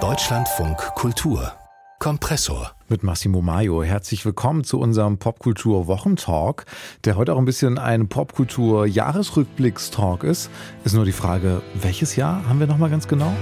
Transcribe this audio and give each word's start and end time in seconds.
Deutschlandfunk 0.00 0.78
Kultur 0.94 1.52
Kompressor. 1.98 2.70
Mit 2.88 3.02
Massimo 3.02 3.42
Maio. 3.42 3.82
Herzlich 3.82 4.24
willkommen 4.24 4.64
zu 4.64 4.80
unserem 4.80 5.18
Popkultur-Wochentalk, 5.18 6.64
der 7.04 7.16
heute 7.16 7.34
auch 7.34 7.38
ein 7.38 7.44
bisschen 7.44 7.76
ein 7.76 8.08
Popkultur-Jahresrückblicks-Talk 8.08 10.24
ist. 10.24 10.48
Ist 10.82 10.94
nur 10.94 11.04
die 11.04 11.12
Frage, 11.12 11.60
welches 11.74 12.16
Jahr 12.16 12.48
haben 12.48 12.58
wir 12.58 12.66
nochmal 12.66 12.88
ganz 12.88 13.06
genau? 13.06 13.34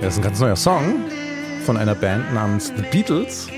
Das 0.00 0.14
ist 0.14 0.18
ein 0.18 0.22
ganz 0.22 0.40
neuer 0.40 0.56
Song 0.56 1.04
von 1.64 1.78
einer 1.78 1.94
Band 1.94 2.34
namens 2.34 2.70
The 2.76 2.82
Beatles. 2.92 3.48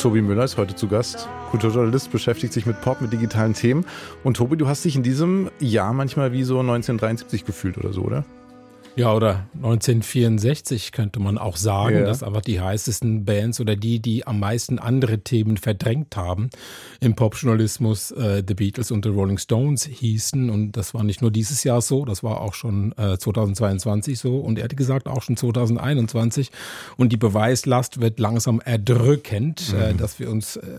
Tobi 0.00 0.22
Müller 0.22 0.44
ist 0.44 0.56
heute 0.56 0.74
zu 0.74 0.88
Gast. 0.88 1.28
Kulturjournalist, 1.50 2.10
beschäftigt 2.10 2.54
sich 2.54 2.64
mit 2.64 2.80
Pop, 2.80 3.02
mit 3.02 3.12
digitalen 3.12 3.52
Themen. 3.52 3.84
Und 4.24 4.38
Tobi, 4.38 4.56
du 4.56 4.68
hast 4.68 4.86
dich 4.86 4.96
in 4.96 5.02
diesem 5.02 5.50
Jahr 5.60 5.92
manchmal 5.92 6.32
wie 6.32 6.44
so 6.44 6.58
1973 6.60 7.44
gefühlt 7.44 7.76
oder 7.76 7.92
so, 7.92 8.02
oder? 8.02 8.24
Ja, 8.96 9.12
oder 9.14 9.46
1964 9.56 10.90
könnte 10.90 11.20
man 11.20 11.36
auch 11.36 11.58
sagen, 11.58 11.96
ja. 11.96 12.04
dass 12.04 12.22
einfach 12.22 12.40
die 12.40 12.60
heißesten 12.60 13.26
Bands 13.26 13.60
oder 13.60 13.76
die, 13.76 14.00
die 14.00 14.26
am 14.26 14.40
meisten 14.40 14.78
andere 14.78 15.18
Themen 15.18 15.58
verdrängt 15.58 16.16
haben 16.16 16.48
im 17.00 17.14
Popjournalismus, 17.14 18.10
äh, 18.12 18.42
The 18.46 18.54
Beatles 18.54 18.90
und 18.90 19.04
The 19.04 19.10
Rolling 19.10 19.36
Stones 19.36 19.84
hießen. 19.84 20.48
Und 20.48 20.72
das 20.72 20.94
war 20.94 21.04
nicht 21.04 21.20
nur 21.20 21.30
dieses 21.30 21.62
Jahr 21.62 21.82
so, 21.82 22.06
das 22.06 22.22
war 22.22 22.40
auch 22.40 22.54
schon 22.54 22.92
äh, 22.96 23.18
2022 23.18 24.18
so 24.18 24.38
und 24.38 24.58
ehrlich 24.58 24.78
gesagt 24.78 25.08
auch 25.08 25.22
schon 25.22 25.36
2021. 25.36 26.50
Und 26.96 27.12
die 27.12 27.18
Beweislast 27.18 28.00
wird 28.00 28.18
langsam 28.18 28.60
erdrückend, 28.64 29.74
mhm. 29.74 29.78
äh, 29.78 29.94
dass 29.94 30.18
wir 30.18 30.30
uns 30.30 30.56
äh, 30.56 30.78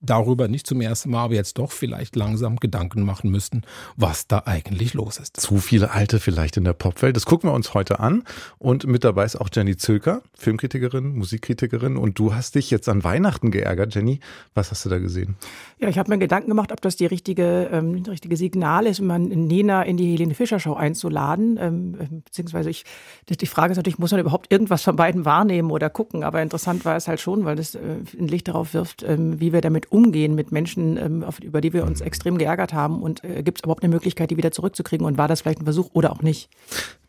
darüber 0.00 0.48
nicht 0.48 0.66
zum 0.66 0.80
ersten 0.80 1.10
Mal, 1.10 1.24
aber 1.24 1.34
jetzt 1.34 1.58
doch 1.58 1.72
vielleicht 1.72 2.16
langsam 2.16 2.56
Gedanken 2.56 3.02
machen 3.02 3.30
müssten, 3.30 3.62
was 3.96 4.26
da 4.26 4.42
eigentlich 4.44 4.94
los 4.94 5.18
ist. 5.18 5.40
Zu 5.40 5.58
viele 5.58 5.90
Alte 5.90 6.20
vielleicht 6.20 6.56
in 6.56 6.64
der 6.64 6.72
Popwelt. 6.72 7.16
Das 7.16 7.26
gucken 7.26 7.50
wir 7.50 7.54
uns 7.54 7.74
heute 7.74 8.00
an. 8.00 8.22
Und 8.58 8.86
mit 8.86 9.04
dabei 9.04 9.24
ist 9.24 9.36
auch 9.36 9.48
Jenny 9.52 9.76
Zülker, 9.76 10.22
Filmkritikerin, 10.34 11.16
Musikkritikerin. 11.16 11.96
Und 11.96 12.18
du 12.18 12.34
hast 12.34 12.54
dich 12.54 12.70
jetzt 12.70 12.88
an 12.88 13.02
Weihnachten 13.02 13.50
geärgert, 13.50 13.94
Jenny. 13.94 14.20
Was 14.54 14.70
hast 14.70 14.84
du 14.84 14.88
da 14.88 14.98
gesehen? 14.98 15.36
Ja, 15.78 15.88
ich 15.88 15.98
habe 15.98 16.10
mir 16.10 16.18
Gedanken 16.18 16.48
gemacht, 16.48 16.70
ob 16.72 16.80
das 16.80 16.96
die 16.96 17.06
richtige, 17.06 17.68
ähm, 17.72 18.02
richtige 18.08 18.36
Signal 18.36 18.86
ist, 18.86 19.00
um 19.00 19.06
Nena 19.06 19.82
in 19.82 19.96
die 19.96 20.12
Helene 20.12 20.34
Fischer 20.34 20.60
Show 20.60 20.74
einzuladen. 20.74 21.58
Ähm, 21.60 21.96
ähm, 22.00 22.22
beziehungsweise 22.22 22.70
ich, 22.70 22.84
die 23.28 23.46
Frage 23.46 23.72
ist 23.72 23.76
natürlich, 23.76 23.98
muss 23.98 24.12
man 24.12 24.20
überhaupt 24.20 24.52
irgendwas 24.52 24.82
von 24.82 24.96
beiden 24.96 25.24
wahrnehmen 25.24 25.70
oder 25.70 25.90
gucken? 25.90 26.22
Aber 26.22 26.40
interessant 26.40 26.84
war 26.84 26.96
es 26.96 27.08
halt 27.08 27.20
schon, 27.20 27.44
weil 27.44 27.56
das 27.56 27.74
äh, 27.74 27.80
ein 28.18 28.28
Licht 28.28 28.48
darauf 28.48 28.74
wirft, 28.74 29.02
ähm, 29.02 29.40
wie 29.40 29.52
wir 29.52 29.60
damit 29.60 29.87
umgehen 29.90 30.34
mit 30.34 30.52
Menschen, 30.52 30.96
ähm, 30.96 31.24
auf, 31.24 31.40
über 31.40 31.60
die 31.60 31.72
wir 31.72 31.84
uns 31.84 32.00
mhm. 32.00 32.06
extrem 32.06 32.38
geärgert 32.38 32.72
haben? 32.72 33.02
Und 33.02 33.24
äh, 33.24 33.42
gibt 33.42 33.58
es 33.58 33.64
überhaupt 33.64 33.82
eine 33.82 33.92
Möglichkeit, 33.94 34.30
die 34.30 34.36
wieder 34.36 34.50
zurückzukriegen? 34.50 35.06
Und 35.06 35.18
war 35.18 35.28
das 35.28 35.42
vielleicht 35.42 35.60
ein 35.60 35.64
Versuch 35.64 35.90
oder 35.92 36.12
auch 36.12 36.22
nicht? 36.22 36.48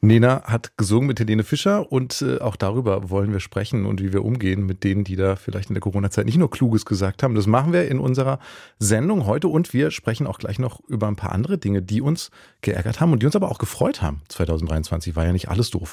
Nena 0.02 0.44
hat 0.44 0.78
gesungen 0.78 1.08
mit 1.08 1.20
Helene 1.20 1.44
Fischer 1.44 1.92
und 1.92 2.22
äh, 2.22 2.40
auch 2.40 2.56
darüber 2.56 3.10
wollen 3.10 3.34
wir 3.34 3.42
sprechen 3.42 3.86
und 3.86 4.02
wie 4.02 4.14
wir 4.14 4.24
umgehen 4.24 4.66
mit 4.66 4.84
denen, 4.86 5.04
die 5.04 5.18
da 5.18 5.36
vielleicht 5.36 5.70
in 5.70 5.74
der 5.74 5.82
Corona-Zeit 5.82 6.26
nicht 6.26 6.38
nur 6.38 6.50
Kluges 6.50 6.86
gesagt 6.86 7.22
haben. 7.22 7.36
Das 7.36 7.48
machen 7.48 7.74
wir 7.74 7.88
in 7.90 8.00
unserer 8.00 8.40
Sendung 8.80 9.26
heute 9.26 9.50
und 9.50 9.74
wir 9.74 9.92
sprechen 9.92 10.26
auch 10.26 10.40
gleich 10.40 10.58
noch 10.58 10.80
über 10.88 11.08
ein 11.08 11.18
paar 11.18 11.34
andere 11.34 11.58
Dinge, 11.58 11.82
die 11.82 12.02
uns 12.02 12.32
geärgert 12.62 13.02
haben 13.02 13.12
und 13.12 13.22
die 13.22 13.26
uns 13.26 13.36
aber 13.36 13.52
auch 13.52 13.60
gefreut 13.60 14.02
haben. 14.02 14.22
2023 14.30 15.18
war 15.18 15.26
ja 15.26 15.34
nicht 15.34 15.50
alles 15.50 15.70
doof. 15.70 15.92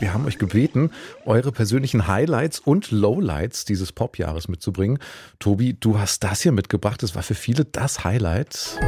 Wir 0.00 0.14
haben 0.14 0.26
euch 0.26 0.38
gebeten, 0.38 0.90
eure 1.24 1.50
persönlichen 1.50 2.06
Highlights 2.06 2.60
und 2.60 2.90
Lowlights 2.90 3.64
dieses 3.64 3.92
Popjahres 3.92 4.48
mitzubringen. 4.48 4.98
Tobi, 5.38 5.74
du 5.74 5.98
hast 5.98 6.22
das 6.22 6.42
hier 6.42 6.52
mitgebracht. 6.52 7.02
Das 7.02 7.14
war 7.14 7.22
für 7.22 7.34
viele 7.34 7.64
das 7.64 8.04
Highlight. 8.04 8.78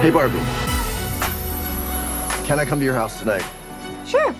Hey 0.00 0.10
Barbie. 0.10 0.38
Can 2.46 2.60
I 2.60 2.64
come 2.64 2.80
to 2.80 2.86
your 2.86 2.96
house 2.96 3.18
tonight? 3.18 3.44
Sure. 4.06 4.34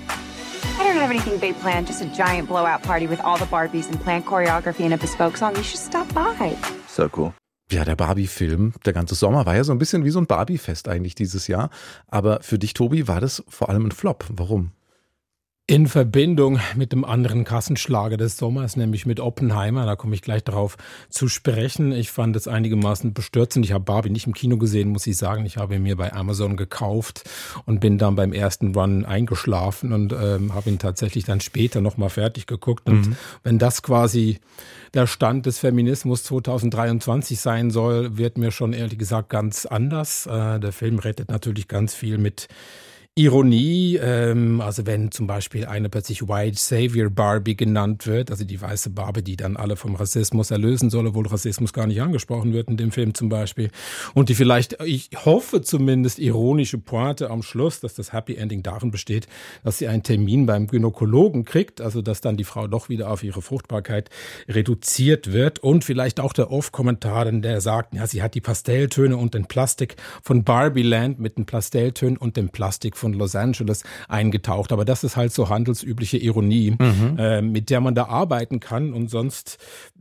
I 0.78 0.84
don't 0.84 1.00
have 1.00 1.10
anything 1.10 1.40
big 1.40 1.58
planned, 1.60 1.88
just 1.88 2.02
a 2.02 2.06
giant 2.06 2.48
blowout 2.48 2.82
party 2.82 3.08
with 3.08 3.20
all 3.24 3.36
the 3.36 3.46
Barbies 3.46 3.88
and 3.88 4.00
planned 4.00 4.26
choreography 4.26 4.84
and 4.84 4.94
a 4.94 4.98
bespoke 4.98 5.36
song. 5.36 5.56
You 5.56 5.62
should 5.62 5.80
stop 5.80 6.12
by. 6.14 6.56
So 6.86 7.08
cool. 7.08 7.34
Ja, 7.70 7.84
der 7.84 7.96
Barbie-Film, 7.96 8.74
der 8.84 8.92
ganze 8.92 9.16
Sommer 9.16 9.44
war 9.44 9.56
ja 9.56 9.64
so 9.64 9.72
ein 9.72 9.78
bisschen 9.78 10.04
wie 10.04 10.10
so 10.10 10.20
ein 10.20 10.28
Barbie-Fest 10.28 10.88
eigentlich 10.88 11.16
dieses 11.16 11.48
Jahr. 11.48 11.70
Aber 12.06 12.40
für 12.42 12.60
dich, 12.60 12.74
Tobi, 12.74 13.08
war 13.08 13.20
das 13.20 13.42
vor 13.48 13.70
allem 13.70 13.86
ein 13.86 13.92
Flop. 13.92 14.24
Warum? 14.28 14.70
In 15.68 15.88
Verbindung 15.88 16.60
mit 16.76 16.92
dem 16.92 17.04
anderen 17.04 17.42
Kassenschlager 17.42 18.16
des 18.16 18.36
Sommers, 18.36 18.76
nämlich 18.76 19.04
mit 19.04 19.18
Oppenheimer, 19.18 19.84
da 19.84 19.96
komme 19.96 20.14
ich 20.14 20.22
gleich 20.22 20.44
darauf 20.44 20.76
zu 21.10 21.26
sprechen. 21.26 21.90
Ich 21.90 22.12
fand 22.12 22.36
es 22.36 22.46
einigermaßen 22.46 23.12
bestürzend. 23.12 23.66
Ich 23.66 23.72
habe 23.72 23.82
Barbie 23.82 24.10
nicht 24.10 24.28
im 24.28 24.32
Kino 24.32 24.58
gesehen, 24.58 24.90
muss 24.90 25.08
ich 25.08 25.16
sagen. 25.16 25.44
Ich 25.44 25.56
habe 25.56 25.74
ihn 25.74 25.82
mir 25.82 25.96
bei 25.96 26.12
Amazon 26.12 26.56
gekauft 26.56 27.28
und 27.64 27.80
bin 27.80 27.98
dann 27.98 28.14
beim 28.14 28.32
ersten 28.32 28.76
Run 28.76 29.04
eingeschlafen 29.04 29.92
und 29.92 30.12
ähm, 30.12 30.54
habe 30.54 30.70
ihn 30.70 30.78
tatsächlich 30.78 31.24
dann 31.24 31.40
später 31.40 31.80
nochmal 31.80 32.10
fertig 32.10 32.46
geguckt. 32.46 32.88
Und 32.88 33.08
mhm. 33.08 33.16
wenn 33.42 33.58
das 33.58 33.82
quasi 33.82 34.38
der 34.94 35.08
Stand 35.08 35.46
des 35.46 35.58
Feminismus 35.58 36.22
2023 36.22 37.40
sein 37.40 37.72
soll, 37.72 38.16
wird 38.16 38.38
mir 38.38 38.52
schon 38.52 38.72
ehrlich 38.72 39.00
gesagt 39.00 39.30
ganz 39.30 39.66
anders. 39.66 40.26
Äh, 40.26 40.60
der 40.60 40.70
Film 40.70 41.00
rettet 41.00 41.28
natürlich 41.28 41.66
ganz 41.66 41.92
viel 41.92 42.18
mit 42.18 42.46
Ironie, 43.18 43.96
ähm, 43.96 44.60
also 44.60 44.84
wenn 44.84 45.10
zum 45.10 45.26
Beispiel 45.26 45.64
eine 45.64 45.88
plötzlich 45.88 46.28
White 46.28 46.58
Savior 46.58 47.08
Barbie 47.08 47.56
genannt 47.56 48.06
wird, 48.06 48.30
also 48.30 48.44
die 48.44 48.60
weiße 48.60 48.90
Barbie, 48.90 49.22
die 49.22 49.36
dann 49.36 49.56
alle 49.56 49.76
vom 49.76 49.94
Rassismus 49.94 50.50
erlösen 50.50 50.90
soll, 50.90 51.06
obwohl 51.06 51.26
Rassismus 51.26 51.72
gar 51.72 51.86
nicht 51.86 52.02
angesprochen 52.02 52.52
wird 52.52 52.68
in 52.68 52.76
dem 52.76 52.92
Film 52.92 53.14
zum 53.14 53.30
Beispiel. 53.30 53.70
Und 54.12 54.28
die 54.28 54.34
vielleicht, 54.34 54.82
ich 54.84 55.08
hoffe 55.24 55.62
zumindest, 55.62 56.18
ironische 56.18 56.76
Pointe 56.76 57.30
am 57.30 57.42
Schluss, 57.42 57.80
dass 57.80 57.94
das 57.94 58.12
Happy 58.12 58.34
Ending 58.34 58.62
darin 58.62 58.90
besteht, 58.90 59.28
dass 59.64 59.78
sie 59.78 59.88
einen 59.88 60.02
Termin 60.02 60.44
beim 60.44 60.66
Gynäkologen 60.66 61.46
kriegt, 61.46 61.80
also 61.80 62.02
dass 62.02 62.20
dann 62.20 62.36
die 62.36 62.44
Frau 62.44 62.66
doch 62.66 62.90
wieder 62.90 63.10
auf 63.10 63.22
ihre 63.22 63.40
Fruchtbarkeit 63.40 64.10
reduziert 64.46 65.32
wird. 65.32 65.58
Und 65.60 65.84
vielleicht 65.84 66.20
auch 66.20 66.34
der 66.34 66.50
Off-Kommentar, 66.50 67.32
der 67.32 67.62
sagt, 67.62 67.94
ja, 67.94 68.06
sie 68.06 68.22
hat 68.22 68.34
die 68.34 68.42
Pastelltöne 68.42 69.16
und 69.16 69.32
den 69.32 69.46
Plastik 69.46 69.96
von 70.22 70.44
Barbie 70.44 70.82
Land 70.82 71.18
mit 71.18 71.38
den 71.38 71.46
Pastelltönen 71.46 72.18
und 72.18 72.36
dem 72.36 72.50
Plastik 72.50 72.94
von 72.94 73.05
von 73.06 73.12
Los 73.12 73.36
Angeles 73.36 73.84
eingetaucht. 74.08 74.72
Aber 74.72 74.84
das 74.84 75.04
ist 75.04 75.16
halt 75.16 75.32
so 75.32 75.48
handelsübliche 75.48 76.18
Ironie, 76.18 76.72
mhm. 76.72 77.16
äh, 77.18 77.40
mit 77.40 77.70
der 77.70 77.80
man 77.80 77.94
da 77.94 78.06
arbeiten 78.06 78.58
kann. 78.58 78.92
Und 78.92 79.10
sonst, 79.10 79.58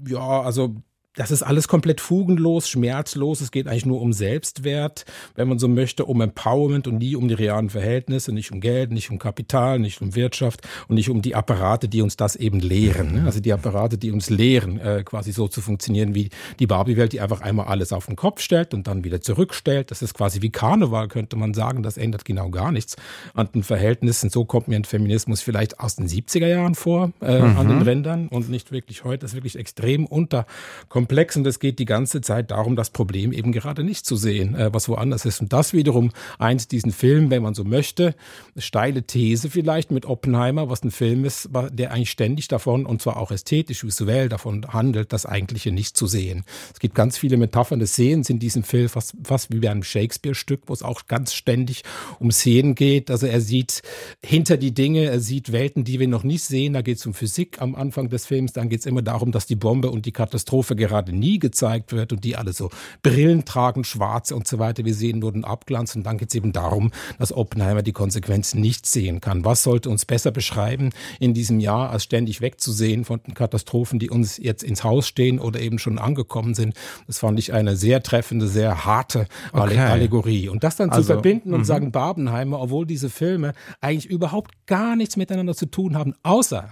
ja, 0.08 0.42
also 0.42 0.76
das 1.16 1.32
ist 1.32 1.44
alles 1.44 1.68
komplett 1.68 2.02
fugenlos, 2.02 2.70
schmerzlos. 2.70 3.42
Es 3.42 3.52
geht 3.52 3.68
eigentlich 3.68 3.86
nur 3.86 4.02
um 4.02 4.14
Selbstwert, 4.14 5.06
wenn 5.36 5.48
man 5.48 5.60
so 5.60 5.68
möchte, 5.68 6.06
um 6.06 6.22
Empowerment 6.22 6.88
und 6.88 6.98
nie 6.98 7.16
um 7.16 7.28
die 7.28 7.34
realen 7.34 7.70
Verhältnisse, 7.70 8.34
nicht 8.34 8.52
um 8.52 8.60
Geld, 8.60 8.92
nicht 8.92 9.10
um 9.10 9.18
Kapital, 9.18 9.80
nicht 9.80 10.02
um 10.02 10.16
Wirtschaft 10.16 10.62
und 10.88 10.96
nicht 10.96 11.10
um 11.10 11.22
die 11.22 11.36
Apparate, 11.36 11.88
die 11.88 12.02
uns 12.02 12.18
das 12.18 12.36
eben 12.36 12.60
lehren. 12.60 13.14
Ne? 13.16 13.24
Also 13.26 13.40
die 13.40 13.54
Apparate, 13.54 13.98
die 13.98 14.12
uns 14.12 14.30
lehren, 14.30 14.80
äh, 14.80 15.04
quasi 15.06 15.32
so 15.32 15.48
zu 15.48 15.62
funktionieren 15.62 16.16
wie 16.16 16.30
die 16.60 16.68
Barbie-Welt, 16.68 17.14
die 17.14 17.22
einfach 17.22 17.42
einmal 17.42 17.68
alles 17.68 17.94
auf 17.94 18.08
den 18.08 18.18
Kopf 18.18 18.42
stellt 18.42 18.74
und 18.74 18.88
dann 18.88 19.04
wieder 19.04 19.22
zurückstellt. 19.22 19.92
Das 19.92 20.02
ist 20.02 20.14
quasi 20.14 20.42
wie 20.42 20.50
Karneval, 20.50 21.08
könnte 21.08 21.38
man 21.38 21.54
sagen. 21.54 21.82
Das 21.82 21.98
ändert 21.98 22.26
genau 22.26 22.50
gar 22.50 22.72
nichts 22.72 22.98
an 23.34 23.48
den 23.54 23.64
Verhältnissen. 23.64 24.30
So 24.30 24.44
kommt 24.44 24.68
mir 24.68 24.76
ein 24.76 24.86
Feminismus 24.86 25.42
vielleicht 25.42 25.80
aus 25.80 25.96
den 25.96 26.08
70er 26.08 26.48
Jahren 26.48 26.76
vor, 26.76 27.12
äh, 27.22 27.40
mhm. 27.40 27.58
an 27.58 27.68
den 27.70 27.82
Rändern 27.82 28.28
und 28.28 28.50
nicht 28.50 28.72
wirklich 28.72 29.06
heute. 29.06 29.20
Das 29.20 29.32
ist 29.32 29.36
wirklich 29.36 29.58
extrem 29.58 30.06
unterkommt 30.06 31.05
komplex 31.06 31.36
und 31.36 31.46
es 31.46 31.60
geht 31.60 31.78
die 31.78 31.86
ganze 31.86 32.22
Zeit 32.22 32.50
darum, 32.50 32.76
das 32.76 32.90
Problem 32.90 33.32
eben 33.32 33.52
gerade 33.52 33.84
nicht 33.84 34.08
zu 34.08 34.16
sehen, 34.16 34.56
äh, 34.56 34.74
was 34.74 34.90
woanders 34.90 35.24
ist. 35.26 35.40
Und 35.40 35.54
das 35.54 35.72
wiederum 35.72 36.12
eint 36.40 36.72
diesen 36.72 36.92
Film, 36.92 37.30
wenn 37.30 37.44
man 37.44 37.54
so 37.54 37.64
möchte, 37.64 38.16
steile 38.58 39.04
These 39.04 39.52
vielleicht 39.52 39.92
mit 39.92 40.08
Oppenheimer, 40.08 40.68
was 40.68 40.84
ein 40.84 40.90
Film 40.90 41.24
ist, 41.24 41.50
der 41.72 41.92
eigentlich 41.92 42.10
ständig 42.10 42.48
davon 42.48 42.88
und 42.88 43.04
zwar 43.04 43.18
auch 43.18 43.30
ästhetisch, 43.30 43.84
visuell 43.84 44.30
davon 44.30 44.66
handelt, 44.74 45.14
das 45.14 45.28
Eigentliche 45.28 45.72
nicht 45.72 45.96
zu 45.96 46.08
sehen. 46.08 46.44
Es 46.74 46.80
gibt 46.80 46.96
ganz 46.96 47.20
viele 47.20 47.38
Metaphern 47.38 47.78
des 47.78 47.96
Sehens 47.96 48.32
in 48.32 48.40
diesem 48.40 48.64
Film, 48.64 48.90
fast, 48.90 49.14
fast 49.24 49.54
wie 49.54 49.60
bei 49.60 49.70
einem 49.70 49.84
Shakespeare-Stück, 49.84 50.62
wo 50.66 50.74
es 50.74 50.82
auch 50.82 51.06
ganz 51.06 51.36
ständig 51.36 51.84
um 52.18 52.32
Szenen 52.32 52.74
geht. 52.74 53.12
Also 53.12 53.28
er 53.28 53.42
sieht 53.42 53.84
hinter 54.24 54.58
die 54.58 54.74
Dinge, 54.74 55.06
er 55.06 55.20
sieht 55.20 55.52
Welten, 55.52 55.84
die 55.84 56.00
wir 56.00 56.08
noch 56.08 56.24
nicht 56.24 56.44
sehen. 56.44 56.74
Da 56.74 56.82
geht 56.82 56.98
es 56.98 57.06
um 57.06 57.14
Physik 57.14 57.62
am 57.62 57.76
Anfang 57.76 58.10
des 58.10 58.26
Films, 58.26 58.54
dann 58.54 58.70
geht 58.70 58.80
es 58.80 58.88
immer 58.88 59.04
darum, 59.04 59.32
dass 59.32 59.46
die 59.46 59.56
Bombe 59.56 59.92
und 59.92 60.08
die 60.08 60.12
Katastrophe 60.12 60.76
gerade 60.76 60.95
gerade 60.96 61.14
nie 61.14 61.40
gezeigt 61.40 61.92
wird 61.92 62.14
und 62.14 62.24
die 62.24 62.36
alle 62.36 62.54
so 62.54 62.70
Brillen 63.04 63.44
tragen, 63.46 63.84
schwarz 63.84 64.32
und 64.32 64.48
so 64.48 64.60
weiter. 64.60 64.86
Wir 64.86 64.94
sehen 64.94 65.20
nur 65.20 65.34
den 65.34 65.44
Abglanz 65.44 65.96
und 65.96 66.04
dann 66.04 66.18
geht 66.18 66.30
es 66.30 66.36
eben 66.36 66.54
darum, 66.54 66.92
dass 67.20 67.34
Oppenheimer 67.34 67.84
die 67.84 67.92
Konsequenzen 67.92 68.62
nicht 68.62 68.86
sehen 68.86 69.20
kann. 69.20 69.44
Was 69.44 69.64
sollte 69.64 69.90
uns 69.90 70.06
besser 70.06 70.32
beschreiben 70.32 70.92
in 71.20 71.34
diesem 71.34 71.60
Jahr, 71.60 71.90
als 71.90 72.04
ständig 72.04 72.40
wegzusehen 72.42 73.04
von 73.04 73.22
den 73.28 73.34
Katastrophen, 73.34 74.00
die 74.00 74.10
uns 74.10 74.38
jetzt 74.38 74.64
ins 74.64 74.84
Haus 74.84 75.08
stehen 75.08 75.40
oder 75.40 75.60
eben 75.60 75.80
schon 75.80 76.00
angekommen 76.00 76.54
sind? 76.54 76.76
Das 77.08 77.20
fand 77.20 77.38
ich 77.40 77.52
eine 77.52 77.76
sehr 77.76 78.02
treffende, 78.02 78.48
sehr 78.48 78.86
harte 78.86 79.28
okay. 79.52 79.78
Allegorie. 79.78 80.48
Und 80.50 80.64
das 80.64 80.78
dann 80.78 80.90
also, 80.90 81.02
zu 81.02 81.08
verbinden 81.08 81.54
und 81.54 81.62
-hmm. 81.62 81.66
sagen, 81.66 81.92
Barbenheimer, 81.92 82.62
obwohl 82.62 82.86
diese 82.86 83.10
Filme 83.10 83.54
eigentlich 83.82 84.06
überhaupt 84.06 84.66
gar 84.66 84.96
nichts 84.96 85.18
miteinander 85.18 85.56
zu 85.56 85.66
tun 85.66 85.98
haben, 85.98 86.14
außer 86.24 86.70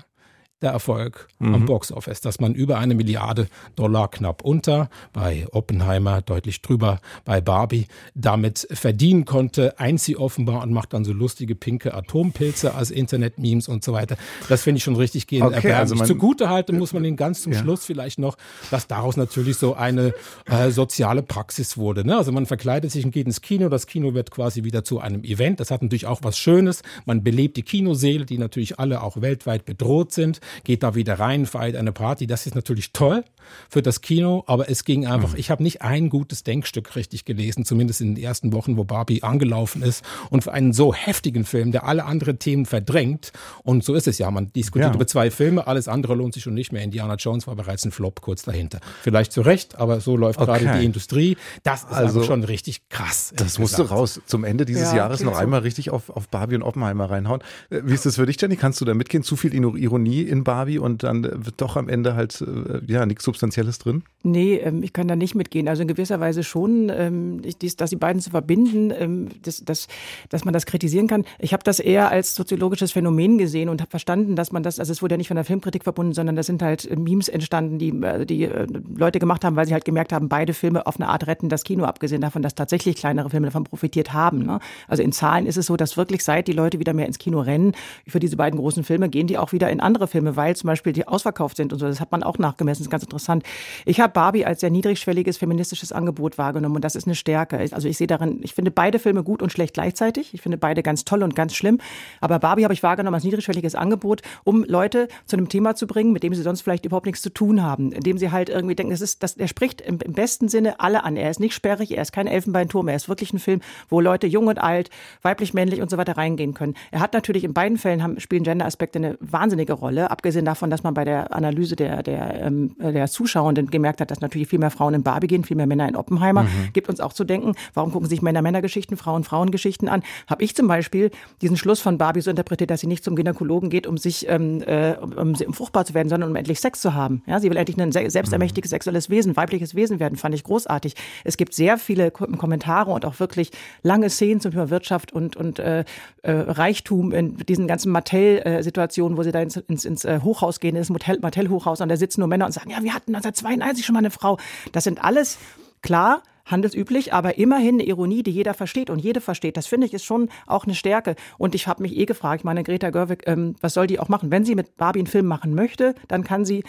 der 0.64 0.72
Erfolg 0.72 1.28
mhm. 1.40 1.54
am 1.54 1.66
Boxoffice, 1.66 2.22
dass 2.22 2.40
man 2.40 2.56
über 2.56 2.78
eine 2.78 2.96
Milliarde 2.96 3.48
Dollar 3.76 4.10
knapp 4.10 4.42
unter, 4.42 4.90
bei 5.12 5.46
Oppenheimer 5.52 6.22
deutlich 6.22 6.62
drüber, 6.62 7.00
bei 7.26 7.42
Barbie 7.42 7.88
damit 8.16 8.68
verdienen 8.72 9.26
konnte. 9.26 9.80
Eins 9.80 10.06
sie 10.06 10.18
offenbar 10.18 10.64
und 10.64 10.72
macht 10.72 10.94
dann 10.94 11.06
so 11.06 11.14
lustige 11.14 11.56
pinke 11.56 11.94
Atompilze 11.94 12.74
als 12.74 12.92
Internet-Memes 12.92 13.68
und 13.68 13.84
so 13.84 13.94
weiter. 13.94 14.16
Das 14.50 14.64
finde 14.64 14.78
ich 14.78 14.84
schon 14.84 14.96
richtig 14.96 15.28
gehend 15.28 15.48
okay, 15.48 15.56
erbärmlich. 15.56 15.80
Also 15.80 15.96
man, 15.96 16.08
Zugute 16.08 16.50
halten 16.50 16.78
muss 16.78 16.94
man 16.94 17.04
den 17.04 17.16
ganz 17.16 17.42
zum 17.42 17.52
ja. 17.52 17.60
Schluss 17.60 17.86
vielleicht 17.86 18.20
noch, 18.20 18.38
dass 18.72 18.88
daraus 18.88 19.18
natürlich 19.18 19.58
so 19.58 19.76
eine 19.76 20.14
äh, 20.46 20.72
soziale 20.72 21.24
Praxis 21.24 21.78
wurde. 21.78 22.06
Ne? 22.06 22.18
Also 22.18 22.32
man 22.32 22.46
verkleidet 22.46 22.92
sich 22.92 23.04
und 23.06 23.12
geht 23.12 23.28
ins 23.28 23.42
Kino. 23.42 23.70
Das 23.70 23.88
Kino 23.88 24.14
wird 24.14 24.32
quasi 24.32 24.64
wieder 24.64 24.84
zu 24.84 25.00
einem 25.00 25.24
Event. 25.24 25.60
Das 25.60 25.72
hat 25.72 25.82
natürlich 25.82 26.06
auch 26.06 26.22
was 26.24 26.38
Schönes. 26.38 26.82
Man 27.06 27.24
belebt 27.24 27.58
die 27.58 27.64
Kinoseele, 27.64 28.26
die 28.26 28.38
natürlich 28.38 28.80
alle 28.80 29.04
auch 29.04 29.22
weltweit 29.22 29.66
bedroht 29.66 30.14
sind 30.14 30.40
geht 30.64 30.84
da 30.84 30.96
wieder 30.96 31.20
rein, 31.20 31.46
feiert 31.46 31.76
eine 31.76 31.92
Party. 31.92 32.28
Das 32.28 32.46
ist 32.46 32.56
natürlich 32.56 32.94
toll 32.94 33.24
für 33.70 33.82
das 33.82 34.02
Kino, 34.02 34.44
aber 34.48 34.70
es 34.70 34.86
ging 34.86 35.06
einfach, 35.06 35.34
mhm. 35.34 35.40
ich 35.40 35.52
habe 35.52 35.64
nicht 35.64 35.82
ein 35.82 36.10
gutes 36.10 36.44
Denkstück 36.44 36.96
richtig 36.96 37.26
gelesen, 37.26 37.66
zumindest 37.66 38.02
in 38.02 38.16
den 38.16 38.24
ersten 38.24 38.54
Wochen, 38.54 38.78
wo 38.78 38.84
Barbie 38.84 39.24
angelaufen 39.24 39.82
ist. 39.82 40.04
Und 40.30 40.44
für 40.44 40.54
einen 40.54 40.74
so 40.74 40.94
heftigen 40.94 41.46
Film, 41.46 41.72
der 41.72 41.86
alle 41.86 42.06
anderen 42.06 42.40
Themen 42.40 42.66
verdrängt, 42.66 43.32
und 43.64 43.84
so 43.84 43.94
ist 43.96 44.08
es 44.08 44.18
ja, 44.18 44.32
man 44.32 44.52
diskutiert 44.54 44.92
ja. 44.92 44.96
über 44.96 45.08
zwei 45.08 45.32
Filme, 45.32 45.68
alles 45.68 45.88
andere 45.88 46.16
lohnt 46.16 46.34
sich 46.34 46.44
schon 46.44 46.54
nicht 46.54 46.72
mehr. 46.72 46.84
Indiana 46.84 47.16
Jones 47.16 47.48
war 47.48 47.56
bereits 47.56 47.86
ein 47.86 47.92
Flop 47.92 48.22
kurz 48.22 48.44
dahinter. 48.44 48.80
Vielleicht 49.02 49.32
zu 49.32 49.42
Recht, 49.42 49.76
aber 49.78 50.00
so 50.00 50.18
läuft 50.18 50.40
okay. 50.40 50.60
gerade 50.64 50.80
die 50.80 50.86
Industrie. 50.86 51.38
Das 51.64 51.84
ist 51.84 51.92
also 51.92 52.24
schon 52.24 52.44
richtig 52.44 52.90
krass. 52.90 53.34
Das 53.36 53.60
musst 53.60 53.78
du 53.78 53.84
raus. 53.84 54.22
Zum 54.26 54.44
Ende 54.44 54.66
dieses 54.66 54.92
ja, 54.92 54.98
Jahres 54.98 55.22
noch 55.22 55.34
so. 55.34 55.40
einmal 55.40 55.62
richtig 55.62 55.90
auf, 55.90 56.10
auf 56.10 56.28
Barbie 56.30 56.56
und 56.56 56.64
Oppenheimer 56.64 57.10
reinhauen. 57.10 57.42
Äh, 57.70 57.82
wie 57.84 57.94
ist 57.94 58.06
das 58.06 58.16
für 58.16 58.26
dich, 58.26 58.40
Jenny? 58.40 58.56
Kannst 58.56 58.82
du 58.82 58.86
da 58.86 58.94
mitgehen? 58.94 59.24
Zu 59.24 59.36
viel 59.36 59.54
Ironie 59.54 60.22
in 60.22 60.43
Barbie 60.44 60.80
und 60.80 61.04
dann 61.04 61.24
wird 61.24 61.56
doch 61.58 61.76
am 61.78 61.90
Ende 61.90 62.16
halt 62.16 62.42
äh, 62.42 62.82
ja 62.92 63.06
nichts 63.06 63.24
Substanzielles 63.24 63.80
drin? 63.80 64.04
Nee, 64.24 64.56
ähm, 64.56 64.84
ich 64.84 64.94
kann 64.94 65.08
da 65.08 65.16
nicht 65.16 65.36
mitgehen. 65.36 65.68
Also 65.68 65.82
in 65.82 65.88
gewisser 65.88 66.20
Weise 66.20 66.44
schon, 66.44 66.90
ähm, 66.90 67.42
dass 67.78 67.90
die 67.90 67.96
beiden 67.96 68.22
zu 68.22 68.30
verbinden, 68.30 68.92
ähm, 68.98 69.30
dass, 69.44 69.64
dass, 69.66 69.88
dass 70.30 70.46
man 70.46 70.54
das 70.54 70.66
kritisieren 70.66 71.08
kann. 71.08 71.26
Ich 71.40 71.54
habe 71.54 71.64
das 71.64 71.80
eher 71.80 72.10
als 72.10 72.36
soziologisches 72.36 72.92
Phänomen 72.92 73.38
gesehen 73.38 73.70
und 73.70 73.82
habe 73.82 73.92
verstanden, 73.92 74.36
dass 74.36 74.52
man 74.52 74.64
das, 74.64 74.80
also 74.80 74.92
es 74.92 75.02
wurde 75.02 75.14
ja 75.14 75.18
nicht 75.18 75.28
von 75.28 75.36
der 75.36 75.46
Filmkritik 75.46 75.84
verbunden, 75.84 76.14
sondern 76.14 76.36
das 76.36 76.46
sind 76.46 76.62
halt 76.62 76.90
äh, 76.90 76.96
Memes 76.96 77.30
entstanden, 77.30 77.80
die 77.80 77.94
die 78.26 78.50
Leute 78.96 79.20
gemacht 79.20 79.44
haben, 79.46 79.56
weil 79.56 79.66
sie 79.66 79.74
halt 79.74 79.86
gemerkt 79.86 80.14
haben, 80.14 80.30
beide 80.30 80.54
Filme 80.54 80.88
auf 80.88 81.00
eine 81.00 81.10
Art 81.10 81.28
retten 81.28 81.50
das 81.50 81.64
Kino, 81.64 81.84
abgesehen 81.86 82.22
davon, 82.22 82.42
dass 82.42 82.56
tatsächlich 82.56 82.96
kleinere 82.96 83.30
Filme 83.30 83.48
davon 83.48 83.64
profitiert 83.64 84.14
haben. 84.14 84.44
Ne? 84.46 84.60
Also 84.88 85.04
in 85.04 85.12
Zahlen 85.12 85.46
ist 85.46 85.58
es 85.58 85.66
so, 85.66 85.76
dass 85.76 85.98
wirklich 85.98 86.24
seit 86.24 86.48
die 86.48 86.54
Leute 86.54 86.80
wieder 86.80 86.94
mehr 86.94 87.08
ins 87.08 87.20
Kino 87.20 87.40
rennen, 87.40 87.74
für 88.08 88.20
diese 88.20 88.38
beiden 88.38 88.60
großen 88.60 88.84
Filme, 88.84 89.10
gehen 89.10 89.28
die 89.28 89.38
auch 89.38 89.52
wieder 89.52 89.70
in 89.70 89.80
andere 89.80 90.08
Filme, 90.08 90.33
weil 90.36 90.56
zum 90.56 90.68
Beispiel 90.68 90.94
die 90.94 91.08
ausverkauft 91.08 91.58
sind 91.58 91.74
und 91.74 91.80
so. 91.80 91.88
Das 91.88 92.00
hat 92.00 92.12
man 92.12 92.24
auch 92.24 92.38
nachgemessen. 92.38 92.82
Das 92.82 92.88
ist 92.88 92.92
ganz 92.92 93.04
interessant. 93.04 93.44
Ich 93.86 94.00
habe 94.00 94.14
Barbie 94.14 94.46
als 94.46 94.62
sehr 94.62 94.70
niedrigschwelliges 94.70 95.38
feministisches 95.38 95.92
Angebot 95.92 96.38
wahrgenommen 96.38 96.76
und 96.76 96.84
das 96.84 96.96
ist 96.96 97.08
eine 97.08 97.16
Stärke. 97.16 97.58
Also 97.58 97.88
ich 97.88 97.98
sehe 97.98 98.08
darin, 98.08 98.40
ich 98.42 98.54
finde 98.54 98.72
beide 98.72 99.00
Filme 99.00 99.24
gut 99.24 99.42
und 99.42 99.52
schlecht 99.52 99.74
gleichzeitig. 99.74 100.34
Ich 100.34 100.42
finde 100.42 100.58
beide 100.58 100.84
ganz 100.84 101.06
toll 101.06 101.24
und 101.24 101.36
ganz 101.36 101.56
schlimm. 101.56 101.80
Aber 102.22 102.40
Barbie 102.40 102.64
habe 102.64 102.74
ich 102.74 102.84
wahrgenommen 102.84 103.16
als 103.16 103.24
niedrigschwelliges 103.24 103.76
Angebot, 103.76 104.22
um 104.44 104.64
Leute 104.64 105.08
zu 105.26 105.38
einem 105.38 105.50
Thema 105.50 105.76
zu 105.76 105.88
bringen, 105.88 106.14
mit 106.14 106.24
dem 106.24 106.34
sie 106.34 106.42
sonst 106.42 106.62
vielleicht 106.62 106.86
überhaupt 106.86 107.06
nichts 107.06 107.22
zu 107.22 107.30
tun 107.30 107.62
haben. 107.62 107.92
Indem 107.92 108.18
sie 108.18 108.32
halt 108.32 108.50
irgendwie 108.50 108.76
denken, 108.76 108.92
das 108.92 109.02
ist, 109.02 109.24
das, 109.24 109.38
er 109.38 109.48
spricht 109.48 109.82
im, 109.82 110.00
im 110.00 110.14
besten 110.14 110.50
Sinne 110.50 110.80
alle 110.80 111.04
an. 111.04 111.18
Er 111.18 111.30
ist 111.30 111.40
nicht 111.40 111.54
sperrig, 111.54 111.92
er 111.96 112.02
ist 112.02 112.12
kein 112.12 112.28
Elfenbeinturm, 112.28 112.88
er 112.88 112.96
ist 112.96 113.10
wirklich 113.10 113.34
ein 113.34 113.40
Film, 113.40 113.62
wo 113.90 114.00
Leute 114.00 114.28
jung 114.28 114.48
und 114.48 114.60
alt, 114.60 114.90
weiblich, 115.22 115.54
männlich 115.54 115.82
und 115.82 115.90
so 115.90 115.98
weiter 115.98 116.18
reingehen 116.18 116.54
können. 116.54 116.76
Er 116.92 117.00
hat 117.00 117.14
natürlich 117.14 117.44
in 117.44 117.54
beiden 117.54 117.78
Fällen 117.78 118.04
haben, 118.04 118.20
spielen 118.20 118.44
Gender-Aspekte 118.44 119.00
eine 119.00 119.18
wahnsinnige 119.20 119.74
Rolle, 119.74 120.12
abgesehen 120.14 120.46
davon, 120.46 120.70
dass 120.70 120.84
man 120.84 120.94
bei 120.94 121.04
der 121.04 121.34
Analyse 121.34 121.76
der, 121.76 122.04
der, 122.04 122.46
ähm, 122.46 122.76
der 122.80 123.08
Zuschauenden 123.08 123.70
gemerkt 123.70 124.00
hat, 124.00 124.12
dass 124.12 124.22
natürlich 124.22 124.48
viel 124.48 124.60
mehr 124.60 124.70
Frauen 124.70 124.94
in 124.94 125.04
Barbie 125.04 125.28
gehen, 125.28 125.44
viel 125.44 125.58
mehr 125.58 125.68
Männer 125.68 125.90
in 125.90 125.96
Oppenheimer. 125.96 126.44
Mhm. 126.44 126.70
Gibt 126.72 126.88
uns 126.88 127.00
auch 127.00 127.14
zu 127.14 127.24
denken, 127.24 127.54
warum 127.74 127.92
gucken 127.92 128.08
sich 128.08 128.22
Männer 128.22 128.42
Männergeschichten, 128.42 128.96
Frauen 128.96 129.24
Frauengeschichten 129.24 129.90
an? 129.90 130.04
Habe 130.28 130.44
ich 130.44 130.56
zum 130.56 130.68
Beispiel 130.68 131.10
diesen 131.42 131.58
Schluss 131.58 131.80
von 131.80 131.98
Barbie 131.98 132.22
so 132.22 132.30
interpretiert, 132.30 132.70
dass 132.70 132.82
sie 132.82 132.88
nicht 132.88 133.04
zum 133.04 133.16
Gynäkologen 133.16 133.70
geht, 133.70 133.88
um 133.88 133.98
sich 133.98 134.30
ähm, 134.30 134.62
äh, 134.62 134.94
um, 135.02 135.34
um 135.34 135.54
fruchtbar 135.54 135.86
zu 135.86 135.96
werden, 135.96 136.10
sondern 136.10 136.30
um 136.30 136.36
endlich 136.36 136.60
Sex 136.60 136.80
zu 136.80 136.94
haben. 136.94 137.24
Ja, 137.26 137.40
sie 137.40 137.50
will 137.50 137.58
endlich 137.58 137.80
ein 137.82 137.92
selbstermächtiges 137.92 138.70
mhm. 138.70 138.76
sexuelles 138.76 139.10
Wesen, 139.10 139.36
weibliches 139.36 139.74
Wesen 139.76 140.00
werden, 140.00 140.16
fand 140.16 140.36
ich 140.36 140.44
großartig. 140.44 140.94
Es 141.24 141.38
gibt 141.38 141.56
sehr 141.56 141.78
viele 141.78 142.12
Kommentare 142.12 142.92
und 142.92 143.06
auch 143.06 143.20
wirklich 143.20 143.50
lange 143.82 144.10
Szenen 144.10 144.42
zum 144.42 144.52
Thema 144.52 144.70
Wirtschaft 144.70 145.12
und, 145.12 145.36
und 145.36 145.58
äh, 145.60 145.86
äh, 146.22 146.32
Reichtum 146.32 147.12
in 147.12 147.38
diesen 147.38 147.68
ganzen 147.68 147.92
Mattel-Situationen, 147.92 149.18
wo 149.18 149.24
sie 149.24 149.32
da 149.32 149.42
ins, 149.42 149.58
ins, 149.58 149.86
ins 149.86 150.03
äh, 150.06 150.20
Hochhaus 150.24 150.60
gehen, 150.60 150.76
ins 150.76 150.90
Mattel-Hochhaus 150.90 151.82
und 151.82 151.90
da 151.90 151.98
sitzen 151.98 152.22
nur 152.22 152.28
Männer 152.28 152.46
und 152.46 152.52
sagen, 152.52 152.70
ja, 152.70 152.84
wir 152.84 152.94
hatten 152.94 153.16
1992 153.16 153.86
schon 153.86 153.94
mal 153.94 154.00
eine 154.00 154.12
Frau. 154.12 154.38
Das 154.72 154.84
sind 154.84 155.04
alles, 155.04 155.38
klar, 155.82 156.24
handelsüblich, 156.46 157.14
aber 157.14 157.38
immerhin 157.38 157.76
eine 157.76 157.84
Ironie, 157.84 158.24
die 158.24 158.32
jeder 158.32 158.54
versteht 158.54 158.90
und 158.90 159.00
jede 159.00 159.22
versteht. 159.22 159.58
Das 159.58 159.68
finde 159.68 159.88
ich 159.88 159.94
ist 159.94 160.04
schon 160.04 160.30
auch 160.48 160.66
eine 160.66 160.76
Stärke. 160.76 161.16
Und 161.38 161.56
ich 161.56 161.68
habe 161.68 161.82
mich 161.82 161.96
eh 161.96 162.06
gefragt, 162.06 162.42
ich 162.42 162.46
meine, 162.46 162.64
Greta 162.64 162.90
Gerwig, 162.90 163.24
ähm, 163.28 163.56
was 163.62 163.74
soll 163.74 163.88
die 163.88 164.00
auch 164.00 164.10
machen? 164.10 164.32
Wenn 164.32 164.46
sie 164.46 164.56
mit 164.56 164.78
Barbie 164.78 165.00
einen 165.00 165.08
Film 165.08 165.26
machen 165.26 165.56
möchte, 165.56 165.96
dann 166.08 166.24
kann 166.24 166.46
sie 166.46 166.64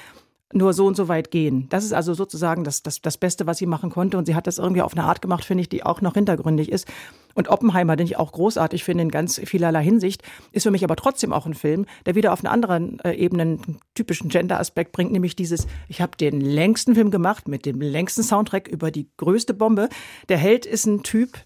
nur 0.54 0.72
so 0.72 0.86
und 0.86 0.96
so 0.96 1.08
weit 1.08 1.30
gehen. 1.30 1.66
Das 1.68 1.84
ist 1.84 1.92
also 1.92 2.14
sozusagen 2.14 2.64
das, 2.64 2.82
das, 2.82 3.00
das 3.00 3.18
Beste, 3.18 3.46
was 3.46 3.58
sie 3.58 3.66
machen 3.66 3.90
konnte. 3.90 4.16
Und 4.16 4.26
sie 4.26 4.34
hat 4.34 4.46
das 4.46 4.58
irgendwie 4.58 4.82
auf 4.82 4.92
eine 4.92 5.04
Art 5.04 5.20
gemacht, 5.20 5.44
finde 5.44 5.62
ich, 5.62 5.68
die 5.68 5.82
auch 5.82 6.00
noch 6.00 6.14
hintergründig 6.14 6.70
ist. 6.70 6.86
Und 7.34 7.48
Oppenheimer, 7.48 7.96
den 7.96 8.06
ich 8.06 8.16
auch 8.16 8.32
großartig 8.32 8.84
finde 8.84 9.02
in 9.02 9.10
ganz 9.10 9.40
vielerlei 9.44 9.82
Hinsicht, 9.82 10.22
ist 10.52 10.62
für 10.62 10.70
mich 10.70 10.84
aber 10.84 10.96
trotzdem 10.96 11.32
auch 11.32 11.46
ein 11.46 11.54
Film, 11.54 11.86
der 12.06 12.14
wieder 12.14 12.32
auf 12.32 12.40
einer 12.44 12.52
anderen 12.52 13.00
äh, 13.00 13.12
Ebene 13.12 13.42
einen 13.42 13.78
typischen 13.94 14.28
Gender-Aspekt 14.28 14.92
bringt, 14.92 15.10
nämlich 15.10 15.34
dieses, 15.34 15.66
ich 15.88 16.00
habe 16.00 16.16
den 16.16 16.40
längsten 16.40 16.94
Film 16.94 17.10
gemacht 17.10 17.48
mit 17.48 17.66
dem 17.66 17.80
längsten 17.80 18.22
Soundtrack 18.22 18.68
über 18.68 18.90
die 18.90 19.08
größte 19.16 19.54
Bombe. 19.54 19.88
Der 20.28 20.38
Held 20.38 20.66
ist 20.66 20.86
ein 20.86 21.02
Typ, 21.02 21.38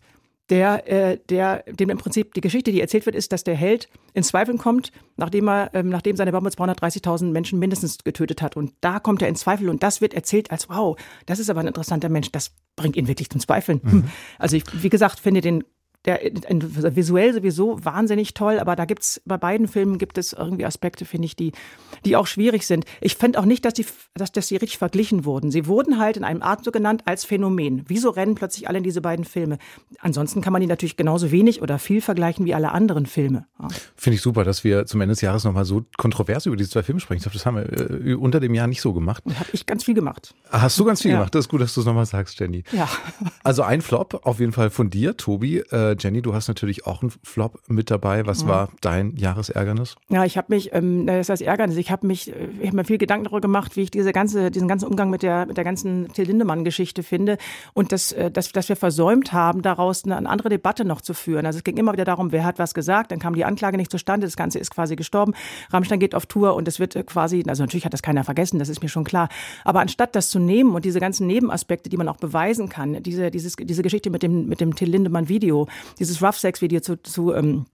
der, 0.51 0.89
äh, 0.91 1.19
der, 1.29 1.63
dem 1.65 1.91
im 1.91 1.99
Prinzip 1.99 2.35
die 2.35 2.41
Geschichte, 2.41 2.73
die 2.73 2.81
erzählt 2.81 3.07
wird, 3.07 3.17
ist, 3.17 3.33
dass 3.33 3.45
der 3.45 3.55
Held 3.55 3.89
in 4.15 4.23
Zweifeln 4.23 4.59
kommt, 4.59 4.93
nachdem 5.17 5.49
er, 5.49 5.71
ähm, 5.75 5.89
nachdem 5.89 6.17
seine 6.17 6.33
Bombe 6.33 6.51
230.000 6.51 7.31
Menschen 7.31 7.59
mindestens 7.59 7.99
getötet 7.99 8.41
hat. 8.41 8.57
Und 8.57 8.73
da 8.81 8.99
kommt 8.99 9.23
er 9.23 9.29
in 9.29 9.37
Zweifel 9.37 9.69
und 9.69 9.83
das 9.83 10.01
wird 10.01 10.15
erzählt 10.15 10.51
als, 10.51 10.69
wow, 10.69 10.97
das 11.27 11.39
ist 11.39 11.51
aber 11.51 11.61
ein 11.61 11.67
interessanter 11.67 12.09
Mensch, 12.09 12.33
das 12.33 12.53
bringt 12.77 12.97
ihn 12.97 13.09
wirklich 13.09 13.29
zum 13.29 13.41
Zweifeln. 13.41 13.81
Mhm. 13.83 14.05
Also 14.39 14.57
ich, 14.57 14.65
wie 14.83 14.89
gesagt, 14.89 15.21
finde 15.21 15.41
den 15.41 15.65
der 16.09 16.97
visuell 16.97 17.35
sowieso 17.35 17.85
wahnsinnig 17.85 18.33
toll, 18.33 18.59
aber 18.59 18.77
da 18.77 18.87
gibt's 18.87 19.21
bei 19.27 19.37
beiden 19.37 19.69
Filmen 19.69 19.99
gibt 19.99 20.17
es 20.17 20.33
irgendwie 20.33 20.65
Aspekte, 20.65 21.05
finde 21.05 21.27
ich, 21.27 21.37
die, 21.37 21.53
die 22.05 22.17
auch 22.17 22.27
schwierig 22.27 22.67
sind. 22.67 22.87
Ich 23.01 23.17
finde 23.17 23.39
auch 23.39 23.45
nicht, 23.45 23.65
dass 23.65 23.75
die, 23.75 23.85
dass, 24.15 24.33
dass 24.33 24.49
sie 24.49 24.57
richtig 24.57 24.79
verglichen 24.79 25.27
wurden. 25.27 25.51
Sie 25.51 25.67
wurden 25.67 25.99
halt 25.99 26.17
in 26.17 26.25
einem 26.25 26.43
Art 26.43 26.65
so 26.65 26.73
genannt 26.73 27.03
als 27.05 27.25
Phänomen. 27.25 27.85
Wieso 27.89 28.11
rennen 28.11 28.35
plötzlich 28.35 28.69
alle 28.69 28.79
in 28.79 28.85
diese 28.85 29.03
beiden 29.03 29.27
Filme? 29.27 29.59
Ansonsten 30.01 30.41
kann 30.41 30.53
man 30.53 30.63
die 30.63 30.67
natürlich 30.67 30.97
genauso 30.97 31.31
wenig 31.31 31.61
oder 31.61 31.79
viel 31.79 32.01
vergleichen 32.01 32.47
wie 32.47 32.55
alle 32.55 32.73
anderen 32.73 33.05
Filme. 33.05 33.47
Ja. 33.61 33.69
Finde 33.95 34.15
ich 34.15 34.23
super, 34.23 34.45
dass 34.45 34.65
wir 34.65 34.87
zum 34.87 35.03
Ende 35.03 35.13
des 35.13 35.21
Jahres 35.21 35.45
nochmal 35.45 35.67
so 35.67 35.85
kontrovers 35.99 36.47
über 36.47 36.57
diese 36.57 36.71
zwei 36.71 36.83
Filme 36.83 37.01
sprechen. 37.01 37.19
Ich 37.19 37.25
glaube, 37.25 37.37
das 37.37 37.45
haben 37.45 37.57
wir 37.57 38.07
äh, 38.07 38.15
unter 38.15 38.41
dem 38.41 38.55
Jahr 38.55 38.67
nicht 38.67 38.81
so 38.81 38.95
gemacht. 38.95 39.23
Habe 39.27 39.51
ich 39.53 39.67
ganz 39.67 39.85
viel 39.85 39.95
gemacht. 39.95 40.35
Hast 40.51 40.79
du 40.79 40.85
ganz 40.85 41.03
viel 41.03 41.11
ja. 41.11 41.19
gemacht? 41.19 41.35
Das 41.35 41.45
ist 41.45 41.49
gut, 41.51 41.61
dass 41.61 41.75
du 41.75 41.81
es 41.81 41.87
nochmal 41.87 42.07
sagst, 42.07 42.41
Jenny. 42.41 42.65
Ja. 42.73 42.89
Also 43.45 43.63
ein 43.63 43.83
Flop 43.83 44.21
auf 44.25 44.41
jeden 44.41 44.53
Fall 44.53 44.71
von 44.71 44.89
dir, 44.89 45.17
Tobi. 45.17 45.59
Äh, 45.59 45.97
Jenny, 45.99 46.23
du 46.23 46.35
hast 46.35 46.49
natürlich 46.49 46.87
auch 46.87 47.03
einen 47.03 47.13
Flop 47.23 47.61
mit 47.69 47.91
dabei. 47.91 48.27
Was 48.27 48.45
mhm. 48.45 48.49
war 48.49 48.69
dein 48.81 49.17
Jahresärgernis? 49.17 49.97
Ja, 50.09 50.25
ich 50.25 50.37
habe 50.37 50.55
mich, 50.55 50.73
ähm, 50.73 51.07
das 51.07 51.29
heißt 51.29 51.43
Ärgernis, 51.43 51.77
ich 51.77 51.91
habe 51.91 52.07
mich, 52.07 52.31
äh, 52.31 52.49
ich 52.61 52.67
habe 52.67 52.77
mir 52.77 52.85
viel 52.85 52.99
Gedanken 52.99 53.25
darüber 53.25 53.41
gemacht, 53.41 53.77
wie 53.77 53.83
ich 53.83 53.91
diese 53.91 54.13
ganze, 54.13 54.51
diesen 54.51 54.69
ganzen 54.69 54.87
Umgang 54.87 55.11
mit 55.11 55.23
der, 55.23 55.47
mit 55.47 55.57
der 55.57 55.65
ganzen 55.65 56.09
Till 56.13 56.27
Lindemann-Geschichte 56.27 57.03
finde 57.03 57.39
und 57.75 57.93
dass, 57.93 58.13
äh, 58.13 58.31
dass, 58.31 58.53
dass 58.53 58.69
wir 58.69 58.77
versäumt 58.77 59.33
haben, 59.33 59.63
daraus 59.63 60.05
eine, 60.05 60.17
eine 60.17 60.29
andere 60.29 60.49
Debatte 60.49 60.85
noch 60.85 61.01
zu 61.01 61.15
führen. 61.15 61.47
Also 61.47 61.59
es 61.59 61.65
ging 61.65 61.77
immer 61.77 61.93
wieder 61.93 62.05
darum, 62.05 62.33
wer 62.33 62.45
hat 62.45 62.59
was 62.59 62.75
gesagt, 62.75 63.13
dann 63.13 63.19
kam 63.19 63.35
die 63.35 63.45
Anklage 63.45 63.77
nicht 63.77 63.91
zustande, 63.91 64.27
das 64.27 64.37
Ganze 64.37 64.59
ist 64.59 64.71
quasi 64.71 64.97
gestorben. 64.97 65.35
Rammstein 65.71 66.01
geht 66.01 66.15
auf 66.15 66.27
Tour 66.27 66.55
und 66.55 66.69
es 66.69 66.79
wird 66.81 66.97
äh, 66.97 67.03
quasi, 67.03 67.45
also 67.47 67.63
natürlich 67.63 67.85
hat 67.85 67.93
das 67.93 68.03
keiner 68.03 68.25
vergessen, 68.25 68.59
das 68.59 68.69
ist 68.69 68.83
mir 68.83 68.89
schon 68.89 69.05
klar. 69.05 69.29
Aber 69.65 69.81
anstatt 69.81 70.15
das 70.15 70.31
zu 70.31 70.39
nehmen 70.39 70.75
und 70.75 70.85
diese 70.85 71.01
ganzen 71.01 71.27
Nebenaspekte, 71.27 71.89
die 71.89 71.97
man 71.97 72.09
auch 72.09 72.17
beweisen 72.17 72.69
kann, 72.69 73.03
diese, 73.03 73.31
dieses, 73.31 73.57
diese 73.57 73.83
Geschichte 73.83 74.11
mit 74.11 74.23
dem, 74.23 74.47
mit 74.47 74.61
dem 74.61 74.75
Till 74.75 74.91
Lindemann-Video, 74.91 75.67
dieses 75.99 76.23
Rough 76.23 76.39
Sex-Video 76.39 76.81
zu, 76.81 76.97
zu 77.03 77.35
ähm, 77.35 77.67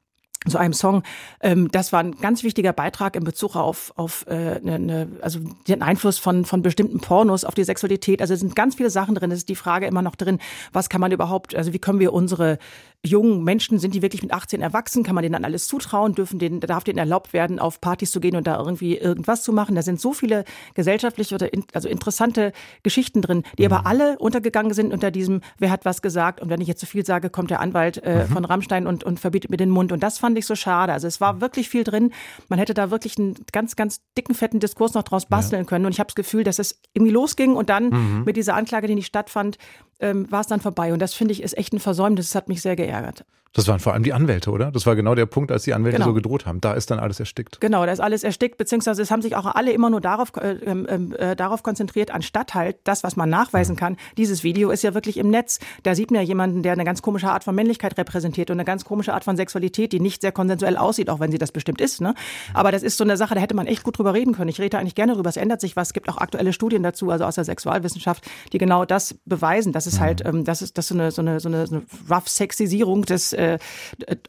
so 0.47 0.59
einem 0.59 0.73
Song. 0.73 1.03
Ähm, 1.41 1.71
das 1.71 1.93
war 1.93 2.01
ein 2.01 2.13
ganz 2.21 2.43
wichtiger 2.43 2.73
Beitrag 2.73 3.17
in 3.17 3.25
Bezug 3.25 3.57
auf, 3.57 3.93
auf 3.97 4.27
äh, 4.29 4.61
ne, 4.61 4.79
ne, 4.79 5.09
also 5.21 5.41
den 5.69 5.83
Einfluss 5.83 6.19
von, 6.19 6.45
von 6.45 6.63
bestimmten 6.63 7.01
Pornos 7.01 7.45
auf 7.45 7.55
die 7.55 7.65
Sexualität. 7.65 8.21
Also 8.21 8.35
es 8.35 8.41
sind 8.41 8.55
ganz 8.55 8.75
viele 8.75 8.91
Sachen 8.91 9.15
drin. 9.15 9.31
Es 9.31 9.39
ist 9.39 9.49
die 9.49 9.55
Frage 9.55 9.87
immer 9.87 10.03
noch 10.03 10.17
drin, 10.17 10.39
was 10.73 10.89
kann 10.89 11.01
man 11.01 11.13
überhaupt, 11.13 11.55
also 11.55 11.73
wie 11.73 11.79
können 11.79 12.01
wir 12.01 12.13
unsere 12.13 12.59
jungen 13.05 13.45
Menschen, 13.45 13.79
sind 13.79 13.95
die 13.95 14.03
wirklich 14.03 14.23
mit 14.23 14.33
18 14.33 14.63
erwachsen? 14.63 15.03
Kann 15.03 15.15
man 15.15 15.23
denen 15.23 15.35
dann 15.35 15.45
alles 15.45 15.67
zutrauen? 15.67 16.15
Dürfen 16.15 16.39
denen, 16.39 16.61
darf 16.61 16.85
denen 16.85 16.99
erlaubt 16.99 17.33
werden, 17.33 17.59
auf 17.59 17.81
Partys 17.81 18.11
zu 18.11 18.21
gehen 18.21 18.35
und 18.35 18.47
da 18.47 18.59
irgendwie 18.59 18.97
irgendwas 18.97 19.43
zu 19.43 19.53
machen? 19.53 19.75
Da 19.75 19.83
sind 19.83 20.01
so 20.01 20.13
viele 20.13 20.45
gesellschaftliche 20.75 21.35
oder 21.35 21.53
in, 21.53 21.65
also 21.75 21.89
interessante 21.89 22.53
Geschichten 22.83 23.21
drin, 23.21 23.43
die 23.59 23.67
mhm. 23.67 23.73
aber 23.73 23.87
alle 23.87 24.19
untergegangen 24.19 24.73
sind 24.73 24.93
unter 24.93 25.11
diesem, 25.11 25.43
wer 25.59 25.71
hat 25.71 25.85
was 25.85 26.03
gesagt? 26.03 26.41
Und 26.41 26.49
wenn 26.49 26.61
ich 26.61 26.69
jetzt 26.69 26.81
zu 26.81 26.87
viel 26.87 27.05
sage, 27.05 27.31
kommt 27.31 27.51
der 27.51 27.61
Anwalt 27.61 28.03
äh, 28.03 28.25
mhm. 28.25 28.33
von 28.33 28.45
Rammstein 28.45 28.87
und, 28.87 29.05
und 29.05 29.21
verbietet 29.21 29.51
mir 29.51 29.59
den 29.59 29.71
Mund. 29.71 29.93
Und 29.93 30.03
das 30.03 30.19
fand 30.19 30.39
ich 30.39 30.47
so 30.47 30.55
schade. 30.55 30.93
Also 30.93 31.07
es 31.07 31.21
war 31.21 31.41
wirklich 31.41 31.69
viel 31.69 31.85
drin. 31.85 32.13
Man 32.49 32.59
hätte 32.59 32.73
da 32.73 32.91
wirklich 32.91 33.19
einen 33.19 33.35
ganz, 33.53 33.77
ganz 33.77 34.01
dicken, 34.17 34.35
fetten 34.35 34.61
Diskurs 34.61 34.95
noch 34.95 35.03
draus 35.03 35.27
basteln 35.27 35.63
ja. 35.63 35.69
können. 35.69 35.85
Und 35.85 35.93
ich 35.93 36.01
habe 36.01 36.09
das 36.09 36.15
Gefühl, 36.15 36.45
dass 36.45 36.59
es 36.59 36.81
irgendwie 36.95 37.13
losging 37.13 37.55
und 37.55 37.69
dann 37.69 37.91
mhm. 37.91 38.23
mit 38.25 38.37
dieser 38.37 38.55
Anklage, 38.55 38.87
die 38.87 38.95
nicht 38.95 39.07
stattfand, 39.07 39.59
ähm, 40.05 40.31
war 40.31 40.43
es 40.43 40.47
dann 40.47 40.61
vorbei. 40.61 40.93
Und 40.93 41.01
das 41.01 41.15
finde 41.15 41.33
ich 41.33 41.43
ist 41.43 41.57
echt 41.57 41.73
ein 41.73 41.81
Versäumnis. 41.81 42.29
Das 42.29 42.35
hat 42.35 42.49
mich 42.49 42.61
sehr 42.61 42.77
geärgert. 42.77 43.25
Das 43.55 43.69
waren 43.69 43.79
vor 43.79 43.93
allem 43.93 44.03
die 44.03 44.13
Anwälte, 44.13 44.51
oder? 44.51 44.73
Das 44.73 44.85
war 44.85 44.97
genau 44.97 45.15
der 45.15 45.27
Punkt, 45.27 45.53
als 45.53 45.63
die 45.63 45.75
Anwälte 45.75 45.99
genau. 45.99 46.09
so 46.09 46.15
gedroht 46.15 46.45
haben. 46.45 46.61
Da 46.61 46.73
ist 46.73 46.91
dann 46.91 46.99
alles 46.99 47.21
erstickt. 47.21 47.61
Genau, 47.61 47.87
da 47.87 47.93
ist 47.93 48.01
alles 48.01 48.25
erstickt, 48.25 48.59
beziehungsweise 48.59 49.01
es 49.01 49.13
haben 49.13 49.23
sich 49.23 49.37
auch 49.37 49.47
alle 49.47 49.71
immer 49.71 49.91
nur 49.91 50.01
darauf, 50.01 50.33
äh, 50.37 50.57
ähm, 50.67 51.15
äh, 51.17 51.37
darauf 51.37 51.63
konzentriert, 51.63 52.11
anstatt 52.11 52.55
halt 52.55 52.79
das, 52.83 53.05
was 53.05 53.15
man 53.15 53.31
nachweisen 53.31 53.77
mhm. 53.77 53.79
kann. 53.79 53.97
Dieses 54.17 54.43
Video 54.43 54.71
ist 54.71 54.83
ja 54.83 54.93
wirklich 54.93 55.19
im 55.19 55.31
Netz. 55.31 55.61
Da 55.85 55.95
sieht 55.95 56.11
man 56.11 56.21
ja 56.21 56.27
jemanden, 56.27 56.65
der 56.65 56.73
eine 56.73 56.85
ganz 56.85 57.01
komische 57.01 57.31
Art 57.31 57.45
von 57.45 57.55
Männlichkeit 57.55 57.97
repräsentiert 57.97 58.51
und 58.51 58.57
eine 58.57 58.65
ganz 58.65 58.85
komische 58.85 59.15
Art 59.15 59.23
von 59.23 59.37
Sexualität, 59.37 59.93
die 59.93 60.01
nicht 60.01 60.23
sehr 60.23 60.33
konsensuell 60.33 60.77
aussieht, 60.77 61.09
auch 61.09 61.21
wenn 61.21 61.31
sie 61.31 61.39
das 61.39 61.53
bestimmt 61.53 61.81
ist. 61.81 62.01
Ne? 62.01 62.15
Aber 62.55 62.73
das 62.73 62.83
ist 62.83 62.99
so 62.99 63.05
eine 63.05 63.17
Sache, 63.17 63.37
da 63.37 63.41
hätte 63.41 63.55
man 63.55 63.69
echt 63.69 63.85
gut 63.85 63.99
drüber 63.99 64.15
reden 64.15 64.35
können. 64.35 64.51
Ich 64.51 64.61
rede 64.61 64.79
eigentlich 64.79 64.97
gerne 64.97 65.15
drüber. 65.15 65.31
Es 65.31 65.37
ändert 65.37 65.61
sich 65.61 65.77
was. 65.77 65.89
Es 65.89 65.93
gibt 65.93 66.09
auch 66.09 66.19
aktuelle 66.19 66.53
Studien 66.53 66.83
dazu, 66.83 67.09
also 67.11 67.25
aus 67.25 67.37
der 67.37 67.45
Sexualwissenschaft, 67.45 68.29
die 68.53 68.59
genau 68.59 68.85
das 68.85 69.15
beweisen. 69.27 69.73
Das 69.73 69.87
ist 69.87 70.01
halt, 70.01 70.25
mhm. 70.25 70.39
ähm, 70.39 70.45
das 70.45 70.61
ist, 70.61 70.77
das 70.77 70.87
ist 70.87 70.89
so 70.89 70.95
eine, 70.95 71.13
so 71.13 71.23
eine, 71.23 71.39
so 71.39 71.49
eine, 71.49 71.69
so 71.69 71.77
eine 71.77 71.85
rough 72.11 72.29
Sexisierung 72.29 73.05
des, 73.05 73.33
äh, 73.45 73.59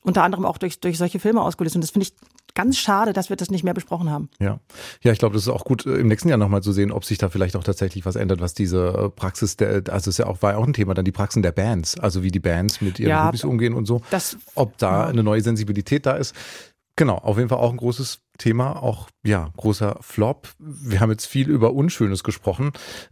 unter 0.02 0.24
anderem 0.24 0.46
auch 0.46 0.58
durch, 0.58 0.80
durch 0.80 0.98
solche 0.98 1.20
Filme 1.20 1.42
ausgelöst. 1.42 1.76
Und 1.76 1.82
das 1.82 1.92
finde 1.92 2.08
ich 2.08 2.14
ganz 2.56 2.78
schade, 2.78 3.14
dass 3.14 3.30
wir 3.30 3.36
das 3.36 3.52
nicht 3.52 3.64
mehr 3.64 3.74
besprochen 3.74 4.10
haben. 4.10 4.30
Ja, 4.40 4.60
ja, 5.02 5.12
ich 5.12 5.20
glaube, 5.20 5.34
das 5.34 5.44
ist 5.44 5.50
auch 5.50 5.66
gut, 5.66 5.86
äh, 5.86 5.96
im 5.96 6.08
nächsten 6.08 6.30
Jahr 6.30 6.38
nochmal 6.38 6.64
zu 6.64 6.72
sehen, 6.72 6.92
ob 6.92 7.06
sich 7.06 7.18
da 7.18 7.30
vielleicht 7.30 7.56
auch 7.56 7.64
tatsächlich 7.64 8.06
was 8.06 8.16
ändert, 8.16 8.40
was 8.40 8.54
diese 8.54 8.88
äh, 8.88 9.10
Praxis 9.10 9.58
der, 9.58 9.84
also 9.90 10.10
es 10.10 10.18
ja 10.18 10.26
auch, 10.26 10.42
war 10.42 10.54
ja 10.54 10.58
auch 10.58 10.68
ein 10.68 10.74
Thema, 10.74 10.94
dann 10.94 11.06
die 11.06 11.12
Praxen 11.12 11.44
der 11.44 11.52
Bands, 11.52 12.00
also 12.00 12.24
wie 12.24 12.32
die 12.32 12.40
Bands 12.40 12.82
mit 12.82 13.00
ihren 13.00 13.10
ja, 13.10 13.28
Hobbys 13.28 13.44
umgehen 13.44 13.74
und 13.74 13.86
so. 13.86 14.02
Das, 14.10 14.38
ob 14.56 14.78
da 14.78 15.04
ja. 15.04 15.08
eine 15.08 15.24
neue 15.24 15.42
Sensibilität 15.42 16.06
da 16.06 16.14
ist. 16.14 16.34
Genau, 16.98 17.16
auf 17.16 17.38
jeden 17.38 17.50
Fall 17.50 17.58
auch 17.58 17.72
ein 17.72 17.78
großes 17.78 18.20
Thema, 18.38 18.82
auch 18.82 19.10
ja, 19.26 19.50
großer 19.58 19.98
Flop. 20.00 20.48
Wir 20.60 21.02
haben 21.02 21.12
jetzt 21.12 21.26
viel 21.26 21.50
über 21.50 21.74
Unschönes 21.74 22.24
gesprochen. 22.24 22.72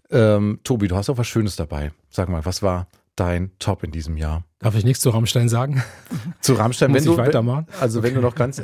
Ähm, 0.09 0.59
Tobi, 0.63 0.87
du 0.87 0.95
hast 0.95 1.09
auch 1.09 1.17
was 1.17 1.27
Schönes 1.27 1.57
dabei. 1.57 1.91
Sag 2.09 2.29
mal, 2.29 2.45
was 2.45 2.63
war 2.63 2.87
dein 3.17 3.51
Top 3.59 3.83
in 3.83 3.91
diesem 3.91 4.15
Jahr? 4.15 4.45
Darf 4.63 4.75
ich 4.75 4.85
nichts 4.85 5.01
zu 5.01 5.09
Rammstein 5.09 5.49
sagen? 5.49 5.83
Zu 6.39 6.53
Rammstein, 6.53 6.91
Muss 6.91 7.01
wenn 7.01 7.05
du 7.05 7.17
weitermachen. 7.17 7.67
Also 7.81 8.01
wenn 8.01 8.13
du 8.13 8.21
noch 8.21 8.33
ganz 8.33 8.61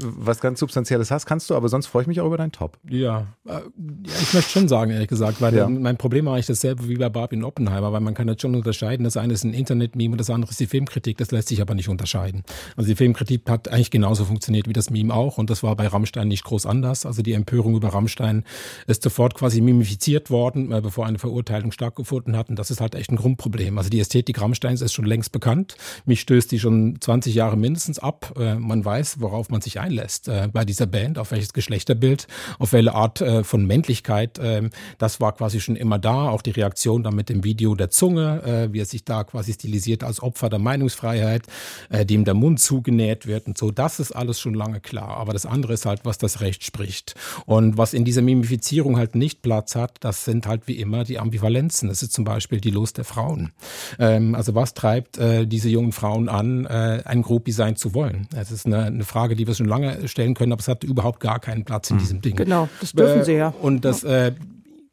was 0.00 0.40
ganz 0.40 0.60
Substanzielles 0.60 1.10
hast, 1.10 1.24
kannst 1.24 1.48
du, 1.48 1.54
aber 1.54 1.70
sonst 1.70 1.86
freue 1.86 2.02
ich 2.02 2.08
mich 2.08 2.20
auch 2.20 2.26
über 2.26 2.36
deinen 2.36 2.52
Top. 2.52 2.78
Ja, 2.88 3.26
äh, 3.46 3.60
ich 4.04 4.34
möchte 4.34 4.50
schon 4.50 4.68
sagen, 4.68 4.90
ehrlich 4.90 5.08
gesagt, 5.08 5.40
weil 5.40 5.56
ja. 5.56 5.68
mein 5.68 5.96
Problem 5.96 6.26
war 6.26 6.34
eigentlich 6.34 6.46
dasselbe 6.46 6.86
wie 6.86 6.96
bei 6.96 7.08
Barbie 7.08 7.36
in 7.36 7.44
Oppenheimer, 7.44 7.92
weil 7.92 8.00
man 8.00 8.12
kann 8.12 8.28
jetzt 8.28 8.42
schon 8.42 8.54
unterscheiden. 8.54 9.04
Das 9.04 9.16
eine 9.16 9.32
ist 9.32 9.44
ein 9.44 9.54
Internet-Meme 9.54 10.12
und 10.12 10.18
das 10.18 10.28
andere 10.28 10.50
ist 10.50 10.60
die 10.60 10.66
Filmkritik. 10.66 11.16
Das 11.16 11.30
lässt 11.30 11.48
sich 11.48 11.62
aber 11.62 11.74
nicht 11.74 11.88
unterscheiden. 11.88 12.42
Also 12.76 12.88
die 12.88 12.96
Filmkritik 12.96 13.48
hat 13.48 13.68
eigentlich 13.68 13.90
genauso 13.90 14.26
funktioniert 14.26 14.68
wie 14.68 14.74
das 14.74 14.90
Meme 14.90 15.14
auch 15.14 15.38
und 15.38 15.48
das 15.48 15.62
war 15.62 15.74
bei 15.76 15.86
Rammstein 15.86 16.28
nicht 16.28 16.44
groß 16.44 16.66
anders. 16.66 17.06
Also 17.06 17.22
die 17.22 17.32
Empörung 17.32 17.74
über 17.74 17.88
Rammstein 17.88 18.44
ist 18.86 19.02
sofort 19.02 19.34
quasi 19.34 19.62
mimifiziert 19.62 20.28
worden, 20.28 20.72
äh, 20.72 20.82
bevor 20.82 21.06
eine 21.06 21.18
Verurteilung 21.18 21.72
stattgefunden 21.72 22.36
hat 22.36 22.50
und 22.50 22.58
das 22.58 22.70
ist 22.70 22.80
halt 22.80 22.94
echt 22.94 23.10
ein 23.10 23.16
Grundproblem. 23.16 23.78
Also 23.78 23.88
die 23.88 24.00
Ästhetik 24.00 24.40
Rammsteins 24.40 24.82
ist 24.82 24.92
schon 24.92 25.06
längst 25.06 25.21
längst 25.22 25.32
bekannt. 25.32 25.76
Mich 26.04 26.20
stößt 26.20 26.50
die 26.50 26.58
schon 26.58 26.96
20 27.00 27.34
Jahre 27.34 27.56
mindestens 27.56 27.98
ab. 27.98 28.34
Äh, 28.36 28.56
man 28.56 28.84
weiß, 28.84 29.20
worauf 29.20 29.50
man 29.50 29.60
sich 29.60 29.78
einlässt 29.78 30.26
äh, 30.28 30.48
bei 30.52 30.64
dieser 30.64 30.86
Band, 30.86 31.18
auf 31.18 31.30
welches 31.30 31.52
Geschlechterbild, 31.52 32.26
auf 32.58 32.72
welche 32.72 32.94
Art 32.94 33.20
äh, 33.20 33.44
von 33.44 33.64
Männlichkeit. 33.66 34.40
Ähm, 34.42 34.70
das 34.98 35.20
war 35.20 35.32
quasi 35.32 35.60
schon 35.60 35.76
immer 35.76 35.98
da. 35.98 36.28
Auch 36.28 36.42
die 36.42 36.50
Reaktion 36.50 37.04
dann 37.04 37.14
mit 37.14 37.28
dem 37.28 37.44
Video 37.44 37.74
der 37.74 37.90
Zunge, 37.90 38.68
wie 38.72 38.80
er 38.80 38.84
sich 38.84 39.04
da 39.04 39.24
quasi 39.24 39.52
stilisiert 39.52 40.02
als 40.02 40.22
Opfer 40.22 40.48
der 40.48 40.58
Meinungsfreiheit, 40.58 41.42
dem 41.90 42.24
der 42.24 42.34
Mund 42.34 42.60
zugenäht 42.60 43.26
wird 43.26 43.46
und 43.46 43.58
so. 43.58 43.70
Das 43.70 44.00
ist 44.00 44.12
alles 44.12 44.40
schon 44.40 44.54
lange 44.54 44.80
klar. 44.80 45.16
Aber 45.16 45.32
das 45.32 45.46
andere 45.46 45.74
ist 45.74 45.86
halt, 45.86 46.04
was 46.04 46.18
das 46.18 46.40
Recht 46.40 46.64
spricht. 46.64 47.14
Und 47.46 47.76
was 47.76 47.94
in 47.94 48.04
dieser 48.04 48.22
Mimifizierung 48.22 48.96
halt 48.96 49.14
nicht 49.14 49.42
Platz 49.42 49.74
hat, 49.74 49.96
das 50.00 50.24
sind 50.24 50.46
halt 50.46 50.66
wie 50.66 50.78
immer 50.78 51.04
die 51.04 51.18
Ambivalenzen. 51.18 51.88
Das 51.88 52.02
ist 52.02 52.12
zum 52.12 52.24
Beispiel 52.24 52.60
die 52.60 52.70
Lust 52.70 52.98
der 52.98 53.04
Frauen. 53.04 53.52
Ähm, 53.98 54.34
also 54.34 54.54
was 54.54 54.74
treibt 54.74 55.11
treibt 55.12 55.18
äh, 55.18 55.46
diese 55.46 55.68
jungen 55.68 55.92
Frauen 55.92 56.28
an, 56.28 56.66
äh, 56.66 57.02
ein 57.04 57.22
Groupie 57.22 57.52
sein 57.52 57.76
zu 57.76 57.94
wollen? 57.94 58.26
Das 58.30 58.50
ist 58.50 58.66
eine, 58.66 58.84
eine 58.84 59.04
Frage, 59.04 59.36
die 59.36 59.46
wir 59.46 59.54
schon 59.54 59.66
lange 59.66 60.08
stellen 60.08 60.34
können, 60.34 60.52
aber 60.52 60.60
es 60.60 60.68
hat 60.68 60.84
überhaupt 60.84 61.20
gar 61.20 61.40
keinen 61.40 61.64
Platz 61.64 61.90
in 61.90 61.96
hm. 61.96 62.00
diesem 62.00 62.20
Ding. 62.20 62.36
Genau, 62.36 62.68
das 62.80 62.92
dürfen 62.92 63.20
äh, 63.20 63.24
sie 63.24 63.34
ja. 63.34 63.54
Und 63.60 63.84
das, 63.84 64.04
äh, 64.04 64.32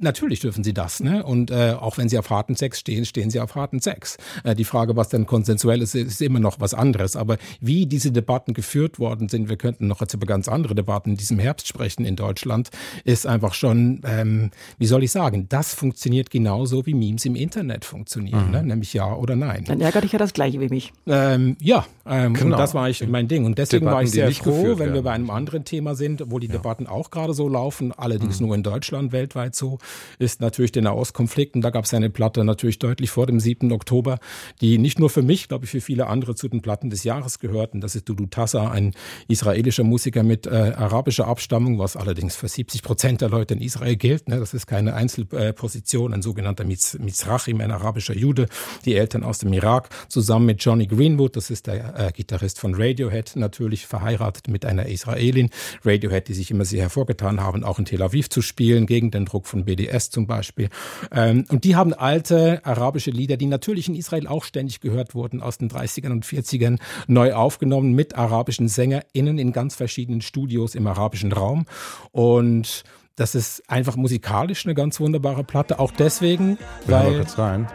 Natürlich 0.02 0.40
dürfen 0.40 0.64
sie 0.64 0.74
das, 0.74 1.02
ne? 1.02 1.24
Und 1.26 1.52
äh, 1.52 1.74
auch 1.78 1.98
wenn 1.98 2.08
sie 2.08 2.18
auf 2.18 2.30
harten 2.30 2.56
Sex 2.56 2.80
stehen, 2.80 3.04
stehen 3.04 3.30
sie 3.30 3.42
auf 3.42 3.56
harten 3.56 3.82
Sex. 3.82 4.18
Äh, 4.46 4.56
die 4.56 4.64
Frage, 4.64 4.96
was 4.96 5.10
denn 5.10 5.26
konsensuell 5.26 5.82
ist, 5.82 5.94
ist 5.94 6.22
immer 6.22 6.40
noch 6.40 6.62
was 6.62 6.74
anderes. 6.74 7.18
Aber 7.18 7.38
wie 7.60 7.86
diese 7.86 8.14
Debatten 8.14 8.54
geführt 8.54 8.98
worden 8.98 9.28
sind, 9.28 9.50
wir 9.50 9.58
könnten 9.58 9.88
noch 9.88 10.00
jetzt 10.00 10.14
über 10.14 10.26
ganz 10.26 10.48
andere 10.48 10.74
Debatten 10.74 11.12
in 11.12 11.18
diesem 11.18 11.38
Herbst 11.38 11.68
sprechen 11.68 12.06
in 12.06 12.16
Deutschland, 12.16 12.70
ist 13.04 13.28
einfach 13.28 13.54
schon, 13.54 14.02
ähm, 14.06 14.52
wie 14.78 14.86
soll 14.86 15.04
ich 15.04 15.12
sagen, 15.12 15.48
das 15.50 15.74
funktioniert 15.74 16.30
genauso 16.30 16.86
wie 16.86 16.94
Memes 16.94 17.26
im 17.26 17.36
Internet 17.36 17.84
funktionieren, 17.84 18.46
mhm. 18.46 18.52
ne? 18.52 18.64
nämlich 18.64 18.94
ja 18.94 19.14
oder 19.14 19.36
nein. 19.36 19.66
Dann 19.66 19.82
ärgert 19.82 20.06
dich 20.06 20.14
ja 20.14 20.20
das 20.20 20.32
gleiche 20.32 20.62
wie 20.62 20.70
mich. 20.70 20.94
Ähm, 21.08 21.58
ja, 21.60 21.86
ähm, 22.06 22.36
genau. 22.36 22.46
und 22.46 22.52
das 22.60 22.74
war 22.74 22.90
ich 22.90 23.06
mein 23.06 23.28
Ding. 23.28 23.44
Und 23.44 23.58
deswegen 23.58 23.82
Debatten, 23.82 23.96
war 23.96 24.04
ich 24.04 24.12
sehr 24.12 24.32
froh, 24.32 24.80
wenn 24.80 24.94
wir 24.94 25.02
bei 25.02 25.12
einem 25.12 25.30
anderen 25.30 25.66
Thema 25.66 25.96
sind, 25.96 26.24
wo 26.28 26.40
die 26.40 26.48
ja. 26.48 26.54
Debatten 26.54 26.88
auch 26.88 27.12
gerade 27.12 27.34
so 27.34 27.50
laufen, 27.50 27.92
allerdings 27.92 28.40
mhm. 28.40 28.48
nur 28.48 28.56
in 28.56 28.64
Deutschland, 28.64 29.12
weltweit 29.12 29.56
so 29.56 29.78
ist 30.20 30.42
natürlich 30.42 30.72
der 30.72 30.84
Nahostkonflikt. 30.84 31.56
Und 31.56 31.62
da 31.62 31.70
gab 31.70 31.86
es 31.86 31.94
eine 31.94 32.10
Platte 32.10 32.44
natürlich 32.44 32.80
deutlich 32.80 33.10
vor 33.10 33.26
dem 33.26 33.40
7. 33.40 33.72
Oktober, 33.72 34.20
die 34.62 34.78
nicht 34.78 35.00
nur 35.00 35.10
für 35.10 35.22
mich, 35.22 35.48
glaube 35.48 35.66
ich, 35.66 35.72
für 35.72 35.82
viele 35.82 36.08
andere 36.08 36.36
zu 36.36 36.48
den 36.48 36.62
Platten 36.62 36.90
des 36.90 37.04
Jahres 37.04 37.40
gehörten. 37.40 37.82
Das 37.82 37.96
ist 37.96 38.08
Dudu 38.08 38.28
Tassa, 38.28 38.72
ein 38.72 38.94
israelischer 39.28 39.84
Musiker 39.84 40.24
mit 40.24 40.48
äh, 40.48 40.74
arabischer 40.76 41.28
Abstammung, 41.28 41.80
was 41.80 41.96
allerdings 41.96 42.36
für 42.36 42.48
70 42.48 42.84
Prozent 42.84 43.22
der 43.22 43.30
Leute 43.30 43.54
in 43.54 43.62
Israel 43.62 43.96
gilt. 43.96 44.28
Ne? 44.28 44.40
Das 44.40 44.54
ist 44.54 44.68
keine 44.68 44.94
Einzelposition, 44.94 46.14
ein 46.14 46.22
sogenannter 46.22 46.66
Mizrachim, 46.66 47.62
ein 47.62 47.72
arabischer 47.72 48.16
Jude, 48.16 48.48
die 48.86 48.96
Eltern 48.96 49.24
aus 49.24 49.40
dem 49.40 49.54
Irak, 49.54 49.90
zusammen 50.08 50.46
mit 50.46 50.64
Johnny 50.64 50.88
Greenwood, 50.88 51.36
das 51.36 51.50
ist 51.50 51.68
der 51.68 51.98
äh, 51.98 52.12
Gitarrist 52.12 52.60
von 52.60 52.76
Radiohead, 52.76 53.36
natürlich 53.36 53.86
verheiratet 53.86 54.48
mit 54.48 54.66
einer 54.66 54.88
Israelin. 54.88 55.50
Radiohead, 55.84 56.28
die 56.28 56.34
sich 56.34 56.52
immer 56.52 56.66
sehr 56.66 56.82
hervorgetan 56.82 57.42
haben, 57.42 57.64
auch 57.64 57.80
in 57.80 57.86
Tel 57.86 58.02
Aviv 58.02 58.30
zu 58.30 58.42
spielen, 58.42 58.86
gegen 58.86 59.12
den 59.12 59.26
Druck 59.26 59.48
von 59.48 59.66
BDS 59.80 60.10
zum 60.10 60.28
Beispiel. 60.28 60.70
Ähm, 61.12 61.46
und 61.50 61.64
die 61.64 61.76
haben 61.76 61.94
alte 61.94 62.62
arabische 62.66 63.12
Lieder, 63.12 63.38
die 63.38 63.46
natürlich 63.46 63.88
in 63.88 63.96
Israel 63.96 64.28
auch 64.28 64.44
ständig 64.44 64.82
gehört 64.82 65.16
wurden, 65.16 65.42
aus 65.42 65.58
den 65.58 65.70
30ern 65.70 66.12
und 66.12 66.26
40ern, 66.26 66.80
neu 67.08 67.34
aufgenommen 67.34 67.94
mit 67.94 68.16
arabischen 68.16 68.68
SängerInnen 68.68 69.38
in 69.38 69.54
ganz 69.54 69.76
verschiedenen 69.76 70.22
Studios 70.22 70.76
im 70.76 70.86
arabischen 70.88 71.32
Raum. 71.32 71.66
Und 72.12 72.84
das 73.16 73.36
ist 73.36 73.70
einfach 73.70 73.96
musikalisch 73.96 74.66
eine 74.66 74.76
ganz 74.76 75.00
wunderbare 75.00 75.44
Platte. 75.44 75.80
Auch 75.80 75.92
deswegen, 75.92 76.58
weil. 76.86 77.26
Rein. 77.36 77.68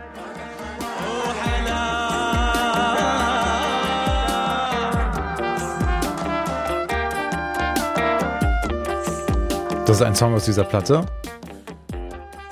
Das 9.86 9.96
ist 9.96 10.02
ein 10.02 10.14
Song 10.14 10.34
aus 10.34 10.46
dieser 10.46 10.64
Platte. 10.64 11.04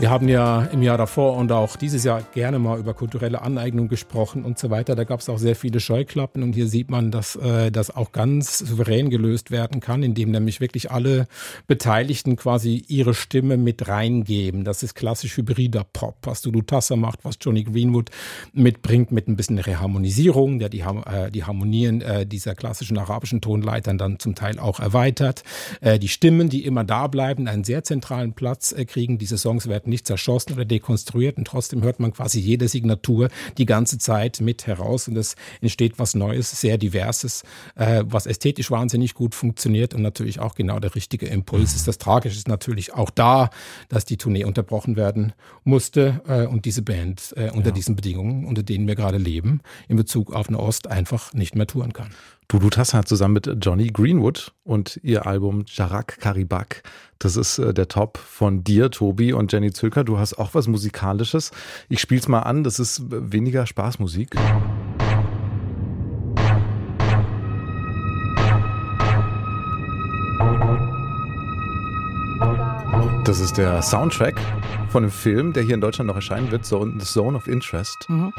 Wir 0.03 0.11
haben 0.11 0.29
ja 0.29 0.63
im 0.73 0.83
Jahr 0.83 0.99
davor 0.99 1.37
und 1.37 1.53
auch 1.53 1.77
dieses 1.77 2.03
Jahr 2.03 2.23
gerne 2.35 2.59
mal 2.59 2.77
über 2.77 2.93
kulturelle 2.93 3.41
Aneignung 3.41 3.87
gesprochen 3.87 4.45
und 4.45 4.59
so 4.59 4.69
weiter. 4.69 4.97
Da 4.97 5.05
gab 5.05 5.21
es 5.21 5.29
auch 5.29 5.39
sehr 5.39 5.55
viele 5.55 5.79
Scheuklappen 5.79 6.43
und 6.43 6.55
hier 6.55 6.67
sieht 6.67 6.91
man, 6.91 7.13
dass 7.13 7.37
äh, 7.37 7.71
das 7.71 7.95
auch 7.95 8.11
ganz 8.11 8.59
souverän 8.59 9.11
gelöst 9.11 9.53
werden 9.53 9.81
kann, 9.81 10.03
indem 10.03 10.33
nämlich 10.33 10.61
wirklich 10.61 10.91
alle 10.91 11.29
Beteiligten 11.69 12.35
quasi 12.35 12.83
ihre 12.89 13.15
Stimme 13.15 13.57
mit 13.57 13.87
reingeben. 13.87 14.65
Das 14.65 14.83
ist 14.83 14.97
klassisch 14.97 15.37
hybrider 15.37 15.85
Pop, 15.93 16.17
was 16.23 16.43
Dudu 16.43 16.63
Tasser 16.63 16.97
macht, 16.97 17.25
was 17.25 17.37
Johnny 17.41 17.63
Greenwood 17.63 18.11
mitbringt 18.53 19.13
mit 19.13 19.29
ein 19.29 19.37
bisschen 19.37 19.61
Reharmonisierung, 19.61 20.59
der 20.59 20.69
die, 20.69 20.81
äh, 20.81 21.31
die 21.31 21.45
Harmonien 21.45 22.01
äh, 22.01 22.27
dieser 22.27 22.57
klassischen 22.57 22.99
arabischen 22.99 23.41
Tonleitern 23.41 23.99
dann 23.99 24.19
zum 24.19 24.35
Teil 24.35 24.59
auch 24.59 24.81
erweitert. 24.81 25.45
Äh, 25.81 26.01
die 26.01 26.09
Stimmen, 26.09 26.49
die 26.49 26.65
immer 26.65 26.83
da 26.83 27.07
bleiben, 27.07 27.47
einen 27.47 27.63
sehr 27.63 27.85
zentralen 27.85 28.33
Platz 28.33 28.73
äh, 28.73 28.85
kriegen. 28.85 29.19
Diese 29.19 29.39
Songs 29.39 29.69
werden 29.69 29.92
nicht 29.93 30.07
zerschossen 30.07 30.55
oder 30.55 30.65
dekonstruiert 30.65 31.39
und 31.39 31.47
trotzdem 31.47 31.83
hört 31.83 32.01
man 32.01 32.13
quasi 32.13 32.41
jede 32.41 32.69
Signatur 32.69 33.29
die 33.59 33.67
ganze 33.67 33.99
Zeit 33.99 34.41
mit 34.41 34.67
heraus 34.67 35.09
und 35.09 35.17
es 35.17 35.37
entsteht 35.61 35.99
was 35.99 36.15
Neues, 36.15 36.61
sehr 36.61 36.79
diverses, 36.79 37.43
äh, 37.77 38.05
was 38.07 38.27
ästhetisch 38.27 38.71
wahnsinnig 38.71 39.15
gut 39.15 39.35
funktioniert 39.35 39.95
und 39.95 40.03
natürlich 40.03 40.41
auch 40.41 40.55
genau 40.55 40.79
der 40.81 40.95
richtige 40.95 41.27
Impuls 41.27 41.75
ist. 41.75 41.87
Das 41.87 41.99
Tragische 41.99 42.37
ist 42.37 42.49
natürlich 42.49 42.93
auch 42.93 43.11
da, 43.11 43.51
dass 43.89 44.05
die 44.05 44.17
Tournee 44.17 44.45
unterbrochen 44.45 44.97
werden 44.97 45.33
musste 45.65 46.21
äh, 46.27 46.47
und 46.47 46.65
diese 46.65 46.83
Band 46.83 47.35
äh, 47.37 47.51
unter 47.51 47.69
ja. 47.69 47.75
diesen 47.75 47.97
Bedingungen, 47.97 48.45
unter 48.45 48.63
denen 48.63 48.87
wir 48.87 48.95
gerade 48.95 49.19
leben, 49.19 49.61
in 49.89 49.97
Bezug 49.97 50.33
auf 50.33 50.49
Ost 50.53 50.87
einfach 50.87 51.33
nicht 51.33 51.55
mehr 51.55 51.67
touren 51.67 51.93
kann. 51.93 52.11
Dudu 52.53 52.69
Tassa 52.69 52.99
hat 52.99 53.09
zusammen 53.09 53.33
mit 53.33 53.51
Johnny 53.63 53.87
Greenwood 53.87 54.53
und 54.63 55.01
ihr 55.03 55.27
Album 55.27 55.65
Jarak 55.69 56.19
Karibak. 56.21 56.83
Das 57.19 57.37
ist 57.37 57.57
äh, 57.57 57.73
der 57.73 57.89
Top 57.89 58.19
von 58.19 58.63
dir, 58.63 58.91
Tobi 58.91 59.33
und 59.33 59.51
Jenny 59.51 59.73
Zülker. 59.73 60.05
Du 60.05 60.19
hast 60.19 60.35
auch 60.35 60.53
was 60.53 60.69
Musikalisches. 60.69 61.51
Ich 61.89 61.99
spiel's 62.03 62.29
mal 62.29 62.41
an. 62.41 62.63
Das 62.63 62.79
ist 62.79 63.05
weniger 63.09 63.65
Spaßmusik. 63.65 64.37
Das 73.25 73.41
ist 73.41 73.57
der 73.57 73.81
Soundtrack 73.81 74.39
von 74.91 75.05
einem 75.05 75.11
Film, 75.11 75.55
der 75.55 75.63
hier 75.63 75.75
in 75.75 75.81
Deutschland 75.81 76.09
noch 76.09 76.17
erscheinen 76.17 76.51
wird, 76.51 76.67
The 76.67 76.99
Zone 76.99 77.35
of 77.35 77.49
Interest. 77.49 77.97
Mhm. 78.11 78.35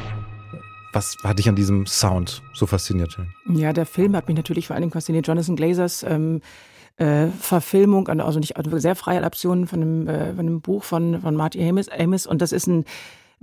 Was 0.93 1.17
hat 1.23 1.39
dich 1.39 1.49
an 1.49 1.55
diesem 1.55 1.85
Sound 1.87 2.43
so 2.53 2.67
fasziniert? 2.67 3.17
Ja, 3.49 3.73
der 3.73 3.87
Film 3.87 4.15
hat 4.15 4.27
mich 4.27 4.37
natürlich 4.37 4.67
vor 4.67 4.75
allem 4.75 4.91
fasziniert. 4.91 5.27
Jonathan 5.27 5.55
Glazers 5.55 6.03
ähm, 6.03 6.41
äh, 6.97 7.27
Verfilmung, 7.27 8.07
also 8.07 8.39
nicht 8.39 8.55
also 8.57 8.77
sehr 8.77 8.95
freie 8.95 9.17
Adaption 9.17 9.65
von 9.65 9.81
einem, 9.81 10.07
äh, 10.07 10.29
von 10.29 10.39
einem 10.39 10.61
Buch 10.61 10.83
von, 10.83 11.19
von 11.19 11.35
Marty 11.35 11.67
Amis, 11.67 11.89
Amis. 11.89 12.27
Und 12.27 12.41
das 12.41 12.51
ist 12.51 12.67
ein 12.67 12.85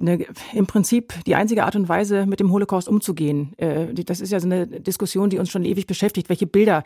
eine, 0.01 0.25
im 0.55 0.67
Prinzip 0.67 1.13
die 1.27 1.35
einzige 1.35 1.65
Art 1.65 1.77
und 1.77 1.89
Weise, 1.89 2.25
mit 2.25 2.41
dem 2.41 2.51
Holocaust 2.51 2.89
umzugehen. 2.89 3.53
Äh, 3.59 3.93
das 4.05 4.21
ist 4.21 4.33
ja 4.33 4.41
so 4.41 4.47
eine 4.47 4.67
Diskussion, 4.67 5.29
die 5.29 5.39
uns 5.39 5.51
schon 5.51 5.65
ewig 5.65 5.87
beschäftigt. 5.87 6.29
Welche 6.29 6.47
Bilder 6.47 6.85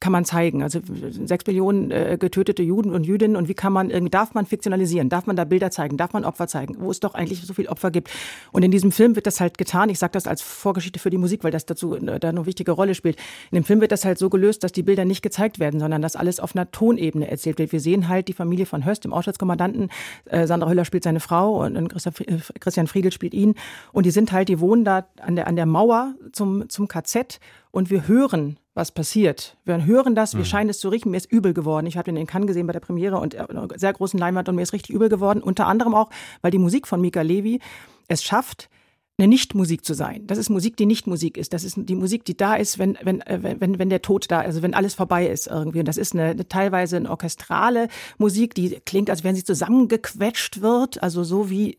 kann 0.00 0.12
man 0.12 0.24
zeigen. 0.24 0.62
Also 0.62 0.80
sechs 1.24 1.46
Millionen 1.46 1.90
äh, 1.90 2.16
getötete 2.18 2.62
Juden 2.62 2.92
und 2.92 3.04
Jüdinnen 3.04 3.36
und 3.36 3.48
wie 3.48 3.54
kann 3.54 3.72
man 3.72 3.90
irgendwie, 3.90 4.10
darf 4.10 4.34
man 4.34 4.46
fiktionalisieren, 4.46 5.08
darf 5.08 5.26
man 5.26 5.36
da 5.36 5.44
Bilder 5.44 5.70
zeigen, 5.70 5.96
darf 5.96 6.12
man 6.12 6.24
Opfer 6.24 6.46
zeigen, 6.46 6.76
wo 6.78 6.90
es 6.90 7.00
doch 7.00 7.14
eigentlich 7.14 7.42
so 7.42 7.54
viel 7.54 7.68
Opfer 7.68 7.90
gibt. 7.90 8.10
Und 8.52 8.62
in 8.62 8.70
diesem 8.70 8.92
Film 8.92 9.16
wird 9.16 9.26
das 9.26 9.40
halt 9.40 9.58
getan. 9.58 9.88
Ich 9.88 9.98
sage 9.98 10.12
das 10.12 10.26
als 10.26 10.42
Vorgeschichte 10.42 10.98
für 10.98 11.10
die 11.10 11.18
Musik, 11.18 11.44
weil 11.44 11.50
das 11.50 11.66
dazu 11.66 11.94
äh, 11.94 12.18
da 12.20 12.28
eine 12.28 12.46
wichtige 12.46 12.72
Rolle 12.72 12.94
spielt. 12.94 13.16
In 13.50 13.56
dem 13.56 13.64
Film 13.64 13.80
wird 13.80 13.92
das 13.92 14.04
halt 14.04 14.18
so 14.18 14.30
gelöst, 14.30 14.64
dass 14.64 14.72
die 14.72 14.82
Bilder 14.82 15.04
nicht 15.04 15.22
gezeigt 15.22 15.58
werden, 15.58 15.80
sondern 15.80 16.02
dass 16.02 16.16
alles 16.16 16.40
auf 16.40 16.54
einer 16.54 16.70
Tonebene 16.70 17.30
erzählt 17.30 17.58
wird. 17.58 17.72
Wir 17.72 17.80
sehen 17.80 18.08
halt 18.08 18.28
die 18.28 18.32
Familie 18.32 18.66
von 18.66 18.84
Höst, 18.84 19.04
dem 19.04 19.12
Auschwitz-Kommandanten. 19.12 19.90
Äh, 20.26 20.46
Sandra 20.46 20.68
Hüller 20.70 20.84
spielt 20.84 21.04
seine 21.04 21.20
Frau 21.20 21.64
und, 21.64 21.76
und 21.76 21.94
Christian 22.60 22.86
Friedel 22.86 23.12
spielt 23.12 23.34
ihn. 23.34 23.54
Und 23.92 24.06
die 24.06 24.10
sind 24.10 24.32
halt, 24.32 24.48
die 24.48 24.60
wohnen 24.60 24.84
da 24.84 25.06
an 25.20 25.36
der, 25.36 25.46
an 25.46 25.56
der 25.56 25.66
Mauer 25.66 26.14
zum, 26.32 26.68
zum 26.68 26.88
KZ 26.88 27.40
und 27.70 27.90
wir 27.90 28.08
hören, 28.08 28.58
was 28.74 28.92
passiert. 28.92 29.56
Wir 29.64 29.84
hören 29.86 30.14
das, 30.14 30.34
wir 30.34 30.40
mhm. 30.40 30.44
scheinen 30.44 30.70
es 30.70 30.78
zu 30.78 30.88
riechen. 30.90 31.10
Mir 31.10 31.16
ist 31.16 31.32
übel 31.32 31.54
geworden. 31.54 31.86
Ich 31.86 31.96
habe 31.96 32.04
den 32.04 32.16
in 32.16 32.26
Cannes 32.26 32.46
gesehen 32.46 32.66
bei 32.66 32.72
der 32.72 32.80
Premiere 32.80 33.18
und 33.18 33.34
äh, 33.34 33.38
einer 33.38 33.68
sehr 33.76 33.92
großen 33.92 34.18
Leinwand 34.18 34.48
und 34.48 34.54
mir 34.56 34.62
ist 34.62 34.72
richtig 34.72 34.94
übel 34.94 35.08
geworden. 35.08 35.42
Unter 35.42 35.66
anderem 35.66 35.94
auch, 35.94 36.10
weil 36.42 36.50
die 36.50 36.58
Musik 36.58 36.86
von 36.86 37.00
Mika 37.00 37.22
Levi 37.22 37.60
es 38.08 38.22
schafft, 38.22 38.68
eine 39.18 39.28
Nichtmusik 39.28 39.82
zu 39.84 39.94
sein. 39.94 40.26
Das 40.26 40.36
ist 40.36 40.50
Musik, 40.50 40.76
die 40.76 40.84
nicht 40.84 41.06
Musik 41.06 41.38
ist. 41.38 41.54
Das 41.54 41.64
ist 41.64 41.76
die 41.78 41.94
Musik, 41.94 42.26
die 42.26 42.36
da 42.36 42.54
ist, 42.54 42.78
wenn, 42.78 42.98
wenn, 43.02 43.22
äh, 43.22 43.56
wenn, 43.58 43.78
wenn 43.78 43.88
der 43.88 44.02
Tod 44.02 44.30
da 44.30 44.42
ist, 44.42 44.48
also 44.48 44.62
wenn 44.62 44.74
alles 44.74 44.94
vorbei 44.94 45.26
ist 45.26 45.46
irgendwie. 45.46 45.78
Und 45.78 45.88
das 45.88 45.96
ist 45.96 46.12
eine, 46.12 46.24
eine 46.24 46.48
teilweise 46.48 46.96
eine 46.96 47.10
orchestrale 47.10 47.88
Musik, 48.18 48.54
die 48.54 48.78
klingt, 48.84 49.08
als 49.08 49.24
wenn 49.24 49.34
sie 49.34 49.44
zusammengequetscht 49.44 50.60
wird, 50.60 51.02
also 51.02 51.24
so 51.24 51.48
wie 51.48 51.78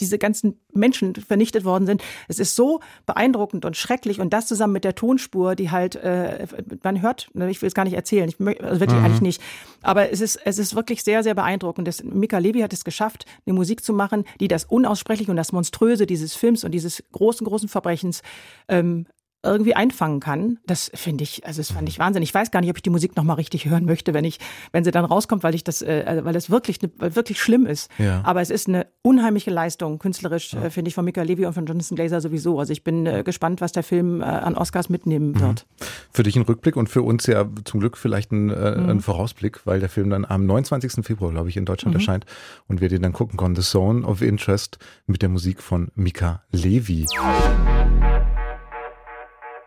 diese 0.00 0.18
ganzen 0.18 0.60
Menschen 0.72 1.14
vernichtet 1.14 1.64
worden 1.64 1.86
sind. 1.86 2.02
Es 2.28 2.38
ist 2.38 2.54
so 2.54 2.80
beeindruckend 3.06 3.64
und 3.64 3.76
schrecklich 3.76 4.20
und 4.20 4.32
das 4.32 4.46
zusammen 4.46 4.72
mit 4.72 4.84
der 4.84 4.94
Tonspur, 4.94 5.54
die 5.54 5.70
halt, 5.70 5.96
äh, 5.96 6.46
man 6.82 7.02
hört, 7.02 7.30
ich 7.48 7.62
will 7.62 7.66
es 7.66 7.74
gar 7.74 7.84
nicht 7.84 7.94
erzählen, 7.94 8.28
ich 8.28 8.38
möchte, 8.38 8.64
also 8.64 8.80
wirklich 8.80 8.98
mhm. 8.98 9.04
eigentlich 9.04 9.20
nicht, 9.20 9.42
aber 9.82 10.10
es 10.10 10.20
ist, 10.20 10.36
es 10.44 10.58
ist 10.58 10.74
wirklich 10.74 11.02
sehr, 11.02 11.22
sehr 11.22 11.34
beeindruckend. 11.34 11.88
Das, 11.88 12.02
Mika 12.02 12.38
Levi 12.38 12.60
hat 12.60 12.72
es 12.72 12.84
geschafft, 12.84 13.26
eine 13.46 13.54
Musik 13.54 13.84
zu 13.84 13.92
machen, 13.92 14.24
die 14.40 14.48
das 14.48 14.64
Unaussprechliche 14.64 15.30
und 15.30 15.36
das 15.36 15.52
Monströse 15.52 16.06
dieses 16.06 16.34
Films 16.34 16.64
und 16.64 16.72
dieses 16.72 17.02
großen, 17.12 17.46
großen 17.46 17.68
Verbrechens 17.68 18.22
ähm, 18.68 19.06
irgendwie 19.44 19.74
einfangen 19.74 20.18
kann. 20.18 20.58
Das 20.66 20.90
finde 20.94 21.22
ich, 21.22 21.46
also 21.46 21.60
das 21.60 21.70
fand 21.70 21.88
ich 21.88 22.00
Wahnsinn. 22.00 22.22
Ich 22.22 22.34
weiß 22.34 22.50
gar 22.50 22.60
nicht, 22.60 22.70
ob 22.70 22.76
ich 22.76 22.82
die 22.82 22.90
Musik 22.90 23.16
noch 23.16 23.22
mal 23.22 23.34
richtig 23.34 23.66
hören 23.66 23.84
möchte, 23.84 24.12
wenn 24.12 24.24
ich, 24.24 24.38
wenn 24.72 24.82
sie 24.82 24.90
dann 24.90 25.04
rauskommt, 25.04 25.44
weil 25.44 25.54
ich 25.54 25.62
das, 25.62 25.80
äh, 25.80 26.02
also 26.06 26.24
weil 26.24 26.34
es 26.34 26.50
wirklich, 26.50 26.82
ne, 26.82 26.90
wirklich 26.98 27.40
schlimm 27.40 27.64
ist. 27.64 27.88
Ja. 27.98 28.20
Aber 28.24 28.40
es 28.40 28.50
ist 28.50 28.68
eine 28.68 28.86
unheimliche 29.02 29.50
Leistung, 29.50 30.00
künstlerisch, 30.00 30.54
ja. 30.54 30.64
äh, 30.64 30.70
finde 30.70 30.88
ich, 30.88 30.94
von 30.96 31.04
Mika 31.04 31.22
Levy 31.22 31.46
und 31.46 31.52
von 31.52 31.66
Jonathan 31.66 31.94
Glazer 31.94 32.20
sowieso. 32.20 32.58
Also 32.58 32.72
ich 32.72 32.82
bin 32.82 33.06
äh, 33.06 33.22
gespannt, 33.22 33.60
was 33.60 33.70
der 33.70 33.84
Film 33.84 34.22
äh, 34.22 34.24
an 34.24 34.56
Oscars 34.56 34.88
mitnehmen 34.88 35.32
mhm. 35.32 35.40
wird. 35.40 35.66
Für 36.10 36.24
dich 36.24 36.34
ein 36.34 36.42
Rückblick 36.42 36.76
und 36.76 36.88
für 36.88 37.02
uns 37.02 37.26
ja 37.26 37.48
zum 37.64 37.78
Glück 37.78 37.96
vielleicht 37.96 38.32
ein, 38.32 38.50
äh, 38.50 38.76
mhm. 38.76 38.88
ein 38.88 39.00
Vorausblick, 39.00 39.64
weil 39.66 39.78
der 39.78 39.88
Film 39.88 40.10
dann 40.10 40.24
am 40.24 40.46
29. 40.46 41.06
Februar, 41.06 41.30
glaube 41.30 41.48
ich, 41.48 41.56
in 41.56 41.64
Deutschland 41.64 41.94
mhm. 41.94 42.00
erscheint 42.00 42.26
und 42.66 42.80
wir 42.80 42.88
den 42.88 43.02
dann 43.02 43.12
gucken 43.12 43.36
können. 43.36 43.54
The 43.54 43.62
Zone 43.62 44.04
of 44.04 44.20
Interest 44.20 44.78
mit 45.06 45.22
der 45.22 45.28
Musik 45.28 45.62
von 45.62 45.92
Mika 45.94 46.42
Levy. 46.50 47.06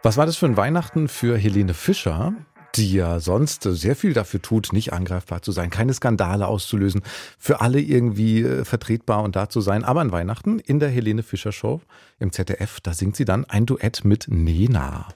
Was 0.04 0.18
war 0.18 0.26
das 0.26 0.36
für 0.36 0.48
ein 0.48 0.58
Weihnachten 0.58 1.08
für 1.08 1.38
Helene 1.38 1.74
Fischer? 1.74 2.34
die 2.76 2.94
ja 2.94 3.20
sonst 3.20 3.64
sehr 3.64 3.98
viel 3.98 4.14
dafür 4.14 4.42
tut, 4.42 4.72
nicht 4.72 4.94
angreifbar 4.94 5.42
zu 5.42 5.52
sein, 5.52 5.70
keine 5.70 5.94
Skandale 5.94 6.48
auszulösen, 6.48 7.02
für 7.38 7.60
alle 7.60 7.82
irgendwie 7.82 8.44
äh, 8.44 8.64
vertretbar 8.64 9.24
und 9.24 9.36
da 9.36 9.50
zu 9.50 9.60
sein. 9.60 9.84
Aber 9.84 10.00
an 10.00 10.14
Weihnachten 10.14 10.58
in 10.60 10.80
der 10.80 10.88
Helene 10.88 11.22
Fischer 11.22 11.52
Show 11.52 11.82
im 12.18 12.32
ZDF, 12.32 12.80
da 12.80 12.94
singt 12.94 13.18
sie 13.18 13.26
dann 13.26 13.44
ein 13.44 13.66
Duett 13.66 14.06
mit 14.06 14.28
Nena. 14.30 15.08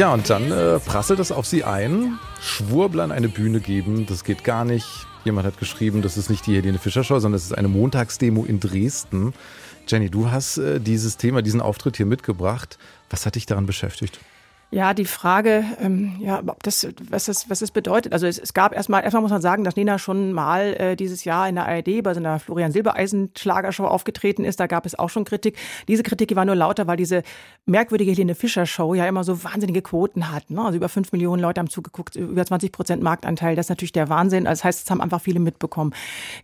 Ja, 0.00 0.14
und 0.14 0.30
dann 0.30 0.50
äh, 0.50 0.78
prasselt 0.78 1.20
es 1.20 1.30
auf 1.30 1.44
sie 1.44 1.62
ein. 1.62 2.18
Schwurblern 2.40 3.12
eine 3.12 3.28
Bühne 3.28 3.60
geben, 3.60 4.06
das 4.06 4.24
geht 4.24 4.44
gar 4.44 4.64
nicht. 4.64 4.86
Jemand 5.26 5.46
hat 5.46 5.58
geschrieben, 5.58 6.00
das 6.00 6.16
ist 6.16 6.30
nicht 6.30 6.46
die 6.46 6.56
Helene 6.56 6.78
Fischer 6.78 7.04
Show, 7.04 7.18
sondern 7.18 7.38
das 7.38 7.44
ist 7.44 7.52
eine 7.52 7.68
Montagsdemo 7.68 8.46
in 8.46 8.60
Dresden. 8.60 9.34
Jenny, 9.86 10.08
du 10.08 10.30
hast 10.30 10.56
äh, 10.56 10.80
dieses 10.80 11.18
Thema, 11.18 11.42
diesen 11.42 11.60
Auftritt 11.60 11.98
hier 11.98 12.06
mitgebracht. 12.06 12.78
Was 13.10 13.26
hat 13.26 13.34
dich 13.34 13.44
daran 13.44 13.66
beschäftigt? 13.66 14.18
Ja, 14.72 14.94
die 14.94 15.04
Frage, 15.04 15.64
ähm, 15.80 16.16
ja, 16.20 16.40
ob 16.46 16.62
das, 16.62 16.86
was 17.10 17.24
das, 17.26 17.50
was 17.50 17.58
das 17.58 17.72
bedeutet. 17.72 18.12
Also 18.12 18.26
es, 18.26 18.38
es 18.38 18.54
gab 18.54 18.72
erstmal, 18.72 19.02
erstmal 19.02 19.22
muss 19.22 19.32
man 19.32 19.42
sagen, 19.42 19.64
dass 19.64 19.76
Nena 19.76 19.98
schon 19.98 20.32
mal 20.32 20.74
äh, 20.74 20.96
dieses 20.96 21.24
Jahr 21.24 21.48
in 21.48 21.56
der 21.56 21.66
ARD 21.66 22.02
bei 22.02 22.14
so 22.14 22.20
einer 22.20 22.38
Florian 22.38 22.70
Silbereisen 22.70 23.30
Schlagershow 23.36 23.84
aufgetreten 23.84 24.44
ist. 24.44 24.60
Da 24.60 24.68
gab 24.68 24.86
es 24.86 24.96
auch 24.96 25.10
schon 25.10 25.24
Kritik. 25.24 25.56
Diese 25.88 26.04
Kritik 26.04 26.28
die 26.30 26.36
war 26.36 26.44
nur 26.44 26.54
lauter, 26.54 26.86
weil 26.86 26.96
diese 26.96 27.24
merkwürdige 27.66 28.12
Helene 28.12 28.36
Fischer 28.36 28.64
Show 28.64 28.94
ja 28.94 29.06
immer 29.06 29.24
so 29.24 29.42
wahnsinnige 29.42 29.82
Quoten 29.82 30.30
hat. 30.30 30.48
Ne? 30.50 30.62
Also 30.64 30.76
über 30.76 30.88
fünf 30.88 31.10
Millionen 31.10 31.42
Leute 31.42 31.58
haben 31.58 31.68
zugeguckt, 31.68 32.14
über 32.14 32.46
20 32.46 32.70
Prozent 32.70 33.02
Marktanteil. 33.02 33.56
Das 33.56 33.66
ist 33.66 33.70
natürlich 33.70 33.92
der 33.92 34.08
Wahnsinn. 34.08 34.46
Also 34.46 34.60
das 34.60 34.64
heißt, 34.64 34.84
es 34.84 34.90
haben 34.90 35.00
einfach 35.00 35.20
viele 35.20 35.40
mitbekommen. 35.40 35.92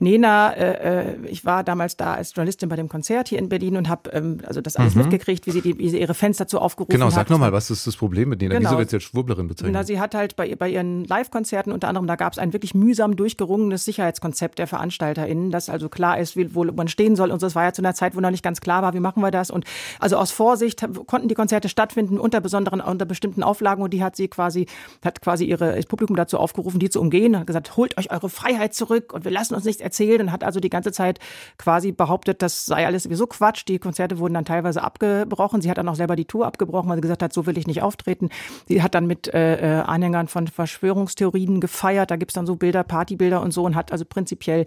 Nena, 0.00 0.52
äh, 0.52 1.10
äh 1.10 1.26
ich 1.26 1.44
war 1.44 1.62
damals 1.62 1.96
da 1.96 2.14
als 2.14 2.34
Journalistin 2.34 2.68
bei 2.68 2.76
dem 2.76 2.88
Konzert 2.88 3.28
hier 3.28 3.38
in 3.38 3.48
Berlin 3.48 3.76
und 3.76 3.88
habe 3.88 4.10
ähm, 4.10 4.38
also 4.44 4.60
das 4.60 4.74
alles 4.74 4.96
mhm. 4.96 5.02
mitgekriegt, 5.02 5.46
wie 5.46 5.52
sie, 5.52 5.60
die, 5.60 5.78
wie 5.78 5.88
sie 5.88 6.00
ihre 6.00 6.14
Fans 6.14 6.38
dazu 6.38 6.58
aufgerufen 6.58 6.92
hat. 6.92 6.98
Genau, 6.98 7.10
sag 7.10 7.30
nochmal, 7.30 7.52
was 7.52 7.70
ist 7.70 7.86
das 7.86 7.96
Problem? 7.96 8.15
Problem 8.16 8.28
mit 8.30 8.40
Nina. 8.40 8.54
Genau. 8.54 8.70
Wieso 8.70 8.78
wird 8.78 8.90
sie 8.90 8.96
jetzt 8.96 9.02
Schwurblerin 9.04 9.48
bezeichnet? 9.48 9.74
Na, 9.74 9.84
sie 9.84 10.00
hat 10.00 10.14
halt 10.14 10.36
bei, 10.36 10.54
bei 10.54 10.70
ihren 10.70 11.04
Live-Konzerten 11.04 11.70
unter 11.70 11.88
anderem, 11.88 12.06
da 12.06 12.16
gab 12.16 12.32
es 12.32 12.38
ein 12.38 12.52
wirklich 12.54 12.74
mühsam 12.74 13.14
durchgerungenes 13.14 13.84
Sicherheitskonzept 13.84 14.58
der 14.58 14.66
VeranstalterInnen, 14.66 15.50
das 15.50 15.68
also 15.68 15.88
klar 15.88 16.18
ist, 16.18 16.36
wie, 16.36 16.54
wo 16.54 16.64
man 16.64 16.88
stehen 16.88 17.14
soll. 17.14 17.30
Und 17.30 17.42
das 17.42 17.54
war 17.54 17.64
ja 17.64 17.72
zu 17.72 17.82
einer 17.82 17.94
Zeit, 17.94 18.16
wo 18.16 18.20
noch 18.20 18.30
nicht 18.30 18.42
ganz 18.42 18.60
klar 18.60 18.82
war, 18.82 18.94
wie 18.94 19.00
machen 19.00 19.22
wir 19.22 19.30
das. 19.30 19.50
Und 19.50 19.64
also 20.00 20.16
aus 20.16 20.30
Vorsicht 20.30 20.86
konnten 21.06 21.28
die 21.28 21.34
Konzerte 21.34 21.68
stattfinden 21.68 22.18
unter 22.18 22.40
besonderen, 22.40 22.80
unter 22.80 23.04
bestimmten 23.04 23.42
Auflagen. 23.42 23.82
Und 23.82 23.92
die 23.92 24.02
hat 24.02 24.16
sie 24.16 24.28
quasi, 24.28 24.66
hat 25.04 25.20
quasi 25.20 25.44
ihre, 25.44 25.76
das 25.76 25.86
Publikum 25.86 26.16
dazu 26.16 26.38
aufgerufen, 26.38 26.80
die 26.80 26.88
zu 26.88 27.00
umgehen. 27.00 27.38
Hat 27.38 27.46
gesagt, 27.46 27.76
holt 27.76 27.98
euch 27.98 28.10
eure 28.10 28.30
Freiheit 28.30 28.72
zurück 28.72 29.12
und 29.12 29.24
wir 29.24 29.30
lassen 29.30 29.54
uns 29.54 29.64
nichts 29.64 29.82
erzählen. 29.82 30.22
Und 30.22 30.32
hat 30.32 30.42
also 30.42 30.60
die 30.60 30.70
ganze 30.70 30.92
Zeit 30.92 31.18
quasi 31.58 31.92
behauptet, 31.92 32.40
das 32.40 32.64
sei 32.64 32.86
alles 32.86 33.02
sowieso 33.02 33.26
Quatsch. 33.26 33.64
Die 33.68 33.78
Konzerte 33.78 34.18
wurden 34.18 34.34
dann 34.34 34.44
teilweise 34.46 34.82
abgebrochen. 34.82 35.60
Sie 35.60 35.70
hat 35.70 35.78
dann 35.78 35.88
auch 35.88 35.96
selber 35.96 36.16
die 36.16 36.24
Tour 36.24 36.46
abgebrochen, 36.46 36.88
weil 36.88 36.96
sie 36.96 37.02
gesagt 37.02 37.22
hat, 37.22 37.32
so 37.32 37.46
will 37.46 37.58
ich 37.58 37.66
nicht 37.66 37.82
auftreten 37.82 38.05
auftreten. 38.06 38.30
Sie 38.68 38.82
hat 38.82 38.94
dann 38.94 39.06
mit 39.06 39.32
äh, 39.32 39.80
äh 39.80 39.82
Anhängern 39.82 40.28
von 40.28 40.46
Verschwörungstheorien 40.46 41.60
gefeiert. 41.60 42.10
Da 42.10 42.16
gibt's 42.16 42.34
dann 42.34 42.46
so 42.46 42.56
Bilder, 42.56 42.84
Partybilder 42.84 43.42
und 43.42 43.52
so 43.52 43.64
und 43.64 43.74
hat 43.74 43.92
also 43.92 44.04
prinzipiell 44.04 44.66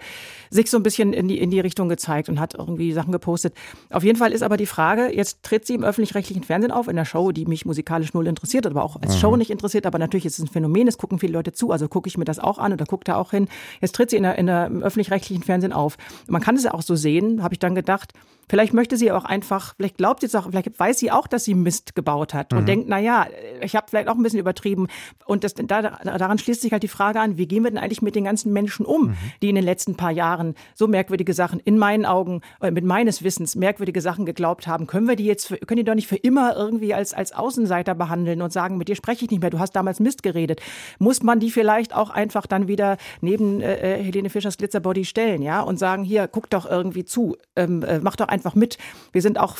sich 0.49 0.69
so 0.69 0.77
ein 0.77 0.83
bisschen 0.83 1.13
in 1.13 1.27
die, 1.27 1.39
in 1.39 1.51
die 1.51 1.59
Richtung 1.59 1.89
gezeigt 1.89 2.29
und 2.29 2.39
hat 2.39 2.55
irgendwie 2.55 2.91
Sachen 2.91 3.11
gepostet. 3.11 3.53
Auf 3.89 4.03
jeden 4.03 4.17
Fall 4.17 4.31
ist 4.31 4.43
aber 4.43 4.57
die 4.57 4.65
Frage, 4.65 5.15
jetzt 5.15 5.43
tritt 5.43 5.65
sie 5.65 5.75
im 5.75 5.83
öffentlich-rechtlichen 5.83 6.43
Fernsehen 6.43 6.71
auf, 6.71 6.87
in 6.87 6.95
der 6.95 7.05
Show, 7.05 7.31
die 7.31 7.45
mich 7.45 7.65
musikalisch 7.65 8.13
null 8.13 8.27
interessiert, 8.27 8.67
aber 8.67 8.83
auch 8.83 9.01
als 9.01 9.15
mhm. 9.15 9.19
Show 9.19 9.35
nicht 9.35 9.51
interessiert. 9.51 9.85
Aber 9.85 9.99
natürlich 9.99 10.25
ist 10.25 10.39
es 10.39 10.45
ein 10.45 10.47
Phänomen, 10.47 10.87
es 10.87 10.97
gucken 10.97 11.19
viele 11.19 11.33
Leute 11.33 11.53
zu, 11.53 11.71
also 11.71 11.87
gucke 11.87 12.07
ich 12.07 12.17
mir 12.17 12.25
das 12.25 12.39
auch 12.39 12.57
an 12.57 12.73
oder 12.73 12.85
guckt 12.85 13.07
da 13.07 13.15
auch 13.15 13.31
hin. 13.31 13.47
Jetzt 13.81 13.95
tritt 13.95 14.09
sie 14.09 14.17
in 14.17 14.23
der, 14.23 14.37
in 14.37 14.47
der 14.47 14.69
öffentlich-rechtlichen 14.69 15.43
Fernsehen 15.43 15.73
auf. 15.73 15.97
Man 16.27 16.41
kann 16.41 16.55
es 16.55 16.63
ja 16.63 16.73
auch 16.73 16.81
so 16.81 16.95
sehen, 16.95 17.43
habe 17.43 17.53
ich 17.53 17.59
dann 17.59 17.75
gedacht, 17.75 18.13
Vielleicht 18.49 18.73
möchte 18.73 18.97
sie 18.97 19.11
auch 19.11 19.25
einfach, 19.25 19.75
vielleicht 19.75 19.97
glaubt 19.97 20.21
sie 20.21 20.25
es 20.25 20.33
auch, 20.33 20.49
vielleicht 20.49 20.77
weiß 20.77 20.97
sie 20.97 21.11
auch, 21.11 21.27
dass 21.27 21.45
sie 21.45 21.53
Mist 21.53 21.93
gebaut 21.93 22.33
hat 22.33 22.51
und 22.51 22.61
mhm. 22.61 22.65
denkt, 22.65 22.85
na 22.89 22.97
ja, 22.97 23.27
ich 23.61 23.75
habe 23.75 23.87
vielleicht 23.89 24.07
auch 24.09 24.15
ein 24.15 24.23
bisschen 24.23 24.39
übertrieben. 24.39 24.87
Und 25.25 25.43
das, 25.43 25.53
da, 25.53 25.81
daran 25.81 26.37
schließt 26.37 26.61
sich 26.61 26.71
halt 26.71 26.83
die 26.83 26.87
Frage 26.87 27.19
an, 27.19 27.37
wie 27.37 27.47
gehen 27.47 27.63
wir 27.63 27.71
denn 27.71 27.79
eigentlich 27.79 28.01
mit 28.01 28.15
den 28.15 28.25
ganzen 28.25 28.51
Menschen 28.51 28.85
um, 28.85 29.09
mhm. 29.09 29.17
die 29.41 29.49
in 29.49 29.55
den 29.55 29.63
letzten 29.63 29.95
paar 29.95 30.11
Jahren 30.11 30.55
so 30.75 30.87
merkwürdige 30.87 31.33
Sachen 31.33 31.59
in 31.59 31.77
meinen 31.77 32.05
Augen, 32.05 32.41
äh, 32.61 32.71
mit 32.71 32.83
meines 32.83 33.23
Wissens 33.23 33.55
merkwürdige 33.55 34.01
Sachen 34.01 34.25
geglaubt 34.25 34.67
haben. 34.67 34.87
Können 34.87 35.07
wir 35.07 35.15
die 35.15 35.25
jetzt, 35.25 35.47
für, 35.47 35.57
können 35.57 35.77
die 35.77 35.83
doch 35.83 35.95
nicht 35.95 36.07
für 36.07 36.17
immer 36.17 36.55
irgendwie 36.55 36.93
als, 36.93 37.13
als 37.13 37.31
Außenseiter 37.31 37.95
behandeln 37.95 38.41
und 38.41 38.51
sagen, 38.51 38.77
mit 38.77 38.87
dir 38.87 38.95
spreche 38.95 39.25
ich 39.25 39.31
nicht 39.31 39.41
mehr, 39.41 39.49
du 39.49 39.59
hast 39.59 39.73
damals 39.73 39.99
Mist 39.99 40.23
geredet. 40.23 40.61
Muss 40.97 41.23
man 41.23 41.39
die 41.39 41.51
vielleicht 41.51 41.95
auch 41.95 42.09
einfach 42.09 42.45
dann 42.45 42.67
wieder 42.67 42.97
neben 43.21 43.61
äh, 43.61 43.95
äh 43.95 44.03
Helene 44.03 44.29
Fischers 44.29 44.57
Glitzerbody 44.57 45.05
stellen, 45.05 45.41
ja, 45.41 45.61
und 45.61 45.77
sagen, 45.77 46.03
hier, 46.03 46.27
guck 46.27 46.49
doch 46.49 46.65
irgendwie 46.65 47.05
zu, 47.05 47.37
ähm, 47.55 47.83
äh, 47.83 47.99
mach 47.99 48.15
doch 48.15 48.27
einfach 48.27 48.49
einfach 48.49 48.55
mit. 48.55 48.77
Wir 49.11 49.21
sind 49.21 49.37
auch, 49.39 49.57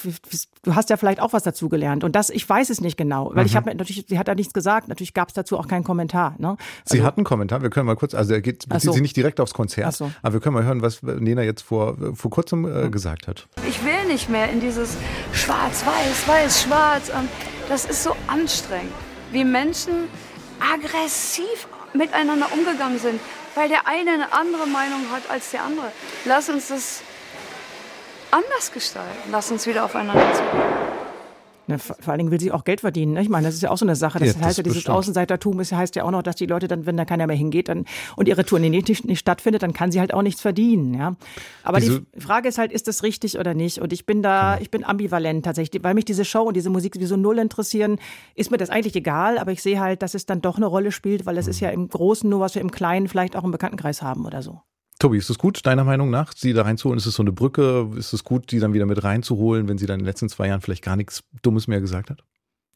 du 0.64 0.76
hast 0.76 0.90
ja 0.90 0.98
vielleicht 0.98 1.22
auch 1.22 1.34
was 1.34 1.44
dazu 1.44 1.70
gelernt. 1.70 2.04
Und 2.04 2.16
das, 2.16 2.30
ich 2.30 2.48
weiß 2.48 2.70
es 2.70 2.82
nicht 2.82 2.98
genau, 2.98 3.32
weil 3.34 3.44
mhm. 3.44 3.48
ich 3.48 3.56
habe 3.68 3.78
natürlich, 3.78 4.06
sie 4.08 4.20
hat 4.20 4.28
da 4.28 4.36
nichts 4.36 4.54
gesagt. 4.54 4.88
Natürlich 4.88 5.14
gab 5.14 5.30
es 5.30 5.34
dazu 5.34 5.58
auch 5.58 5.68
keinen 5.68 5.84
Kommentar. 5.84 6.36
Ne? 6.38 6.50
Also, 6.50 6.60
sie 6.86 7.04
hat 7.04 7.18
einen 7.18 7.26
Kommentar. 7.26 7.62
Wir 7.62 7.70
können 7.70 7.86
mal 7.86 7.96
kurz, 7.96 8.14
also 8.14 8.34
er 8.34 8.42
geht, 8.42 8.68
bezieht 8.68 8.82
so. 8.82 8.92
sich 8.94 9.02
nicht 9.02 9.16
direkt 9.16 9.40
aufs 9.40 9.54
Konzert, 9.54 9.96
so. 9.96 10.12
aber 10.22 10.34
wir 10.34 10.40
können 10.40 10.56
mal 10.56 10.64
hören, 10.64 10.82
was 10.82 11.02
Nena 11.04 11.44
jetzt 11.44 11.62
vor, 11.62 11.98
vor 12.16 12.32
kurzem 12.32 12.66
äh, 12.66 12.90
gesagt 12.90 13.28
hat. 13.28 13.48
Ich 13.68 13.84
will 13.84 14.06
nicht 14.08 14.30
mehr 14.30 14.50
in 14.50 14.60
dieses 14.60 14.98
Schwarz-Weiß, 15.34 16.28
Weiß-Schwarz. 16.28 17.12
Das 17.68 17.86
ist 17.86 18.04
so 18.04 18.16
anstrengend, 18.28 18.94
wie 19.32 19.44
Menschen 19.44 19.94
aggressiv 20.60 21.68
miteinander 21.94 22.48
umgegangen 22.52 23.00
sind, 23.00 23.20
weil 23.56 23.70
der 23.70 23.88
eine 23.88 24.12
eine 24.12 24.34
andere 24.34 24.68
Meinung 24.68 25.02
hat 25.12 25.30
als 25.30 25.52
der 25.52 25.64
andere. 25.64 25.92
Lass 26.26 26.50
uns 26.50 26.68
das 26.68 27.02
anders 28.32 28.72
gestalten. 28.72 29.30
Lass 29.32 29.52
uns 29.52 29.66
wieder 29.66 29.86
aufeinander 29.86 30.34
zugehen. 30.34 30.99
Ne, 31.70 31.78
vor 31.78 31.96
allen 32.08 32.18
Dingen 32.18 32.32
will 32.32 32.40
sie 32.40 32.52
auch 32.52 32.64
Geld 32.64 32.82
verdienen. 32.82 33.14
Ne? 33.14 33.22
Ich 33.22 33.30
meine, 33.30 33.46
das 33.46 33.54
ist 33.54 33.62
ja 33.62 33.70
auch 33.70 33.78
so 33.78 33.86
eine 33.86 33.96
Sache. 33.96 34.18
Das, 34.18 34.30
ja, 34.30 34.34
das 34.34 34.42
heißt 34.42 34.58
ja, 34.58 34.64
dieses 34.64 34.78
bestimmt. 34.80 34.98
Außenseitertum 34.98 35.60
das 35.60 35.72
heißt 35.72 35.96
ja 35.96 36.04
auch 36.04 36.10
noch, 36.10 36.24
dass 36.24 36.36
die 36.36 36.48
Leute 36.48 36.68
dann, 36.68 36.88
wenn 36.88 36.98
da 36.98 37.06
keiner 37.06 37.28
mehr 37.28 37.36
hingeht 37.36 37.70
dann, 37.70 37.86
und 38.16 38.28
ihre 38.28 38.44
Tour 38.44 38.58
nicht, 38.58 39.06
nicht, 39.06 39.20
stattfindet, 39.20 39.62
dann 39.62 39.72
kann 39.72 39.92
sie 39.92 40.00
halt 40.00 40.12
auch 40.12 40.24
nichts 40.24 40.42
verdienen. 40.42 40.96
Ja? 40.96 41.16
Aber 41.62 41.80
diese 41.80 42.02
die 42.02 42.22
Frage 42.22 42.50
ist 42.50 42.58
halt, 42.58 42.72
ist 42.72 42.88
das 42.88 43.04
richtig 43.04 43.38
oder 43.38 43.54
nicht? 43.54 43.78
Und 43.78 43.94
ich 43.94 44.08
bin 44.08 44.24
da, 44.24 44.58
ich 44.58 44.72
bin 44.72 44.84
ambivalent 44.84 45.46
tatsächlich. 45.46 45.84
Weil 45.84 45.94
mich 45.94 46.06
diese 46.06 46.26
Show 46.26 46.42
und 46.42 46.58
diese 46.58 46.72
Musik 46.72 46.96
sowieso 46.96 47.16
null 47.16 47.38
interessieren, 47.38 48.00
ist 48.34 48.50
mir 48.50 48.58
das 48.58 48.72
eigentlich 48.72 48.96
egal. 48.96 49.38
Aber 49.38 49.52
ich 49.52 49.62
sehe 49.62 49.80
halt, 49.80 50.02
dass 50.02 50.16
es 50.16 50.26
dann 50.26 50.42
doch 50.42 50.58
eine 50.58 50.66
Rolle 50.66 50.92
spielt, 50.92 51.28
weil 51.28 51.38
es 51.38 51.46
ist 51.46 51.60
ja 51.60 51.70
im 51.70 51.88
Großen 51.88 52.28
nur, 52.28 52.40
was 52.40 52.56
wir 52.56 52.64
im 52.64 52.72
Kleinen 52.72 53.08
vielleicht 53.08 53.36
auch 53.36 53.44
im 53.44 53.52
Bekanntenkreis 53.52 54.02
haben 54.02 54.26
oder 54.26 54.42
so. 54.42 54.60
Tobi, 55.00 55.18
ist 55.18 55.30
es 55.30 55.38
gut, 55.38 55.66
deiner 55.66 55.86
Meinung 55.86 56.10
nach, 56.10 56.34
sie 56.36 56.52
da 56.52 56.64
reinzuholen? 56.64 56.98
Ist 56.98 57.06
es 57.06 57.16
so 57.16 57.24
eine 57.24 57.32
Brücke? 57.32 57.90
Ist 57.96 58.12
es 58.12 58.26
gut, 58.26 58.52
die 58.52 58.60
dann 58.60 58.74
wieder 58.74 58.86
mit 58.86 59.02
reinzuholen, 59.02 59.70
wenn 59.70 59.78
sie 59.78 59.86
dann 59.86 59.96
in 59.96 60.04
den 60.04 60.08
letzten 60.08 60.28
zwei 60.28 60.48
Jahren 60.48 60.60
vielleicht 60.60 60.84
gar 60.84 60.98
nichts 60.98 61.24
Dummes 61.42 61.68
mehr 61.68 61.80
gesagt 61.80 62.10
hat? 62.10 62.26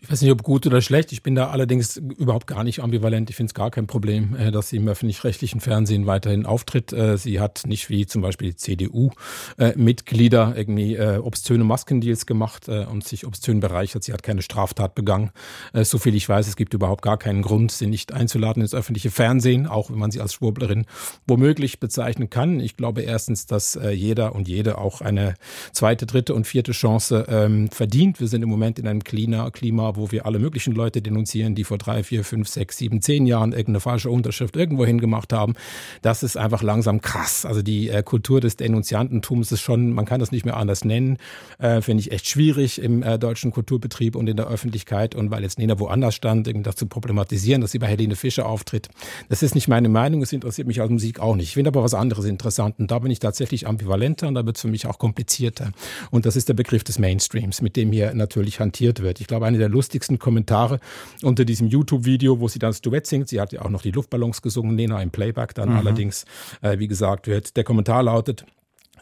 Ich 0.03 0.11
weiß 0.11 0.21
nicht, 0.21 0.31
ob 0.31 0.43
gut 0.43 0.67
oder 0.67 0.81
schlecht. 0.81 1.13
Ich 1.13 1.23
bin 1.23 1.33
da 1.33 1.51
allerdings 1.51 1.95
überhaupt 1.95 2.45
gar 2.45 2.65
nicht 2.65 2.81
ambivalent. 2.81 3.29
Ich 3.29 3.37
finde 3.37 3.51
es 3.51 3.53
gar 3.53 3.71
kein 3.71 3.87
Problem, 3.87 4.35
äh, 4.35 4.51
dass 4.51 4.67
sie 4.67 4.75
im 4.75 4.87
öffentlich-rechtlichen 4.89 5.61
Fernsehen 5.61 6.07
weiterhin 6.07 6.45
auftritt. 6.45 6.91
Äh, 6.91 7.17
sie 7.17 7.39
hat 7.39 7.61
nicht 7.67 7.89
wie 7.89 8.05
zum 8.05 8.21
Beispiel 8.21 8.49
die 8.49 8.57
CDU-Mitglieder 8.57 10.55
äh, 10.57 10.59
irgendwie 10.59 10.99
obszöne 10.99 11.63
Maskendeals 11.63 12.25
gemacht 12.25 12.67
und 12.67 13.07
sich 13.07 13.25
obszön 13.25 13.61
bereichert. 13.61 14.03
Sie 14.03 14.11
hat 14.11 14.23
keine 14.23 14.41
Straftat 14.41 14.95
begangen. 14.95 15.31
So 15.73 15.97
viel 15.97 16.15
ich 16.15 16.27
weiß, 16.27 16.47
es 16.47 16.55
gibt 16.55 16.73
überhaupt 16.73 17.01
gar 17.01 17.17
keinen 17.17 17.41
Grund, 17.41 17.71
sie 17.71 17.87
nicht 17.87 18.11
einzuladen 18.11 18.61
ins 18.61 18.73
öffentliche 18.73 19.11
Fernsehen, 19.11 19.67
auch 19.67 19.89
wenn 19.89 19.97
man 19.97 20.11
sie 20.11 20.21
als 20.21 20.33
Schwurblerin 20.33 20.85
womöglich 21.27 21.79
bezeichnen 21.79 22.29
kann. 22.29 22.59
Ich 22.59 22.75
glaube 22.75 23.01
erstens, 23.01 23.45
dass 23.45 23.79
jeder 23.91 24.35
und 24.35 24.47
jede 24.47 24.77
auch 24.77 25.01
eine 25.01 25.35
zweite, 25.71 26.05
dritte 26.05 26.33
und 26.33 26.45
vierte 26.45 26.73
Chance 26.73 27.25
ähm, 27.27 27.69
verdient. 27.69 28.19
Wir 28.19 28.27
sind 28.27 28.41
im 28.41 28.49
Moment 28.49 28.79
in 28.79 28.87
einem 28.87 29.03
Klima, 29.03 29.49
Klima 29.51 29.92
wo 29.95 30.11
wir 30.11 30.25
alle 30.25 30.39
möglichen 30.39 30.73
Leute 30.73 31.01
denunzieren, 31.01 31.55
die 31.55 31.63
vor 31.63 31.77
drei, 31.77 32.03
vier, 32.03 32.23
fünf, 32.23 32.47
sechs, 32.47 32.77
sieben, 32.77 33.01
zehn 33.01 33.25
Jahren 33.25 33.51
irgendeine 33.51 33.79
falsche 33.79 34.09
Unterschrift 34.09 34.55
irgendwo 34.55 34.85
hingemacht 34.85 35.33
haben. 35.33 35.53
Das 36.01 36.23
ist 36.23 36.37
einfach 36.37 36.63
langsam 36.63 37.01
krass. 37.01 37.45
Also 37.45 37.61
die 37.61 37.89
äh, 37.89 38.03
Kultur 38.03 38.41
des 38.41 38.55
Denunziantentums 38.57 39.51
ist 39.51 39.61
schon, 39.61 39.91
man 39.93 40.05
kann 40.05 40.19
das 40.19 40.31
nicht 40.31 40.45
mehr 40.45 40.57
anders 40.57 40.85
nennen, 40.85 41.17
äh, 41.59 41.81
finde 41.81 42.01
ich 42.01 42.11
echt 42.11 42.27
schwierig 42.27 42.81
im 42.81 43.03
äh, 43.03 43.17
deutschen 43.19 43.51
Kulturbetrieb 43.51 44.15
und 44.15 44.27
in 44.27 44.37
der 44.37 44.47
Öffentlichkeit. 44.47 45.15
Und 45.15 45.31
weil 45.31 45.43
jetzt 45.43 45.59
Nena 45.59 45.79
woanders 45.79 46.15
stand, 46.15 46.47
irgendwie 46.47 46.63
das 46.63 46.75
zu 46.75 46.87
problematisieren, 46.87 47.61
dass 47.61 47.71
sie 47.71 47.79
bei 47.79 47.87
Helene 47.87 48.15
Fischer 48.15 48.45
auftritt, 48.45 48.89
das 49.29 49.43
ist 49.43 49.55
nicht 49.55 49.67
meine 49.67 49.89
Meinung. 49.89 50.21
Es 50.21 50.33
interessiert 50.33 50.67
mich 50.67 50.81
als 50.81 50.89
Musik 50.89 51.19
auch 51.19 51.35
nicht. 51.35 51.49
Ich 51.49 51.53
finde 51.53 51.69
aber 51.69 51.83
was 51.83 51.93
anderes 51.93 52.25
interessant. 52.25 52.79
Und 52.79 52.91
da 52.91 52.99
bin 52.99 53.11
ich 53.11 53.19
tatsächlich 53.19 53.67
ambivalenter 53.67 54.27
und 54.27 54.35
da 54.35 54.45
wird 54.45 54.57
es 54.57 54.61
für 54.61 54.67
mich 54.67 54.87
auch 54.87 54.97
komplizierter. 54.97 55.71
Und 56.11 56.25
das 56.25 56.35
ist 56.35 56.49
der 56.49 56.53
Begriff 56.53 56.83
des 56.83 56.99
Mainstreams, 56.99 57.61
mit 57.61 57.75
dem 57.75 57.91
hier 57.91 58.13
natürlich 58.13 58.59
hantiert 58.59 59.01
wird. 59.01 59.21
Ich 59.21 59.27
glaube, 59.27 59.45
eine 59.45 59.57
der 59.57 59.69
lustigsten 59.73 60.19
Kommentare 60.19 60.79
unter 61.21 61.45
diesem 61.45 61.67
YouTube-Video, 61.67 62.39
wo 62.39 62.47
sie 62.47 62.59
dann 62.59 62.69
das 62.69 62.81
Duett 62.81 63.05
singt. 63.05 63.27
Sie 63.27 63.41
hat 63.41 63.51
ja 63.51 63.61
auch 63.61 63.69
noch 63.69 63.81
die 63.81 63.91
Luftballons 63.91 64.41
gesungen, 64.41 64.75
Nena 64.75 65.01
im 65.01 65.11
Playback 65.11 65.53
dann 65.53 65.69
mhm. 65.69 65.77
allerdings, 65.77 66.25
äh, 66.61 66.79
wie 66.79 66.87
gesagt, 66.87 67.27
wird. 67.27 67.57
Der 67.57 67.63
Kommentar 67.63 68.03
lautet, 68.03 68.45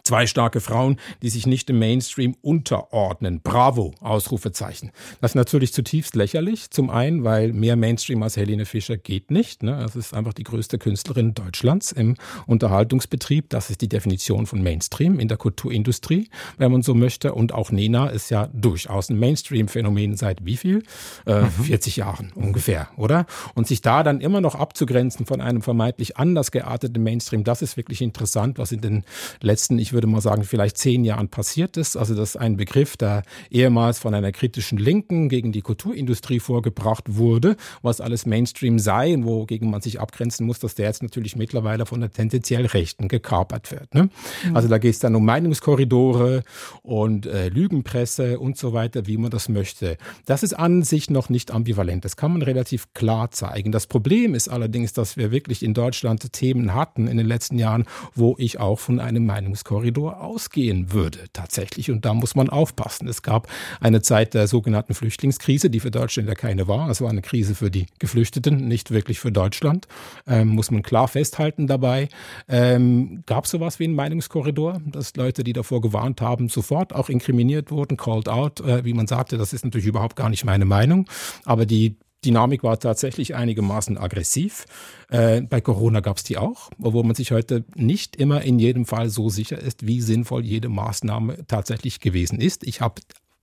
Zwei 0.04 0.28
starke 0.28 0.62
Frauen, 0.62 0.98
die 1.22 1.30
sich 1.30 1.46
nicht 1.46 1.70
im 1.70 1.80
Mainstream 1.80 2.36
unterordnen. 2.42 3.42
Bravo, 3.42 3.94
Ausrufezeichen. 4.00 4.92
Das 5.22 5.32
ist 5.32 5.36
natürlich 5.36 5.74
zutiefst 5.74 6.16
lächerlich. 6.16 6.72
Zum 6.72 6.90
einen, 6.90 7.24
weil 7.24 7.54
mehr 7.54 7.76
Mainstream 7.76 8.24
als 8.24 8.38
Helene 8.38 8.66
Fischer 8.66 8.98
geht 8.98 9.32
nicht. 9.32 9.64
Ne? 9.64 9.78
Das 9.82 9.96
ist 9.96 10.14
einfach 10.14 10.34
die 10.34 10.44
größte 10.44 10.78
Künstlerin 10.78 11.34
Deutschlands 11.34 11.92
im 11.92 12.16
Unterhaltungsbetrieb. 12.48 13.50
Das 13.50 13.70
ist 13.70 13.82
die 13.82 13.90
Definition 13.90 14.46
von 14.46 14.62
Mainstream 14.64 15.20
in 15.20 15.28
der 15.28 15.38
Kulturindustrie, 15.38 16.30
wenn 16.58 16.72
man 16.72 16.82
so 16.82 16.94
möchte. 16.94 17.34
Und 17.34 17.54
auch 17.54 17.72
Nena 17.72 18.08
ist 18.08 18.30
ja 18.30 18.48
durchaus 18.54 19.10
ein 19.10 19.20
Mainstream-Phänomen 19.20 20.18
seit 20.18 20.46
wie 20.46 20.58
viel? 20.58 20.84
Äh, 21.26 21.42
mhm. 21.42 21.50
40 21.50 21.98
Jahren 21.98 22.32
ungefähr, 22.36 22.90
oder? 22.98 23.26
Und 23.56 23.68
sich 23.68 23.82
da 23.82 24.04
dann 24.04 24.22
immer 24.22 24.42
noch 24.42 24.56
abzugrenzen 24.56 25.26
von 25.26 25.42
einem 25.42 25.62
vermeintlich 25.62 26.18
anders 26.18 26.52
gearteten 26.52 27.04
Mainstream, 27.04 27.44
das 27.44 27.62
ist 27.62 27.78
wirklich 27.78 28.02
interessant, 28.02 28.58
was 28.58 28.72
in 28.72 28.82
den 28.82 29.04
letzten, 29.42 29.80
ich 29.80 29.91
ich 29.92 29.94
würde 29.94 30.08
mal 30.08 30.22
sagen, 30.22 30.46
vielleicht 30.46 30.78
zehn 30.78 31.04
Jahren 31.04 31.28
passiert 31.28 31.76
ist. 31.76 31.98
Also 31.98 32.16
das 32.16 32.30
ist 32.30 32.36
ein 32.38 32.56
Begriff, 32.56 32.96
der 32.96 33.24
ehemals 33.50 34.00
von 34.00 34.14
einer 34.14 34.32
kritischen 34.32 34.78
Linken 34.78 35.28
gegen 35.28 35.52
die 35.52 35.62
Kulturindustrie 35.62 36.40
vorgebracht 36.40 37.18
wurde, 37.18 37.58
was 37.82 38.00
alles 38.00 38.26
Mainstream 38.26 38.80
sei 38.80 39.14
und 39.14 39.26
wogegen 39.26 39.70
man 39.70 39.82
sich 39.82 40.00
abgrenzen 40.00 40.48
muss, 40.48 40.60
dass 40.60 40.76
der 40.76 40.86
jetzt 40.86 41.04
natürlich 41.04 41.36
mittlerweile 41.36 41.86
von 41.86 42.00
der 42.00 42.10
tendenziell 42.10 42.68
Rechten 42.68 43.10
gekapert 43.10 43.70
wird. 43.70 43.94
Ne? 43.94 44.10
Mhm. 44.48 44.56
Also 44.56 44.70
da 44.70 44.78
geht 44.78 44.94
es 44.94 45.00
dann 45.00 45.14
um 45.14 45.26
Meinungskorridore 45.26 46.44
und 46.84 47.26
äh, 47.26 47.50
Lügenpresse 47.50 48.40
und 48.40 48.56
so 48.56 48.72
weiter, 48.72 49.08
wie 49.08 49.18
man 49.18 49.30
das 49.30 49.50
möchte. 49.50 49.98
Das 50.26 50.42
ist 50.42 50.54
an 50.54 50.84
sich 50.84 51.10
noch 51.10 51.28
nicht 51.28 51.52
ambivalent. 51.52 52.06
Das 52.06 52.16
kann 52.16 52.32
man 52.32 52.44
relativ 52.44 52.94
klar 52.94 53.32
zeigen. 53.32 53.74
Das 53.74 53.88
Problem 53.88 54.36
ist 54.36 54.48
allerdings, 54.48 54.94
dass 54.94 55.18
wir 55.18 55.32
wirklich 55.32 55.64
in 55.64 55.74
Deutschland 55.74 56.32
Themen 56.32 56.74
hatten 56.74 57.08
in 57.08 57.18
den 57.18 57.28
letzten 57.28 57.60
Jahren, 57.60 57.84
wo 58.16 58.36
ich 58.38 58.58
auch 58.58 58.80
von 58.80 59.02
einem 59.02 59.26
Meinungskorridor 59.26 59.81
Korridor 59.82 60.22
ausgehen 60.22 60.94
würde 60.94 61.18
tatsächlich. 61.34 61.90
Und 61.90 62.06
da 62.06 62.14
muss 62.14 62.36
man 62.36 62.50
aufpassen. 62.50 63.08
Es 63.08 63.24
gab 63.24 63.48
eine 63.80 64.04
Zeit 64.04 64.36
der 64.36 64.48
sogenannten 64.48 64.94
Flüchtlingskrise, 64.94 65.72
die 65.72 65.80
für 65.80 65.90
Deutschland 65.90 66.30
ja 66.30 66.36
keine 66.36 66.68
war. 66.68 66.88
Es 66.90 67.02
war 67.02 67.10
eine 67.10 67.24
Krise 67.24 67.56
für 67.56 67.72
die 67.72 67.88
Geflüchteten, 67.98 68.68
nicht 68.68 68.92
wirklich 68.92 69.20
für 69.20 69.32
Deutschland. 69.32 69.88
Ähm, 70.28 70.50
muss 70.50 70.70
man 70.70 70.84
klar 70.84 71.08
festhalten 71.08 71.66
dabei. 71.66 72.10
Ähm, 72.48 73.24
gab 73.26 73.46
es 73.46 73.52
sowas 73.52 73.80
wie 73.80 73.86
einen 73.86 73.96
Meinungskorridor, 73.96 74.82
dass 74.86 75.16
Leute, 75.16 75.44
die 75.44 75.54
davor 75.54 75.82
gewarnt 75.82 76.22
haben, 76.22 76.48
sofort 76.48 76.94
auch 76.94 77.10
inkriminiert 77.10 77.72
wurden, 77.72 77.98
called 77.98 78.30
out, 78.30 78.60
äh, 78.60 78.86
wie 78.86 78.94
man 78.94 79.08
sagte, 79.08 79.40
das 79.40 79.52
ist 79.52 79.66
natürlich 79.66 79.88
überhaupt 79.88 80.16
gar 80.16 80.30
nicht 80.30 80.46
meine 80.46 80.66
Meinung. 80.66 81.10
Aber 81.44 81.66
die 81.66 81.96
Dynamik 82.24 82.64
war 82.64 82.80
tatsächlich 82.80 83.36
einigermaßen 83.36 83.98
aggressiv. 83.98 84.66
Äh, 85.10 85.42
bei 85.42 85.60
Corona 85.62 86.02
gab 86.02 86.18
es 86.18 86.24
die 86.24 86.38
auch, 86.38 86.70
obwohl 86.82 87.04
man 87.04 87.16
sich 87.16 87.32
heute 87.32 87.64
nicht 87.76 88.16
immer 88.16 88.42
in 88.42 88.60
jedem 88.60 88.86
Fall 88.86 89.10
so 89.10 89.30
sicher 89.30 89.58
ist, 89.60 89.88
wie 89.88 90.02
sinnvoll 90.02 90.46
jede 90.46 90.70
Maßnahme 90.70 91.46
tatsächlich 91.48 92.00
gewesen 92.00 92.40
ist. 92.40 92.64
Ich 92.66 92.82
habe 92.82 93.02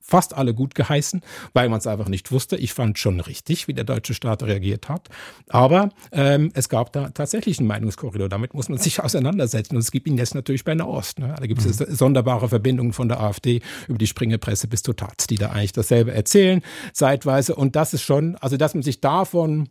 fast 0.09 0.35
alle 0.35 0.55
gut 0.55 0.75
geheißen, 0.75 1.21
weil 1.53 1.69
man 1.69 1.79
es 1.79 1.87
einfach 1.87 2.09
nicht 2.09 2.33
wusste. 2.33 2.57
Ich 2.57 2.73
fand 2.73 2.99
schon 2.99 3.21
richtig, 3.21 3.69
wie 3.69 3.75
der 3.75 3.85
deutsche 3.85 4.15
Staat 4.15 4.43
reagiert 4.43 4.89
hat. 4.89 5.09
Aber 5.49 5.91
ähm, 6.13 6.51
es 6.55 6.71
gab 6.71 6.93
da 6.95 7.11
tatsächlich 7.11 7.59
einen 7.59 7.69
Meinungskorridor. 7.69 8.31
Damit 8.31 8.55
muss 8.55 8.71
man 8.71 8.79
sich 8.79 9.01
auseinandersetzen. 9.05 9.77
Und 9.77 9.83
es 9.83 9.91
gibt 9.91 10.07
ihn 10.09 10.17
jetzt 10.17 10.35
natürlich 10.35 10.65
bei 10.65 10.75
Nahost. 10.75 11.19
Ne? 11.19 11.35
Da 11.39 11.47
gibt 11.47 11.65
es 11.65 11.81
mhm. 11.81 11.95
sonderbare 11.95 12.49
Verbindungen 12.49 12.95
von 12.95 13.09
der 13.09 13.21
AfD 13.21 13.61
über 13.87 13.99
die 13.99 14.07
Springepresse 14.07 14.67
bis 14.67 14.83
zur 14.83 14.97
Taz, 14.97 15.27
die 15.29 15.37
da 15.37 15.51
eigentlich 15.51 15.73
dasselbe 15.73 16.15
erzählen, 16.15 16.63
zeitweise. 16.95 17.55
Und 17.55 17.77
das 17.77 17.93
ist 17.93 18.03
schon, 18.03 18.37
also 18.37 18.57
dass 18.57 18.73
man 18.75 18.83
sich 18.83 19.03
davon 19.03 19.69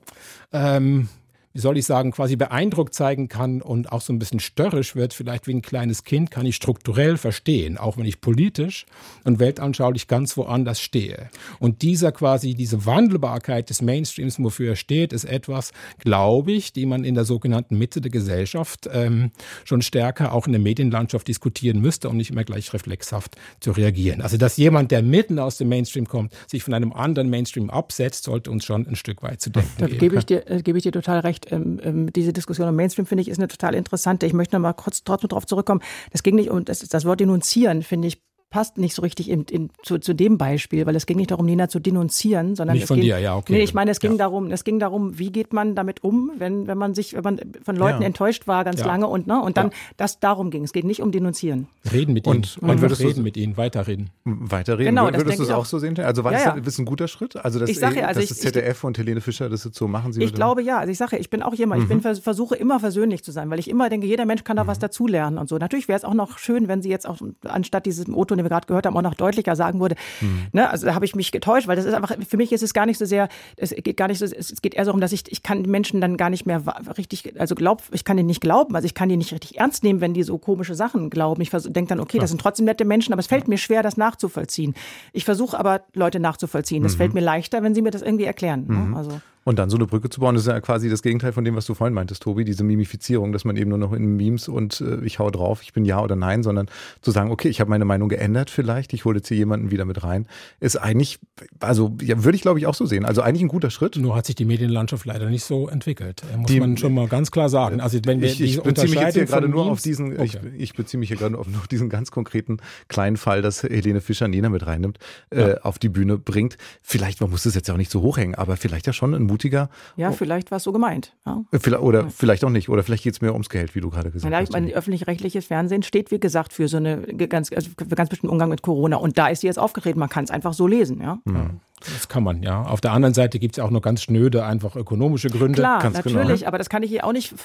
ähm, 0.53 1.09
wie 1.57 1.61
soll 1.61 1.75
ich 1.75 1.87
sagen, 1.87 2.11
quasi 2.11 2.35
beeindruckt 2.35 2.93
zeigen 2.93 3.29
kann 3.29 3.63
und 3.63 3.91
auch 3.91 4.01
so 4.01 4.13
ein 4.13 4.19
bisschen 4.19 4.39
störrisch 4.39 4.95
wird, 4.95 5.15
vielleicht 5.15 5.47
wie 5.47 5.55
ein 5.55 5.63
kleines 5.63 6.03
Kind, 6.03 6.29
kann 6.29 6.45
ich 6.45 6.55
strukturell 6.55 7.17
verstehen, 7.17 7.79
auch 7.79 7.97
wenn 7.97 8.05
ich 8.05 8.21
politisch 8.21 8.85
und 9.23 9.39
weltanschaulich 9.39 10.07
ganz 10.07 10.37
woanders 10.37 10.79
stehe. 10.79 11.31
Und 11.57 11.81
dieser 11.81 12.11
quasi, 12.11 12.53
diese 12.53 12.85
Wandelbarkeit 12.85 13.71
des 13.71 13.81
Mainstreams, 13.81 14.37
wofür 14.37 14.69
er 14.69 14.75
steht, 14.75 15.11
ist 15.13 15.25
etwas, 15.25 15.71
glaube 15.97 16.51
ich, 16.51 16.73
die 16.73 16.85
man 16.85 17.03
in 17.03 17.15
der 17.15 17.25
sogenannten 17.25 17.75
Mitte 17.79 18.01
der 18.01 18.11
Gesellschaft 18.11 18.87
ähm, 18.93 19.31
schon 19.65 19.81
stärker 19.81 20.33
auch 20.33 20.45
in 20.45 20.51
der 20.51 20.61
Medienlandschaft 20.61 21.27
diskutieren 21.27 21.81
müsste, 21.81 22.07
um 22.07 22.17
nicht 22.17 22.29
immer 22.29 22.43
gleich 22.43 22.71
reflexhaft 22.71 23.35
zu 23.61 23.71
reagieren. 23.71 24.21
Also, 24.21 24.37
dass 24.37 24.57
jemand, 24.57 24.91
der 24.91 25.01
mitten 25.01 25.39
aus 25.39 25.57
dem 25.57 25.69
Mainstream 25.69 26.07
kommt, 26.07 26.33
sich 26.45 26.61
von 26.61 26.75
einem 26.75 26.93
anderen 26.93 27.31
Mainstream 27.31 27.71
absetzt, 27.71 28.25
sollte 28.25 28.51
uns 28.51 28.63
schon 28.63 28.85
ein 28.85 28.95
Stück 28.95 29.23
weit 29.23 29.41
zu 29.41 29.49
denken 29.49 29.71
da 29.79 29.87
gebe 29.87 30.17
ich 30.17 30.25
dir, 30.27 30.47
äh, 30.49 30.61
gebe 30.61 30.77
ich 30.77 30.83
dir 30.83 30.91
total 30.91 31.21
recht 31.21 31.46
ähm, 31.51 31.79
ähm, 31.83 32.13
diese 32.13 32.33
Diskussion 32.33 32.67
im 32.67 32.75
Mainstream 32.75 33.05
finde 33.05 33.21
ich 33.21 33.29
ist 33.29 33.37
eine 33.37 33.47
total 33.47 33.75
interessante. 33.75 34.25
Ich 34.25 34.33
möchte 34.33 34.55
noch 34.55 34.61
mal 34.61 34.73
kurz 34.73 35.03
trotzdem 35.03 35.29
darauf 35.29 35.45
zurückkommen. 35.45 35.81
Das 36.11 36.23
ging 36.23 36.35
nicht 36.35 36.49
um 36.49 36.65
das, 36.65 36.79
das 36.79 37.05
Wort 37.05 37.19
denunzieren, 37.19 37.83
finde 37.83 38.07
ich 38.07 38.21
passt 38.49 38.77
nicht 38.77 38.95
so 38.95 39.01
richtig 39.01 39.29
in, 39.29 39.43
in, 39.43 39.69
zu, 39.83 39.97
zu 39.97 40.13
dem 40.13 40.37
Beispiel, 40.37 40.85
weil 40.85 40.95
es 40.95 41.05
ging 41.05 41.17
nicht 41.17 41.31
darum, 41.31 41.45
Nina 41.45 41.67
zu 41.67 41.79
denunzieren, 41.79 42.55
sondern 42.55 42.75
nicht 42.75 42.83
es 42.83 42.87
von 42.87 42.95
ging, 42.95 43.05
dir, 43.05 43.19
ja, 43.19 43.35
okay. 43.35 43.53
Nee, 43.53 43.63
ich 43.63 43.73
meine, 43.73 43.91
es 43.91 43.99
ging 43.99 44.13
ja. 44.13 44.17
darum, 44.17 44.51
es 44.51 44.63
ging 44.63 44.79
darum, 44.79 45.19
wie 45.19 45.31
geht 45.31 45.51
man 45.51 45.75
damit 45.75 46.03
um, 46.03 46.31
wenn, 46.37 46.65
wenn 46.65 46.77
man 46.77 46.93
sich, 46.93 47.13
wenn 47.13 47.23
man 47.23 47.39
von 47.63 47.75
Leuten 47.75 48.01
ja. 48.01 48.07
enttäuscht 48.07 48.47
war 48.47 48.63
ganz 48.63 48.79
ja. 48.79 48.85
lange 48.85 49.07
und, 49.07 49.27
ne, 49.27 49.41
und 49.41 49.57
dann, 49.57 49.71
das 49.97 50.21
darum 50.21 50.49
ging. 50.49 50.63
Es 50.63 50.71
geht 50.71 50.85
nicht 50.85 51.01
um 51.01 51.11
denunzieren. 51.11 51.67
Reden 51.91 52.13
mit 52.13 52.25
und, 52.25 52.57
ihnen. 52.57 52.71
Und 52.71 52.81
würdest 52.81 53.01
reden 53.01 53.23
mit 53.23 53.35
ihnen, 53.35 53.57
weiterreden. 53.57 54.11
Weiterreden. 54.23 54.95
Genau, 54.95 55.11
würdest 55.11 55.39
du 55.39 55.43
es 55.43 55.49
auch 55.49 55.65
so 55.65 55.77
sehen? 55.79 55.99
Also 55.99 56.23
war 56.23 56.31
das, 56.31 56.63
das 56.63 56.77
ein 56.77 56.85
guter 56.85 57.09
Schritt? 57.09 57.35
Also 57.35 57.59
das, 57.59 57.69
ich 57.69 57.79
sage, 57.79 58.07
also 58.07 58.21
das 58.21 58.31
ich, 58.31 58.37
ZDF 58.37 58.85
und 58.85 58.97
Helene 58.97 59.19
Fischer 59.19 59.49
das 59.49 59.65
jetzt 59.65 59.77
so 59.77 59.89
machen 59.89 60.13
sie? 60.13 60.23
Ich 60.23 60.33
glaube 60.33 60.61
ja. 60.63 60.79
Also 60.79 60.91
ich 60.91 60.97
sage, 60.97 61.17
ich 61.17 61.29
bin 61.29 61.41
auch 61.41 61.53
jemand, 61.53 61.81
mhm. 61.81 61.97
ich 61.97 62.01
bin, 62.01 62.15
versuche 62.15 62.55
immer 62.55 62.79
versöhnlich 62.79 63.23
zu 63.25 63.31
sein, 63.31 63.49
weil 63.49 63.59
ich 63.59 63.69
immer 63.69 63.89
denke, 63.89 64.07
jeder 64.07 64.25
Mensch 64.25 64.45
kann 64.45 64.55
da 64.55 64.63
mhm. 64.63 64.67
was 64.67 64.79
dazulernen 64.79 65.37
und 65.37 65.49
so. 65.49 65.57
Natürlich 65.57 65.89
wäre 65.89 65.97
es 65.97 66.05
auch 66.05 66.13
noch 66.13 66.37
schön, 66.37 66.69
wenn 66.69 66.81
sie 66.81 66.89
jetzt 66.89 67.07
auch 67.07 67.17
anstatt 67.43 67.85
dieses 67.85 68.07
Otto, 68.07 68.36
den 68.37 68.45
wir 68.45 68.49
gerade 68.49 68.67
gehört 68.67 68.85
haben, 68.85 68.95
auch 68.95 69.01
noch 69.01 69.15
deutlicher 69.15 69.55
sagen 69.55 69.79
würde, 69.79 69.95
hm. 70.19 70.47
ne, 70.53 70.69
also 70.69 70.85
da 70.85 70.95
habe 70.95 71.05
ich 71.05 71.15
mich 71.15 71.31
getäuscht, 71.31 71.67
weil 71.67 71.75
das 71.75 71.85
ist 71.85 71.93
einfach, 71.93 72.15
für 72.27 72.37
mich 72.37 72.51
ist 72.51 72.63
es 72.63 72.73
gar 72.73 72.85
nicht 72.85 72.97
so 72.97 73.05
sehr, 73.05 73.29
es 73.55 73.71
geht 73.71 73.97
gar 73.97 74.07
nicht 74.07 74.19
so, 74.19 74.25
es 74.25 74.61
geht 74.61 74.75
eher 74.75 74.85
darum, 74.85 75.01
dass 75.01 75.11
ich, 75.11 75.31
ich 75.31 75.43
kann 75.43 75.61
Menschen 75.63 76.01
dann 76.01 76.17
gar 76.17 76.29
nicht 76.29 76.45
mehr 76.45 76.63
richtig, 76.97 77.39
also 77.39 77.55
glaub, 77.55 77.83
ich 77.91 78.03
kann 78.03 78.17
denen 78.17 78.27
nicht 78.27 78.41
glauben, 78.41 78.75
also 78.75 78.85
ich 78.85 78.93
kann 78.93 79.09
die 79.09 79.17
nicht 79.17 79.31
richtig 79.31 79.57
ernst 79.57 79.83
nehmen, 79.83 80.01
wenn 80.01 80.13
die 80.13 80.23
so 80.23 80.37
komische 80.37 80.75
Sachen 80.75 81.09
glauben. 81.09 81.41
Ich 81.41 81.49
denke 81.49 81.89
dann, 81.89 81.99
okay, 81.99 82.19
das 82.19 82.29
sind 82.29 82.41
trotzdem 82.41 82.65
nette 82.65 82.85
Menschen, 82.85 83.13
aber 83.13 83.19
es 83.19 83.27
fällt 83.27 83.47
mir 83.47 83.57
schwer, 83.57 83.83
das 83.83 83.97
nachzuvollziehen. 83.97 84.75
Ich 85.13 85.25
versuche 85.25 85.59
aber, 85.59 85.81
Leute 85.93 86.19
nachzuvollziehen. 86.19 86.83
Es 86.85 86.93
mhm. 86.93 86.97
fällt 86.97 87.13
mir 87.13 87.21
leichter, 87.21 87.63
wenn 87.63 87.75
sie 87.75 87.81
mir 87.81 87.91
das 87.91 88.01
irgendwie 88.01 88.25
erklären. 88.25 88.65
Ne? 88.67 88.75
Mhm. 88.75 88.95
Also. 88.95 89.21
Und 89.47 89.59
dann 89.59 89.69
so 89.69 89.77
eine 89.77 89.85
Brücke 89.85 90.09
zu 90.09 90.19
bauen, 90.19 90.35
das 90.35 90.43
ist 90.43 90.49
ja 90.49 90.59
quasi 90.59 90.89
das 90.89 91.01
Gegenteil 91.01 91.31
von 91.31 91.45
dem, 91.45 91.55
was 91.55 91.65
du 91.65 91.73
vorhin 91.73 91.93
meintest, 91.93 92.21
Tobi, 92.21 92.43
diese 92.43 92.65
Mimifizierung, 92.65 93.31
dass 93.31 93.45
man 93.45 93.55
eben 93.55 93.69
nur 93.69 93.77
noch 93.77 93.93
in 93.93 94.17
Memes 94.17 94.49
und 94.49 94.81
äh, 94.81 95.05
ich 95.05 95.19
hau 95.19 95.31
drauf, 95.31 95.61
ich 95.61 95.71
bin 95.71 95.85
ja 95.85 96.01
oder 96.01 96.17
nein, 96.17 96.43
sondern 96.43 96.67
zu 97.01 97.11
sagen, 97.11 97.31
okay, 97.31 97.47
ich 97.47 97.61
habe 97.61 97.69
meine 97.69 97.85
Meinung 97.85 98.09
geändert 98.09 98.49
vielleicht, 98.49 98.91
ich 98.91 99.05
hole 99.05 99.19
jetzt 99.19 99.29
hier 99.29 99.37
jemanden 99.37 99.71
wieder 99.71 99.85
mit 99.85 100.03
rein, 100.03 100.27
ist 100.59 100.75
eigentlich, 100.75 101.19
also 101.61 101.95
ja, 102.01 102.25
würde 102.25 102.35
ich 102.35 102.41
glaube 102.41 102.59
ich 102.59 102.67
auch 102.67 102.73
so 102.73 102.85
sehen, 102.85 103.05
also 103.05 103.21
eigentlich 103.21 103.41
ein 103.41 103.47
guter 103.47 103.69
Schritt. 103.69 103.95
Nur 103.95 104.17
hat 104.17 104.25
sich 104.25 104.35
die 104.35 104.43
Medienlandschaft 104.43 105.05
leider 105.05 105.29
nicht 105.29 105.45
so 105.45 105.69
entwickelt, 105.69 106.23
muss 106.35 106.47
die, 106.47 106.59
man 106.59 106.75
schon 106.75 106.93
mal 106.93 107.07
ganz 107.07 107.31
klar 107.31 107.47
sagen. 107.47 107.79
Also 107.79 107.99
wenn 108.03 108.19
wir 108.19 108.27
ich, 108.27 108.41
ich 108.41 108.61
beziehe 108.61 108.89
mich 108.89 108.99
jetzt 108.99 109.13
hier 109.13 109.27
gerade 109.27 109.47
nur 109.47 109.67
auf 109.67 109.81
diesen, 109.81 110.11
okay. 110.11 110.25
ich, 110.25 110.37
ich, 110.57 110.73
beziehe 110.73 110.99
mich 110.99 111.07
hier 111.07 111.15
gerade 111.15 111.37
auf 111.37 111.47
nur 111.47 111.61
diesen 111.71 111.87
ganz 111.87 112.11
konkreten 112.11 112.57
kleinen 112.89 113.15
Fall, 113.15 113.41
dass 113.41 113.63
Helene 113.63 114.01
Fischer 114.01 114.27
Nina 114.27 114.49
mit 114.49 114.67
reinnimmt, 114.67 114.99
ja. 115.33 115.51
äh, 115.51 115.59
auf 115.61 115.79
die 115.79 115.87
Bühne 115.87 116.17
bringt. 116.17 116.57
Vielleicht, 116.81 117.21
man 117.21 117.29
muss 117.29 117.43
das 117.43 117.55
jetzt 117.55 117.69
ja 117.69 117.75
auch 117.75 117.77
nicht 117.77 117.91
so 117.91 118.01
hochhängen, 118.01 118.35
aber 118.35 118.57
vielleicht 118.57 118.87
ja 118.87 118.91
schon 118.91 119.13
ein 119.13 119.36
mutiger 119.37 119.69
ja, 119.95 120.11
vielleicht 120.11 120.51
war 120.51 120.57
es 120.57 120.63
so 120.63 120.71
gemeint. 120.71 121.13
Ja. 121.25 121.43
Oder 121.79 122.01
ja. 122.01 122.09
vielleicht 122.09 122.43
auch 122.43 122.49
nicht. 122.49 122.69
Oder 122.69 122.83
vielleicht 122.83 123.03
geht 123.03 123.13
es 123.13 123.21
mehr 123.21 123.33
ums 123.33 123.49
Geld, 123.49 123.75
wie 123.75 123.81
du 123.81 123.89
gerade 123.89 124.11
gesagt 124.11 124.33
hast. 124.33 124.51
Mein 124.51 124.71
öffentlich-rechtliches 124.71 125.45
Fernsehen 125.45 125.83
steht, 125.83 126.11
wie 126.11 126.19
gesagt, 126.19 126.53
für 126.53 126.67
so 126.67 126.77
eine 126.77 127.01
ganz, 127.01 127.51
also 127.51 127.69
ganz 127.75 128.09
bestimmten 128.09 128.31
Umgang 128.31 128.49
mit 128.49 128.61
Corona. 128.61 128.97
Und 128.97 129.17
da 129.17 129.27
ist 129.27 129.41
sie 129.41 129.47
jetzt 129.47 129.59
aufgetreten. 129.59 129.99
Man 129.99 130.09
kann 130.09 130.23
es 130.23 130.31
einfach 130.31 130.53
so 130.53 130.67
lesen. 130.67 131.01
Ja. 131.01 131.19
Mhm. 131.25 131.59
Das 131.79 132.07
kann 132.07 132.23
man, 132.23 132.41
ja. 132.41 132.63
Auf 132.63 132.81
der 132.81 132.91
anderen 132.91 133.13
Seite 133.13 133.37
gibt 133.37 133.57
es 133.57 133.63
auch 133.63 133.69
nur 133.69 133.81
ganz 133.81 134.01
schnöde, 134.01 134.43
einfach 134.43 134.75
ökonomische 134.75 135.29
Gründe. 135.29 135.59
Klar, 135.61 135.81
ganz 135.81 136.01
genau, 136.01 136.19
natürlich, 136.19 136.39
genau. 136.39 136.47
aber 136.47 136.57
das 136.57 136.69
kann 136.69 136.81
ich 136.81 136.89
hier 136.89 137.05
auch 137.05 137.13
nicht, 137.13 137.35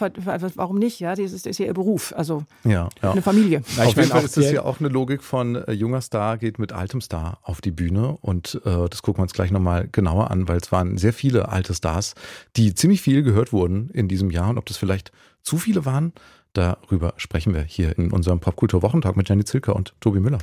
warum 0.54 0.78
nicht, 0.78 1.00
ja, 1.00 1.14
das 1.14 1.32
ist, 1.32 1.46
ist 1.46 1.58
ja 1.58 1.66
ihr 1.66 1.74
Beruf, 1.74 2.14
also 2.16 2.44
ja, 2.64 2.88
ja. 3.02 3.12
eine 3.12 3.20
Familie. 3.20 3.62
Ja, 3.76 3.84
auf 3.84 3.96
jeden 3.96 4.08
Fall 4.08 4.24
ist 4.24 4.38
das 4.38 4.50
ja 4.50 4.62
auch 4.62 4.80
eine 4.80 4.88
Logik 4.88 5.22
von 5.22 5.56
äh, 5.56 5.72
junger 5.72 6.00
Star 6.00 6.38
geht 6.38 6.58
mit 6.58 6.72
altem 6.72 7.02
Star 7.02 7.38
auf 7.42 7.60
die 7.60 7.72
Bühne 7.72 8.16
und 8.22 8.60
äh, 8.64 8.88
das 8.88 9.02
gucken 9.02 9.18
wir 9.18 9.24
uns 9.24 9.34
gleich 9.34 9.50
nochmal 9.50 9.86
genauer 9.92 10.30
an, 10.30 10.48
weil 10.48 10.58
es 10.58 10.72
waren 10.72 10.96
sehr 10.96 11.12
viele 11.12 11.50
alte 11.50 11.74
Stars, 11.74 12.14
die 12.56 12.74
ziemlich 12.74 13.02
viel 13.02 13.22
gehört 13.22 13.52
wurden 13.52 13.90
in 13.90 14.08
diesem 14.08 14.30
Jahr 14.30 14.48
und 14.48 14.56
ob 14.56 14.64
das 14.64 14.78
vielleicht 14.78 15.12
zu 15.42 15.58
viele 15.58 15.84
waren, 15.84 16.12
darüber 16.54 17.12
sprechen 17.18 17.52
wir 17.54 17.62
hier 17.62 17.98
in 17.98 18.12
unserem 18.12 18.40
Popkultur-Wochentag 18.40 19.16
mit 19.16 19.28
Jenny 19.28 19.44
Zilker 19.44 19.76
und 19.76 19.94
Tobi 20.00 20.20
Müller. 20.20 20.38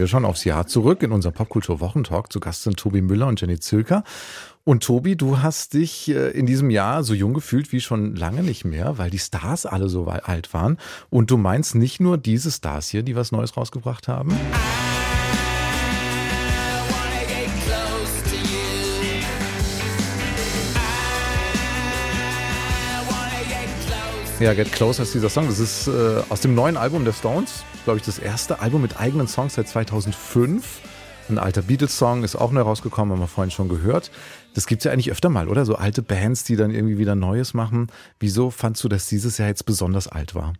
Wir 0.00 0.08
schauen 0.08 0.24
aufs 0.24 0.44
Jahr 0.44 0.66
zurück 0.66 1.02
in 1.02 1.12
unserem 1.12 1.34
Popkultur-Wochentalk. 1.34 2.32
Zu 2.32 2.40
Gast 2.40 2.62
sind 2.62 2.78
Tobi 2.78 3.02
Müller 3.02 3.26
und 3.26 3.38
Jenny 3.38 3.60
Zilker. 3.60 4.02
Und 4.64 4.82
Tobi, 4.82 5.14
du 5.14 5.42
hast 5.42 5.74
dich 5.74 6.08
äh, 6.08 6.30
in 6.30 6.46
diesem 6.46 6.70
Jahr 6.70 7.04
so 7.04 7.12
jung 7.12 7.34
gefühlt 7.34 7.70
wie 7.70 7.82
schon 7.82 8.16
lange 8.16 8.42
nicht 8.42 8.64
mehr, 8.64 8.96
weil 8.96 9.10
die 9.10 9.18
Stars 9.18 9.66
alle 9.66 9.90
so 9.90 10.06
alt 10.06 10.54
waren. 10.54 10.78
Und 11.10 11.30
du 11.30 11.36
meinst 11.36 11.74
nicht 11.74 12.00
nur 12.00 12.16
diese 12.16 12.50
Stars 12.50 12.88
hier, 12.88 13.02
die 13.02 13.14
was 13.14 13.30
Neues 13.30 13.58
rausgebracht 13.58 14.08
haben? 14.08 14.34
Ja, 24.40 24.54
Get 24.54 24.72
Close 24.72 25.02
ist 25.02 25.12
dieser 25.12 25.28
Song. 25.28 25.48
Das 25.48 25.58
ist 25.58 25.86
äh, 25.86 26.22
aus 26.30 26.40
dem 26.40 26.54
neuen 26.54 26.78
Album 26.78 27.04
der 27.04 27.12
Stones, 27.12 27.62
glaube 27.84 27.98
ich, 27.98 28.06
das 28.06 28.18
erste 28.18 28.60
Album 28.60 28.80
mit 28.80 28.98
eigenen 28.98 29.28
Songs 29.28 29.54
seit 29.54 29.68
2005. 29.68 30.80
Ein 31.28 31.38
alter 31.38 31.60
Beatles-Song 31.60 32.24
ist 32.24 32.36
auch 32.36 32.50
neu 32.50 32.62
rausgekommen, 32.62 33.12
haben 33.12 33.20
wir 33.20 33.28
vorhin 33.28 33.50
schon 33.50 33.68
gehört. 33.68 34.10
Das 34.54 34.66
gibt 34.66 34.80
es 34.80 34.84
ja 34.84 34.92
eigentlich 34.92 35.12
öfter 35.12 35.28
mal, 35.28 35.46
oder? 35.46 35.66
So 35.66 35.74
alte 35.74 36.00
Bands, 36.00 36.42
die 36.44 36.56
dann 36.56 36.70
irgendwie 36.70 36.96
wieder 36.96 37.14
Neues 37.14 37.52
machen. 37.52 37.88
Wieso 38.18 38.50
fandst 38.50 38.82
du, 38.82 38.88
dass 38.88 39.06
dieses 39.08 39.36
Jahr 39.36 39.48
jetzt 39.48 39.66
besonders 39.66 40.08
alt 40.08 40.34
war? 40.34 40.54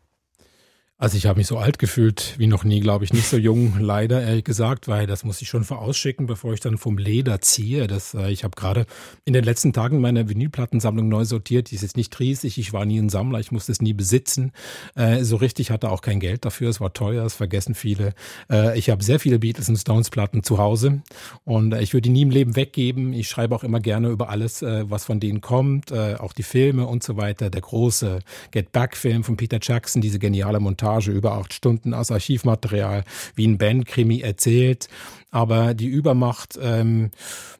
Also 1.00 1.16
ich 1.16 1.24
habe 1.24 1.38
mich 1.38 1.46
so 1.46 1.56
alt 1.56 1.78
gefühlt 1.78 2.34
wie 2.36 2.46
noch 2.46 2.62
nie, 2.62 2.78
glaube 2.80 3.06
ich, 3.06 3.14
nicht 3.14 3.26
so 3.26 3.38
jung, 3.38 3.76
leider 3.80 4.20
ehrlich 4.20 4.44
gesagt, 4.44 4.86
weil 4.86 5.06
das 5.06 5.24
muss 5.24 5.40
ich 5.40 5.48
schon 5.48 5.64
vorausschicken, 5.64 6.26
bevor 6.26 6.52
ich 6.52 6.60
dann 6.60 6.76
vom 6.76 6.98
Leder 6.98 7.40
ziehe. 7.40 7.86
Das, 7.86 8.12
äh, 8.12 8.30
ich 8.30 8.44
habe 8.44 8.54
gerade 8.54 8.84
in 9.24 9.32
den 9.32 9.42
letzten 9.42 9.72
Tagen 9.72 10.02
meine 10.02 10.28
Vinylplattensammlung 10.28 11.08
neu 11.08 11.24
sortiert. 11.24 11.70
Die 11.70 11.76
ist 11.76 11.80
jetzt 11.80 11.96
nicht 11.96 12.20
riesig, 12.20 12.58
ich 12.58 12.74
war 12.74 12.84
nie 12.84 12.98
ein 12.98 13.08
Sammler, 13.08 13.40
ich 13.40 13.50
musste 13.50 13.72
es 13.72 13.80
nie 13.80 13.94
besitzen. 13.94 14.52
Äh, 14.94 15.24
so 15.24 15.36
richtig 15.36 15.70
hatte 15.70 15.90
auch 15.90 16.02
kein 16.02 16.20
Geld 16.20 16.44
dafür, 16.44 16.68
es 16.68 16.82
war 16.82 16.92
teuer, 16.92 17.24
es 17.24 17.32
vergessen 17.32 17.74
viele. 17.74 18.12
Äh, 18.50 18.78
ich 18.78 18.90
habe 18.90 19.02
sehr 19.02 19.18
viele 19.18 19.38
Beatles 19.38 19.70
und 19.70 19.78
Stones 19.78 20.10
Platten 20.10 20.42
zu 20.42 20.58
Hause 20.58 21.00
und 21.44 21.72
äh, 21.72 21.80
ich 21.80 21.94
würde 21.94 22.02
die 22.02 22.10
nie 22.10 22.22
im 22.22 22.30
Leben 22.30 22.56
weggeben. 22.56 23.14
Ich 23.14 23.30
schreibe 23.30 23.54
auch 23.54 23.64
immer 23.64 23.80
gerne 23.80 24.10
über 24.10 24.28
alles, 24.28 24.60
äh, 24.60 24.84
was 24.90 25.06
von 25.06 25.18
denen 25.18 25.40
kommt, 25.40 25.92
äh, 25.92 26.16
auch 26.16 26.34
die 26.34 26.42
Filme 26.42 26.86
und 26.86 27.02
so 27.02 27.16
weiter. 27.16 27.48
Der 27.48 27.62
große 27.62 28.18
Get 28.50 28.72
Back 28.72 28.98
Film 28.98 29.24
von 29.24 29.38
Peter 29.38 29.60
Jackson, 29.62 30.02
diese 30.02 30.18
geniale 30.18 30.60
Montage 30.60 30.89
Reportage 30.90 31.12
über 31.12 31.33
acht 31.33 31.53
Stunden 31.53 31.94
aus 31.94 32.11
Archivmaterial, 32.11 33.05
wie 33.35 33.46
ein 33.46 33.59
Bandkrimi 33.59 34.20
erzählt 34.20 34.88
aber 35.30 35.74
die 35.74 35.86
Übermacht 35.86 36.58
ähm, 36.60 37.10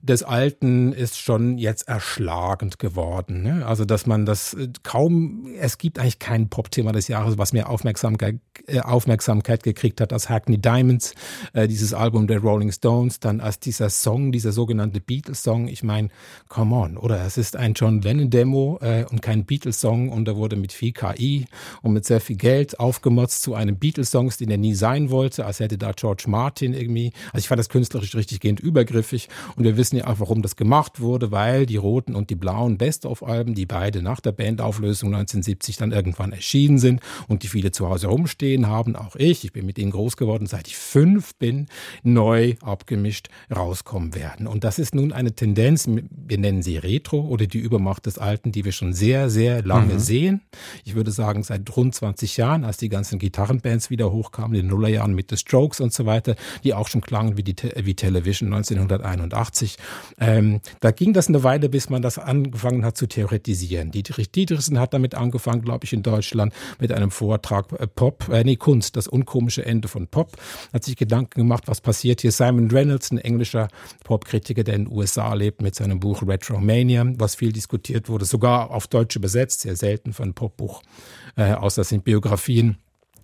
des 0.03 0.23
Alten 0.23 0.93
ist 0.93 1.19
schon 1.19 1.57
jetzt 1.57 1.89
erschlagend 1.89 2.79
geworden. 2.79 3.43
Ne? 3.43 3.65
Also 3.67 3.85
dass 3.85 4.07
man 4.07 4.27
das 4.27 4.55
äh, 4.55 4.69
kaum, 4.83 5.47
es 5.59 5.79
gibt 5.79 5.99
eigentlich 5.99 6.19
kein 6.19 6.49
Pop-Thema 6.49 6.93
des 6.93 7.09
Jahres, 7.09 7.39
was 7.39 7.53
mehr 7.53 7.71
Aufmerksamkeit, 7.71 8.41
äh, 8.67 8.81
Aufmerksamkeit 8.81 9.63
gekriegt 9.63 10.01
hat 10.01 10.13
als 10.13 10.29
Hackney 10.29 10.59
Diamonds, 10.59 11.15
äh, 11.53 11.67
dieses 11.67 11.95
Album 11.95 12.27
der 12.27 12.41
Rolling 12.41 12.73
Stones, 12.73 13.21
dann 13.21 13.41
als 13.41 13.59
dieser 13.59 13.89
Song, 13.89 14.33
dieser 14.33 14.53
sogenannte 14.53 15.01
Beatles-Song. 15.01 15.69
Ich 15.69 15.83
meine, 15.83 16.09
come 16.49 16.75
on, 16.75 16.97
oder 16.97 17.25
es 17.25 17.39
ist 17.39 17.57
ein 17.57 17.75
John 17.75 18.03
Lennon-Demo 18.03 18.79
äh, 18.83 19.05
und 19.11 19.23
kein 19.23 19.45
Beatles-Song 19.45 20.11
und 20.11 20.27
da 20.27 20.37
wurde 20.37 20.57
mit 20.57 20.73
viel 20.73 20.93
KI 20.93 21.47
und 21.83 21.93
mit 21.93 22.05
sehr 22.05 22.21
viel 22.21 22.37
Geld 22.37 22.77
damals 23.31 23.41
zu 23.41 23.55
einem 23.55 23.77
Beatles-Songs, 23.77 24.39
den 24.39 24.51
er 24.51 24.59
nie 24.59 24.75
sein 24.75 25.11
wollte, 25.11 25.47
als 25.47 25.61
hätte 25.61 25.79
da 25.79 25.93
George 25.93 26.25
Martin 26.27 26.75
irgendwie. 26.75 27.13
Also 27.33 27.39
ich 27.39 27.49
fand 27.49 27.60
das 27.61 27.69
künstlerisch 27.69 28.15
richtiggehend 28.15 28.61
übergriffig. 28.61 29.29
Und 29.57 29.65
wir 29.65 29.77
wissen 29.77 29.97
ja 29.97 30.07
auch, 30.07 30.19
warum 30.19 30.43
das 30.43 30.57
gemacht 30.57 31.01
wurde, 31.01 31.31
weil 31.31 31.67
die 31.67 31.77
roten 31.77 32.15
und 32.15 32.31
die 32.31 32.35
blauen 32.35 32.79
Best-of-Alben, 32.79 33.55
die 33.55 33.67
beide 33.67 34.03
nach 34.03 34.21
der 34.21 34.33
Bandauflösung 34.33 35.15
1970 35.15 35.77
dann 35.77 35.93
irgendwann 35.93 36.33
erschienen 36.33 36.79
sind 36.79 37.01
und 37.29 37.43
die 37.43 37.49
viele 37.49 37.71
zu 37.71 37.89
Hause 37.89 38.09
rumstehen 38.09 38.67
haben, 38.67 38.97
auch 38.97 39.17
ich, 39.17 39.45
ich 39.45 39.53
bin 39.53 39.67
mit 39.67 39.79
ihnen 39.79 39.91
groß 39.91 40.17
geworden, 40.17 40.47
seit 40.47 40.69
ich 40.69 40.77
fünf 40.77 41.35
bin, 41.37 41.67
neu 42.03 42.55
abgemischt 42.63 43.29
rauskommen 43.55 44.15
werden. 44.15 44.47
Und 44.47 44.65
das 44.65 44.79
ist 44.79 44.95
nun 44.95 45.13
eine 45.13 45.33
Tendenz, 45.33 45.87
wir 45.87 46.39
nennen 46.39 46.63
sie 46.63 46.79
Retro 46.79 47.21
oder 47.21 47.47
die 47.47 47.59
Übermacht 47.59 48.07
des 48.07 48.19
Alten, 48.19 48.53
die 48.53 48.65
wir 48.65 48.73
schon 48.73 48.93
sehr, 48.93 49.31
sehr 49.31 49.63
lange 49.63 49.95
mhm. 49.95 49.99
sehen. 49.99 50.41
Ich 50.85 50.95
würde 50.95 51.11
sagen, 51.11 51.43
seit 51.43 51.77
rund 51.77 51.95
20 51.95 52.37
Jahren, 52.37 52.65
als 52.65 52.79
die 52.79 52.89
ganzen 52.89 53.19
Gitarrenbands 53.19 53.91
wieder 53.91 54.11
hochkamen, 54.11 54.55
in 54.55 54.63
den 54.63 54.71
Nullerjahren 54.71 55.15
mit 55.15 55.31
The 55.31 55.37
Strokes 55.37 55.81
und 55.81 55.93
so 55.93 56.07
weiter, 56.07 56.37
die 56.65 56.75
auch 56.75 56.89
schon 56.89 57.01
klangen 57.01 57.37
wie, 57.37 57.43
die, 57.43 57.50
wie 57.77 57.95
Television 57.95 58.53
1981. 58.53 59.77
Ähm, 60.19 60.61
da 60.81 60.91
ging 60.91 61.13
das 61.13 61.29
eine 61.29 61.43
Weile, 61.43 61.69
bis 61.69 61.91
man 61.91 62.03
das 62.03 62.19
angefangen 62.19 62.85
hat 62.85 62.97
zu 62.97 63.07
theoretisieren. 63.07 63.91
Dietrich 63.91 64.31
Dietrichsen 64.31 64.79
hat 64.79 64.95
damit 64.95 65.15
angefangen, 65.15 65.63
glaube 65.63 65.85
ich, 65.85 65.93
in 65.93 66.03
Deutschland 66.03 66.53
mit 66.79 66.93
einem 66.93 67.11
Vortrag 67.11 67.73
äh, 67.79 67.87
Pop, 67.87 68.29
äh, 68.31 68.45
nee, 68.45 68.57
Kunst, 68.57 68.97
das 68.97 69.09
unkomische 69.09 69.65
Ende 69.65 69.89
von 69.89 70.07
Pop, 70.07 70.37
hat 70.73 70.85
sich 70.85 70.97
Gedanken 70.97 71.41
gemacht, 71.41 71.65
was 71.67 71.81
passiert 71.81 72.21
hier. 72.21 72.33
Simon 72.33 72.71
Reynolds, 72.71 73.11
ein 73.11 73.19
englischer 73.19 73.69
Popkritiker, 74.05 74.65
der 74.65 74.75
in 74.75 74.85
den 74.87 74.97
USA 74.97 75.35
lebt, 75.35 75.61
mit 75.61 75.75
seinem 75.75 76.01
Buch 76.01 76.23
Retromania, 76.27 77.05
was 77.17 77.35
viel 77.35 77.53
diskutiert 77.53 78.09
wurde, 78.09 78.25
sogar 78.25 78.71
auf 78.71 78.87
Deutsch 78.87 79.17
übersetzt, 79.17 79.61
sehr 79.61 79.77
selten 79.77 80.13
ein 80.21 80.35
Popbuch, 80.35 80.83
äh, 81.37 81.53
außer 81.53 81.85
sind 81.85 82.05
Biografien 82.05 82.79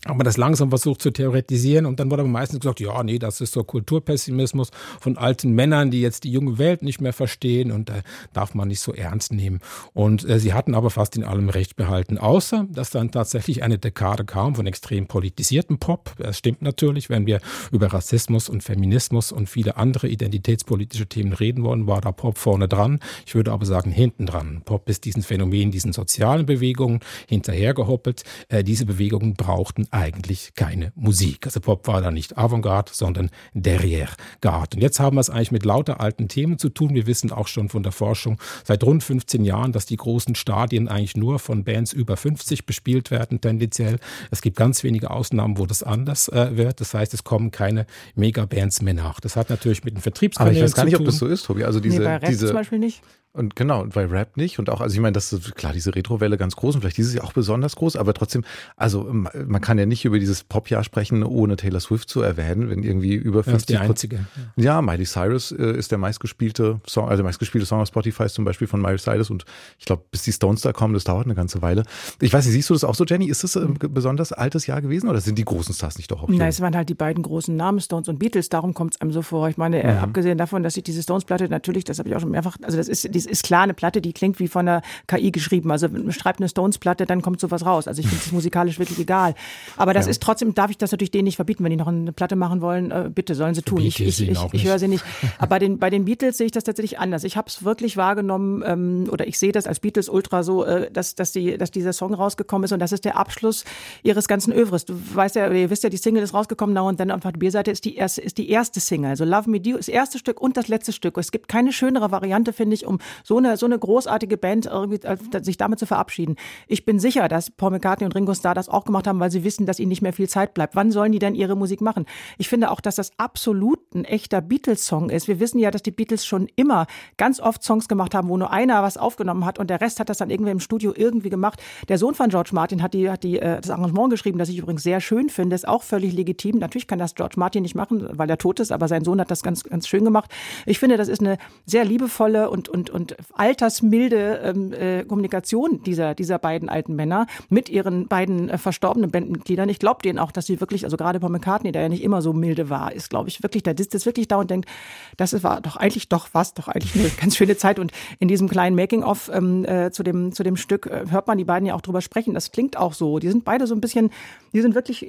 haben 0.07 0.21
wir 0.21 0.25
das 0.25 0.37
langsam 0.37 0.69
versucht 0.69 1.03
zu 1.03 1.11
theoretisieren 1.11 1.87
und 1.87 2.01
dann 2.01 2.11
wurde 2.11 2.23
aber 2.23 2.31
meistens 2.31 2.61
gesagt, 2.61 2.81
ja, 2.81 3.03
nee, 3.03 3.19
das 3.19 3.41
ist 3.41 3.53
so 3.53 3.65
Kulturpessimismus 3.65 4.71
von 5.01 5.17
alten 5.17 5.53
Männern, 5.53 5.91
die 5.91 6.01
jetzt 6.01 6.25
die 6.25 6.31
junge 6.31 6.59
Welt 6.59 6.83
nicht 6.83 7.01
mehr 7.01 7.13
verstehen 7.13 7.73
und 7.73 7.91
äh, 7.91 8.03
darf 8.33 8.55
man 8.55 8.69
nicht 8.69 8.81
so 8.81 8.93
ernst 8.93 9.33
nehmen. 9.33 9.61
Und 9.93 10.29
äh, 10.29 10.39
sie 10.39 10.53
hatten 10.53 10.75
aber 10.75 10.91
fast 10.91 11.17
in 11.17 11.25
allem 11.25 11.49
Recht 11.49 11.77
behalten, 11.77 12.19
außer 12.19 12.67
dass 12.71 12.91
dann 12.91 13.11
tatsächlich 13.11 13.63
eine 13.63 13.79
Dekade 13.79 14.25
kam 14.25 14.55
von 14.55 14.67
extrem 14.67 15.07
politisiertem 15.07 15.79
Pop. 15.79 16.13
Das 16.19 16.39
stimmt 16.39 16.63
natürlich, 16.63 17.11
wenn 17.11 17.27
wir 17.27 17.41
über 17.73 17.93
Rassismus 17.93 18.49
und 18.49 18.63
Feminismus 18.63 19.33
und 19.33 19.49
viele 19.49 19.77
andere 19.77 20.09
identitätspolitische 20.09 21.07
Themen 21.07 21.33
reden 21.33 21.65
wollen, 21.65 21.87
war 21.87 22.01
da 22.01 22.13
Pop 22.13 22.39
vorne 22.39 22.69
dran. 22.69 23.01
Ich 23.27 23.35
würde 23.35 23.53
aber 23.53 23.67
sagen, 23.67 23.91
hinten 23.91 24.27
dran. 24.27 24.63
Pop 24.65 24.89
ist 24.89 25.05
diesen 25.05 25.23
Phänomen, 25.23 25.71
diesen 25.71 25.93
sozialen 25.93 26.47
Bewegungen 26.47 27.01
hinterhergehoppelt. 27.29 28.23
Äh, 28.49 28.65
diese 28.65 28.87
Bewegungen 28.87 29.35
brauchten 29.35 29.87
eigentlich 29.97 30.53
keine 30.55 30.93
Musik. 30.95 31.47
Also 31.47 31.61
Pop 31.61 31.87
war 31.87 32.03
da 32.03 32.11
nicht 32.11 32.37
Avantgarde, 32.37 32.93
sondern 32.95 33.31
Derrière-Garde. 33.55 34.77
Und 34.77 34.83
jetzt 34.83 35.01
haben 35.01 35.17
wir 35.17 35.21
es 35.21 35.31
eigentlich 35.31 35.53
mit 35.53 35.65
lauter 35.65 36.01
alten 36.01 36.29
Themen 36.29 36.59
zu 36.59 36.69
tun. 36.69 36.95
Wir 36.95 37.07
wissen 37.07 37.33
auch 37.33 37.49
schon 37.49 37.71
von 37.71 37.83
der 37.83 37.93
Forschung 37.93 38.39
seit 38.63 38.85
rund 38.85 39.03
15 39.03 39.45
Jahren, 39.45 39.73
dass 39.73 39.87
die 39.87 39.97
großen 39.97 40.35
Stadien 40.35 40.89
eigentlich 40.89 41.17
nur 41.17 41.39
von 41.39 41.65
Bands 41.65 41.95
über 41.95 42.17
50 42.19 42.67
bespielt 42.67 43.11
werden, 43.11 43.41
tendenziell. 43.41 43.99
Es 44.31 44.43
gibt 44.43 44.57
ganz 44.57 44.85
wenige 44.85 45.11
Ausnahmen, 45.11 45.57
wo 45.57 45.65
das 45.65 45.83
anders 45.83 46.29
äh, 46.29 46.57
wird. 46.57 46.81
Das 46.81 46.93
heißt, 46.93 47.15
es 47.15 47.25
kommen 47.25 47.51
keine 47.51 47.87
Megabands 48.15 48.83
mehr 48.83 48.95
nach. 48.95 49.19
Das 49.21 49.35
hat 49.35 49.49
natürlich 49.49 49.83
mit 49.83 49.95
den 49.95 50.03
Vertriebskanälen 50.03 50.57
zu 50.57 50.61
tun. 50.61 50.63
Aber 50.63 50.67
ich 50.67 50.73
weiß 50.73 50.77
gar 50.77 50.85
nicht, 50.85 51.01
ob 51.01 51.07
das 51.07 51.17
so 51.17 51.27
ist, 51.27 51.47
Tobi. 51.47 51.65
Also 51.65 51.81
diese, 51.81 52.01
nee, 52.01 52.05
bei 52.05 52.19
diese 52.19 52.49
zum 52.49 52.57
Beispiel 52.57 52.79
nicht. 52.79 53.03
Und 53.37 53.55
genau, 53.55 53.83
und 53.83 53.93
bei 53.93 54.07
Rap 54.07 54.37
nicht. 54.37 54.59
Und 54.59 54.71
auch, 54.71 54.81
also 54.81 54.95
ich 54.95 55.01
meine, 55.01 55.13
das 55.13 55.33
ist 55.33 55.55
klar, 55.55 55.73
diese 55.73 55.95
Retro-Welle 55.95 56.39
ganz 56.39 56.57
groß 56.57 56.75
und 56.75 56.81
vielleicht 56.81 56.97
dieses 56.97 57.15
Jahr 57.15 57.25
auch 57.25 57.35
besonders 57.35 57.77
groß, 57.77 57.97
aber 57.97 58.15
trotzdem, 58.15 58.45
also 58.77 59.03
man 59.11 59.61
kann 59.61 59.79
ja 59.79 59.85
nicht 59.85 60.05
über 60.05 60.19
dieses 60.19 60.43
Popjahr 60.43 60.83
sprechen, 60.85 61.23
ohne 61.23 61.57
Taylor 61.57 61.81
Swift 61.81 62.09
zu 62.09 62.23
erwähnen, 62.23 62.71
wenn 62.71 62.83
irgendwie 62.83 63.15
über 63.15 63.45
50 63.45 63.69
ja, 63.69 63.81
die 63.81 63.89
einzige. 63.89 64.27
Ja, 64.57 64.81
Miley 64.81 65.05
Cyrus 65.05 65.53
äh, 65.53 65.77
ist 65.77 65.91
der 65.91 65.99
meistgespielte 65.99 66.81
Song, 66.87 67.05
also 67.09 67.19
der 67.19 67.25
meistgespielte 67.25 67.67
Song 67.67 67.81
auf 67.81 67.89
Spotify 67.89 68.25
ist 68.25 68.35
zum 68.35 68.47
Beispiel 68.47 68.67
von 68.67 68.81
Miley 68.81 68.99
Cyrus 68.99 69.29
und 69.29 69.45
ich 69.79 69.85
glaube, 69.85 70.03
bis 70.11 70.23
die 70.23 70.33
Stones 70.33 70.63
da 70.63 70.73
kommen, 70.73 70.95
das 70.95 71.05
dauert 71.05 71.27
eine 71.27 71.35
ganze 71.35 71.61
Weile. 71.61 71.83
Ich 72.21 72.33
weiß 72.33 72.47
nicht, 72.47 72.55
siehst 72.55 72.71
du 72.71 72.75
das 72.75 72.85
auch 72.85 72.95
so, 72.95 73.05
Jenny? 73.05 73.27
Ist 73.27 73.45
das 73.45 73.57
ein 73.57 73.75
besonders 73.75 74.33
altes 74.33 74.67
Jahr 74.67 74.81
gewesen 74.81 75.11
oder 75.11 75.21
sind 75.21 75.39
die 75.39 75.45
großen 75.45 75.75
Stars 75.75 75.99
nicht 75.99 76.11
doch 76.11 76.23
auch 76.23 76.29
Nein, 76.29 76.49
es 76.49 76.61
waren 76.63 76.75
halt 76.75 76.89
die 76.89 76.95
beiden 76.95 77.23
großen 77.23 77.55
Namen, 77.55 77.81
Stones 77.81 78.09
und 78.09 78.19
Beatles, 78.19 78.49
darum 78.49 78.73
kommt 78.73 78.95
es 78.95 79.01
einem 79.03 79.13
so 79.13 79.21
vor. 79.21 79.49
Ich 79.51 79.59
meine, 79.59 79.83
mhm. 79.83 79.91
abgesehen 79.99 80.39
davon, 80.39 80.63
dass 80.63 80.77
ich 80.77 80.85
diese 80.85 81.03
Stones-Platte 81.03 81.49
natürlich, 81.51 81.85
das 81.85 81.99
habe 81.99 82.09
ich 82.09 82.17
auch 82.17 82.21
schon 82.21 82.31
mehrfach, 82.31 82.57
also 82.63 82.79
das 82.79 82.89
ist, 82.89 83.15
das 83.15 83.26
ist 83.27 83.45
klar 83.45 83.63
eine 83.63 83.75
Platte, 83.75 84.01
die 84.01 84.13
klingt 84.13 84.39
wie 84.39 84.49
von 84.49 84.69
einer 84.69 84.83
KI 85.07 85.31
geschrieben. 85.31 85.71
Also 85.71 85.89
schreibt 86.11 86.41
eine 86.41 86.49
Stones-Platte, 86.49 87.07
dann 87.07 87.23
kommt 87.23 87.41
sowas 87.41 87.65
raus. 87.65 87.89
Also 87.89 88.01
ich 88.01 88.09
finde 88.09 88.23
es 88.25 88.33
musikalisch 88.33 88.79
wirklich 88.79 88.99
egal. 88.99 89.35
Aber 89.77 89.95
das 89.95 90.07
ja. 90.07 90.11
ist 90.11 90.23
trotzdem, 90.23 90.55
darf 90.55 90.71
ich 90.71 90.79
das 90.79 90.93
natürlich 90.93 91.11
denen 91.11 91.25
nicht 91.25 91.37
verbieten. 91.37 91.65
Wenn 91.65 91.71
die 91.71 91.77
noch 91.77 91.89
eine 91.89 92.13
Platte 92.13 92.37
machen 92.37 92.61
wollen, 92.61 92.91
äh, 92.91 93.11
bitte 93.13 93.35
sollen 93.35 93.55
sie 93.55 93.63
tun. 93.63 93.81
Ich, 93.81 94.01
ich, 94.01 94.29
ich, 94.29 94.39
ich 94.53 94.65
höre 94.65 94.79
sie 94.79 94.89
nicht. 94.89 95.05
Aber 95.39 95.57
bei 95.57 95.59
den, 95.59 95.79
bei 95.79 95.91
den 95.91 96.05
Beatles 96.05 96.39
sehe 96.39 96.47
ich 96.47 96.53
das 96.53 96.65
tatsächlich 96.65 96.99
anders. 96.99 97.25
Ich 97.25 97.37
habe 97.37 97.49
es 97.49 97.65
wirklich 97.65 97.97
wahrgenommen, 97.97 98.63
ähm, 98.67 99.09
oder 99.11 99.27
ich 99.27 99.39
sehe 99.39 99.53
das 99.53 99.67
als 99.67 99.81
Beatles 99.81 100.09
Ultra 100.09 100.43
so, 100.43 100.65
äh, 100.65 100.91
dass, 100.91 101.15
dass, 101.15 101.33
die, 101.33 101.57
dass 101.59 101.71
dieser 101.71 101.93
Song 101.93 102.15
rausgekommen 102.15 102.65
ist 102.65 102.73
und 102.73 102.81
das 102.81 102.93
ist 102.93 103.05
der 103.05 103.17
Abschluss 103.17 103.65
ihres 104.03 104.29
ganzen 104.29 104.53
Övres. 104.53 104.85
Du 104.85 104.95
weißt 105.15 105.37
ja, 105.37 105.51
ihr 105.51 105.71
wisst 105.71 105.85
ja, 105.85 105.91
die 105.91 105.97
Single 105.97 106.23
ist 106.23 106.35
rausgekommen, 106.35 106.75
Now 106.75 106.89
und 106.89 107.01
dann 107.01 107.11
einfach 107.11 107.33
die 107.33 107.39
B-Seite 107.39 107.71
ist 107.71 107.85
die 107.85 107.97
erste, 107.97 108.21
ist 108.21 108.39
die 108.39 108.51
erste 108.51 108.81
Single. 108.81 109.11
Also 109.11 109.25
Love 109.25 109.51
Me 109.51 109.61
Do 109.61 109.71
ist 109.71 109.89
das 109.89 109.95
erste 109.95 110.19
Stück 110.19 110.41
und 110.41 110.57
das 110.57 110.69
letzte 110.69 110.93
Stück. 110.93 111.17
Es 111.19 111.33
gibt 111.33 111.49
keine 111.49 111.73
schönere 111.73 112.11
Variante, 112.11 112.53
finde 112.53 112.75
ich, 112.75 112.87
um 112.87 112.99
so 113.25 113.39
eine, 113.39 113.57
so 113.57 113.67
eine 113.67 113.79
großartige 113.79 114.37
Band 114.37 114.67
irgendwie 114.67 115.01
sich 115.43 115.57
damit 115.57 115.79
zu 115.79 115.87
verabschieden. 115.87 116.37
Ich 116.67 116.85
bin 116.85 116.99
sicher, 116.99 117.29
dass 117.29 117.51
Paul 117.51 117.71
McCartney 117.71 118.07
und 118.07 118.15
Ringo 118.15 118.35
Starr 118.35 118.55
das 118.55 118.69
auch 118.69 118.85
gemacht 118.85 119.07
haben, 119.07 119.21
weil 119.21 119.31
sie 119.31 119.45
wissen, 119.45 119.67
dass 119.67 119.79
ihnen 119.79 119.89
nicht 119.89 120.03
mehr 120.03 120.13
viel 120.13 120.29
Zeit 120.29 120.55
bleibt. 120.55 120.75
Wann 120.77 120.91
sollen 120.91 121.13
die 121.13 121.19
denn 121.19 121.35
ihre 121.35 121.57
Musik 121.57 121.81
machen? 121.81 122.07
Ich 122.39 122.49
finde 122.49 122.71
auch, 122.71 122.81
dass 122.81 122.97
das 122.97 123.13
absolut 123.19 123.79
ein 123.95 124.05
echter 124.05 124.41
Beatles-Song 124.41 125.11
ist. 125.11 125.29
Wir 125.29 125.41
wissen 125.41 125.59
ja, 125.59 125.71
dass 125.71 125.83
die 125.83 125.91
Beatles 125.91 126.27
schon 126.27 126.49
immer 126.57 126.87
ganz 127.17 127.41
oft 127.41 127.63
Songs 127.63 127.89
gemacht 127.89 128.15
haben, 128.15 128.29
wo 128.29 128.37
nur 128.37 128.51
einer 128.51 128.83
was 128.83 128.97
aufgenommen 128.97 129.45
hat 129.45 129.59
und 129.59 129.71
der 129.71 129.81
Rest 129.81 130.01
hat 130.01 130.09
das 130.09 130.19
dann 130.19 130.31
irgendwie 130.31 130.51
im 130.51 130.61
Studio 130.61 130.93
irgendwie 130.95 131.31
gemacht. 131.31 131.63
Der 131.89 131.99
Sohn 131.99 132.15
von 132.15 132.31
George 132.31 132.51
Martin 132.53 132.83
hat, 132.83 132.95
die, 132.95 133.11
hat 133.11 133.23
die, 133.23 133.39
äh, 133.39 133.61
das 133.61 133.71
Arrangement 133.71 134.11
geschrieben, 134.11 134.39
das 134.39 134.49
ich 134.49 134.59
übrigens 134.59 134.83
sehr 134.83 135.01
schön 135.01 135.29
finde, 135.29 135.55
ist 135.55 135.67
auch 135.67 135.83
völlig 135.83 136.13
legitim. 136.13 136.59
Natürlich 136.59 136.87
kann 136.87 136.99
das 136.99 137.15
George 137.15 137.35
Martin 137.37 137.63
nicht 137.63 137.75
machen, 137.75 138.07
weil 138.13 138.29
er 138.29 138.39
tot 138.39 138.61
ist, 138.61 138.73
aber 138.73 138.89
sein 138.89 139.05
Sohn 139.05 139.21
hat 139.21 139.31
das 139.31 139.43
ganz, 139.43 139.65
ganz 139.65 139.87
schön 139.89 140.05
gemacht. 140.05 140.31
Ich 140.67 140.79
finde, 140.79 140.97
das 140.97 141.09
ist 141.09 141.21
eine 141.21 141.39
sehr 141.65 141.85
liebevolle 141.85 142.51
und, 142.51 142.69
und, 142.69 142.91
und 142.91 143.06
altersmilde 143.35 144.41
ähm, 144.43 144.73
äh, 144.73 145.05
Kommunikation 145.05 145.83
dieser, 145.83 146.15
dieser 146.15 146.39
beiden 146.39 146.69
alten 146.69 146.95
Männer 146.95 147.27
mit 147.49 147.69
ihren 147.69 148.09
beiden 148.09 148.49
äh, 148.49 148.59
verstorbenen 148.59 149.11
Bandmitgliedern. 149.11 149.69
Ich 149.69 149.79
glaube 149.79 150.03
denen 150.03 150.19
auch, 150.19 150.33
dass 150.33 150.47
sie 150.47 150.61
wirklich, 150.61 150.85
also 150.85 150.97
gerade 150.97 151.21
Paul 151.21 151.31
McCartney, 151.31 151.73
der 151.73 151.83
ja 151.83 151.89
nicht 151.89 152.03
immer 152.03 152.23
so 152.23 152.33
milde 152.33 152.71
war, 152.71 152.93
ist, 152.93 153.11
glaube 153.11 153.29
ich, 153.29 153.43
wirklich, 153.43 153.63
der 153.63 153.75
sitzt 153.77 153.95
jetzt 153.95 154.07
wirklich 154.07 154.29
da 154.29 154.37
und 154.37 154.51
denkt, 154.51 154.69
das 155.17 155.43
war 155.43 155.61
doch 155.61 155.77
eigentlich 155.77 156.09
doch 156.09 156.29
was, 156.33 156.55
doch 156.55 156.69
eigentlich 156.69 156.95
eine 156.95 157.09
ganz 157.21 157.37
schöne 157.37 157.57
Zeit. 157.57 157.79
Und 157.79 157.93
in 158.19 158.29
diesem 158.29 158.49
kleinen 158.49 158.77
Making-of 158.77 159.31
ähm, 159.33 159.65
äh, 159.65 159.91
zu, 159.91 160.03
dem, 160.03 160.33
zu 160.33 160.43
dem 160.43 160.57
Stück 160.57 160.87
äh, 160.87 161.05
hört 161.11 161.27
man 161.27 161.39
die 161.39 161.45
beiden 161.45 161.67
ja 161.67 161.75
auch 161.75 161.81
drüber 161.81 162.01
sprechen. 162.01 162.35
Das 162.35 162.53
klingt 162.53 162.77
auch 162.77 162.93
so. 162.93 163.19
Die 163.19 163.29
sind 163.29 163.45
beide 163.45 163.67
so 163.67 163.75
ein 163.75 163.81
bisschen, 163.81 164.11
die 164.53 164.61
sind 164.61 164.75
wirklich 164.75 165.07